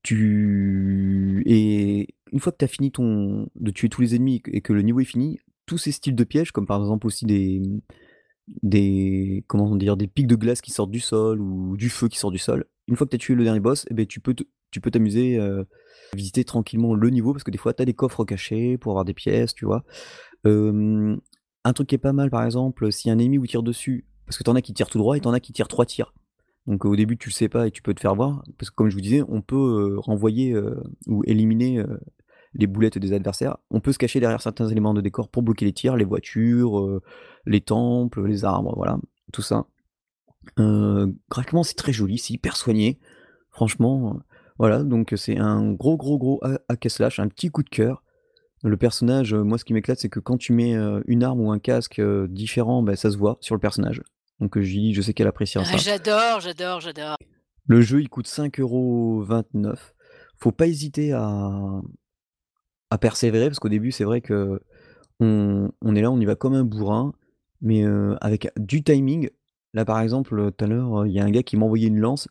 Tu 0.02 1.42
et 1.46 2.14
une 2.32 2.38
fois 2.40 2.52
que 2.52 2.58
tu 2.58 2.64
as 2.64 2.68
fini 2.68 2.92
ton 2.92 3.48
de 3.56 3.70
tuer 3.72 3.88
tous 3.88 4.02
les 4.02 4.14
ennemis 4.14 4.42
et 4.46 4.60
que 4.60 4.72
le 4.72 4.82
niveau 4.82 5.00
est 5.00 5.04
fini, 5.04 5.38
tous 5.66 5.78
ces 5.78 5.90
styles 5.90 6.14
de 6.14 6.24
pièges, 6.24 6.52
comme 6.52 6.66
par 6.66 6.80
exemple 6.80 7.06
aussi 7.08 7.24
des, 7.24 7.60
des 8.62 9.44
comment 9.48 9.74
dire? 9.74 9.96
Des 9.96 10.06
pics 10.06 10.28
de 10.28 10.36
glace 10.36 10.60
qui 10.60 10.70
sortent 10.70 10.92
du 10.92 11.00
sol 11.00 11.40
ou 11.40 11.76
du 11.76 11.88
feu 11.88 12.06
qui 12.08 12.18
sort 12.18 12.30
du 12.30 12.38
sol. 12.38 12.66
Une 12.86 12.94
fois 12.94 13.06
que 13.06 13.10
tu 13.10 13.16
as 13.16 13.18
tué 13.18 13.34
le 13.34 13.42
dernier 13.42 13.60
boss 13.60 13.84
et 13.90 13.94
beh, 13.94 14.06
tu 14.06 14.20
peux 14.20 14.34
t'amuser, 14.92 15.38
heu, 15.38 15.66
visiter 16.14 16.44
tranquillement 16.44 16.94
le 16.94 17.10
niveau 17.10 17.32
parce 17.32 17.42
que 17.42 17.50
des 17.50 17.58
fois 17.58 17.74
tu 17.74 17.82
as 17.82 17.86
des 17.86 17.94
coffres 17.94 18.24
cachés 18.24 18.78
pour 18.78 18.92
avoir 18.92 19.04
des 19.04 19.14
pièces, 19.14 19.54
tu 19.54 19.64
vois? 19.64 19.84
Un 21.68 21.72
truc 21.72 21.88
qui 21.88 21.94
est 21.94 21.98
pas 21.98 22.12
mal 22.12 22.30
par 22.30 22.44
exemple, 22.44 22.92
si 22.92 23.10
un 23.10 23.18
ennemi 23.18 23.36
vous 23.36 23.46
tire 23.46 23.62
dessus, 23.62 24.06
parce 24.24 24.38
que 24.38 24.44
tu 24.44 24.50
en 24.50 24.54
as 24.56 24.62
qui 24.62 24.72
tirent 24.72 24.88
tout 24.88 24.98
droit 24.98 25.16
et 25.16 25.20
tu 25.20 25.28
en 25.28 25.32
as 25.32 25.40
qui 25.40 25.52
tirent 25.52 25.68
3 25.68 25.86
tirs. 25.86 26.14
Donc 26.66 26.84
au 26.84 26.96
début 26.96 27.16
tu 27.16 27.28
le 27.28 27.34
sais 27.34 27.48
pas 27.48 27.66
et 27.66 27.70
tu 27.70 27.82
peux 27.82 27.94
te 27.94 28.00
faire 28.00 28.14
voir, 28.14 28.42
parce 28.58 28.70
que 28.70 28.74
comme 28.74 28.88
je 28.88 28.94
vous 28.94 29.00
disais, 29.00 29.22
on 29.28 29.40
peut, 29.40 29.92
heu, 29.94 29.98
renvoyer, 29.98 30.56
ou 31.06 31.22
éliminer, 31.24 31.84
les 32.54 32.66
boulettes 32.66 32.98
des 32.98 33.12
adversaires. 33.12 33.58
On 33.70 33.80
peut 33.80 33.92
se 33.92 33.98
cacher 33.98 34.18
derrière 34.18 34.40
certains 34.40 34.68
éléments 34.68 34.94
de 34.94 35.00
décor 35.00 35.28
pour 35.28 35.42
bloquer 35.42 35.64
les 35.64 35.72
tirs, 35.72 35.96
les 35.96 36.04
voitures, 36.04 37.00
les 37.44 37.60
temples, 37.60 38.26
les 38.26 38.44
arbres, 38.44 38.74
voilà, 38.76 38.98
tout 39.32 39.42
ça. 39.42 39.66
Graphiquement 40.56 41.62
c'est 41.62 41.74
très 41.74 41.92
joli, 41.92 42.18
c'est 42.18 42.34
hyper 42.34 42.56
soigné. 42.56 42.98
Franchement, 43.50 44.20
voilà, 44.58 44.82
donc 44.82 45.12
c'est 45.16 45.38
un 45.38 45.72
gros, 45.72 45.96
gros, 45.96 46.18
gros 46.18 46.40
ha 46.42 46.58
hack 46.68 46.86
slash, 46.88 47.20
un 47.20 47.28
petit 47.28 47.50
coup 47.50 47.62
de 47.62 47.68
cœur. 47.68 48.02
Le 48.62 48.76
personnage, 48.76 49.34
heu, 49.34 49.42
moi 49.42 49.58
ce 49.58 49.64
qui 49.64 49.74
m'éclate, 49.74 49.98
c'est 49.98 50.08
que 50.08 50.20
quand 50.20 50.38
tu 50.38 50.52
mets, 50.52 50.74
heu, 50.74 51.02
une 51.06 51.22
arme 51.22 51.40
ou 51.40 51.50
un 51.50 51.58
casque, 51.58 51.98
heu, 51.98 52.26
différent, 52.28 52.82
bah, 52.82 52.96
ça 52.96 53.10
se 53.10 53.16
voit 53.16 53.36
sur 53.40 53.54
le 53.54 53.60
personnage. 53.60 54.02
Donc 54.40 54.58
Julie, 54.58 54.94
je 54.94 55.02
sais 55.02 55.14
qu'elle 55.14 55.26
appréciera 55.26 55.64
Ah 55.66 55.76
ça. 55.76 55.78
j'adore, 55.78 56.40
j'adore, 56.40 56.80
j'adore. 56.80 57.16
Le 57.66 57.80
jeu, 57.80 58.00
il 58.00 58.08
coûte 58.08 58.26
5,29 58.28 59.24
€. 59.54 59.94
Faut 60.38 60.52
pas 60.52 60.66
hésiter 60.66 61.12
à 61.12 61.80
à 62.90 62.98
persévérer 62.98 63.46
parce 63.48 63.58
qu'au 63.58 63.68
début, 63.68 63.90
c'est 63.90 64.04
vrai 64.04 64.20
qu'on 64.20 64.58
on 65.20 65.94
est 65.96 66.02
là, 66.02 66.10
on 66.10 66.20
y 66.20 66.24
va 66.24 66.36
comme 66.36 66.54
un 66.54 66.64
bourrin, 66.64 67.14
mais 67.60 67.84
avec 68.20 68.48
du 68.58 68.82
timing. 68.82 69.28
Là, 69.74 69.84
par 69.84 70.00
exemple, 70.00 70.52
tout 70.52 70.64
à 70.64 70.68
l'heure, 70.68 71.04
il 71.06 71.12
y 71.12 71.18
a 71.20 71.24
un 71.24 71.30
gars 71.30 71.42
qui 71.42 71.56
m'a 71.56 71.64
envoyé 71.66 71.88
une 71.88 71.98
lance. 71.98 72.28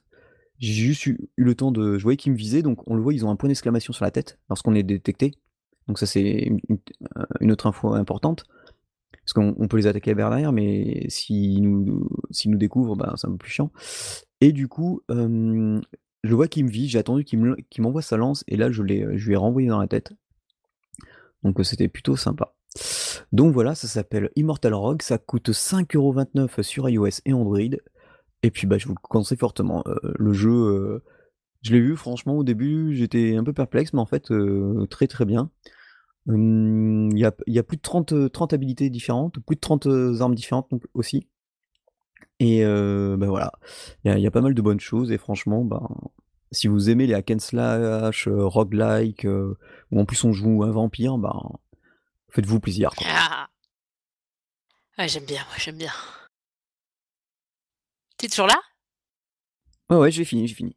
J'ai 0.58 0.74
juste 0.74 1.06
eu 1.06 1.30
eu 1.36 1.44
le 1.44 1.54
temps 1.56 1.72
de 1.72 1.98
je 1.98 2.04
voyais 2.04 2.16
qu'il 2.18 2.32
me 2.32 2.38
visait, 2.38 2.62
donc 2.62 2.90
on 2.90 2.96
le 2.96 3.02
voit, 3.02 3.14
ils 3.14 3.26
ont 3.26 3.30
un 3.30 3.36
point 3.36 3.50
d'exclamation 3.50 3.92
sur 3.92 4.06
la 4.06 4.12
tête 4.12 4.40
lorsqu'on 4.50 4.74
est 4.74 4.84
détecté. 4.84 5.34
Donc 5.88 6.00
ça, 6.00 6.06
c'est 6.06 6.21
une 6.21 6.60
une 7.41 7.52
autre 7.52 7.67
info 7.67 7.93
importante. 7.93 8.45
Parce 9.12 9.34
qu'on 9.34 9.56
on 9.58 9.67
peut 9.67 9.78
les 9.78 9.88
attaquer 9.88 10.13
vers 10.13 10.30
l'arrière, 10.30 10.52
mais 10.52 11.06
s'ils 11.10 11.62
nous 11.63 12.10
s'ils 12.32 12.52
nous 12.52 12.58
découvrent, 12.58 12.95
ben, 12.95 13.13
c'est 13.17 13.28
un 13.28 13.32
peu 13.32 13.38
plus 13.38 13.52
chiant. 13.52 13.71
Et 14.41 14.52
du 14.52 14.67
coup, 14.67 15.02
je 15.10 16.34
vois 16.36 16.48
qu'il 16.48 16.65
me 16.65 16.69
vise, 16.69 16.91
j'ai 16.91 17.00
attendu 17.00 17.24
qu'il 17.24 17.82
m'envoie 17.82 18.02
sa 18.02 18.17
lance 18.17 18.43
et 18.48 18.58
là 18.58 18.71
je 18.71 18.84
je 18.84 19.28
lui 19.28 19.34
ai 19.34 19.36
renvoyé 19.36 19.67
dans 19.67 19.80
la 19.80 19.88
tête. 19.88 20.13
Donc 21.43 21.60
heu, 21.60 21.63
c'était 21.63 21.88
plutôt 21.88 22.15
sympa. 22.15 22.54
Donc 23.32 23.54
voilà, 23.54 23.76
ça 23.76 23.88
s'appelle 23.88 24.32
Immortal 24.36 24.74
Rogue, 24.74 25.02
ça 25.02 25.17
coûte 25.17 25.50
5,29 25.50 26.60
€ 26.60 26.63
sur 26.63 26.89
iOS 26.89 27.21
et 27.26 27.34
Android. 27.34 27.60
Et 28.43 28.52
puis, 28.52 28.67
bah, 28.67 28.78
je 28.78 28.88
vous 28.88 28.93
le 28.93 29.00
conseille 29.02 29.38
fortement. 29.38 29.84
Heu, 29.88 30.00
le 30.17 30.34
jeu, 30.34 31.02
je 31.65 31.73
l'ai 31.73 31.82
vu 31.82 31.95
franchement 31.95 32.38
au 32.38 32.43
début, 32.43 32.95
j'étais 32.95 33.36
un 33.36 33.43
peu 33.43 33.51
perplexe, 33.54 33.91
mais 33.93 33.99
en 33.99 34.06
fait, 34.06 34.30
heu, 34.32 34.86
très, 34.89 35.08
très 35.08 35.25
bien. 35.25 35.49
Hem, 36.30 37.10
il 37.12 37.19
y 37.19 37.25
a 37.25 37.34
y 37.47 37.62
plus 37.63 37.78
de 37.78 37.82
30, 37.82 38.13
heu, 38.13 38.30
30 38.30 38.54
habilités 38.54 38.89
différentes, 38.89 39.39
plus 39.39 39.56
de 39.56 39.62
30, 39.62 39.88
heu, 39.88 40.21
armes 40.21 40.36
différentes 40.36 40.69
donc 40.71 40.84
aussi. 40.93 41.28
Et 42.39 42.63
bah, 42.63 43.28
voilà, 43.28 43.51
il 44.04 44.12
y 44.12 44.13
a 44.13 44.17
il 44.17 44.21
y 44.23 44.28
a 44.28 44.32
pas 44.32 44.41
mal 44.41 44.54
de 44.54 44.62
bonnes 44.62 44.80
choses 44.80 45.12
et 45.12 45.17
franchement, 45.17 45.63
ben, 45.63 45.88
si 46.51 46.67
vous 46.67 46.89
aimez 46.89 47.08
les 47.08 47.13
hack 47.13 47.32
and 47.32 47.39
slash, 47.39 48.28
roguelike, 48.28 49.25
où 49.91 49.99
en 49.99 50.06
plus 50.06 50.23
on 50.23 50.34
joue 50.34 50.63
un 50.63 50.71
vampire, 50.71 51.17
ben, 51.17 51.41
faites-vous 52.30 52.60
plaisir, 52.60 52.91
quoi. 52.95 53.08
Ah! 53.10 53.47
Ouais, 54.97 55.08
j'aime 55.08 55.25
bien, 55.25 55.43
moi 55.47 55.56
j'aime 55.58 55.78
bien. 55.78 55.91
Tu 58.17 58.25
es 58.25 58.30
toujours 58.30 58.47
là? 58.47 58.60
Ouais, 59.89 59.97
ouais, 59.97 60.12
j'ai 60.12 60.25
fini, 60.25 60.47
j'ai 60.47 60.56
fini. 60.56 60.75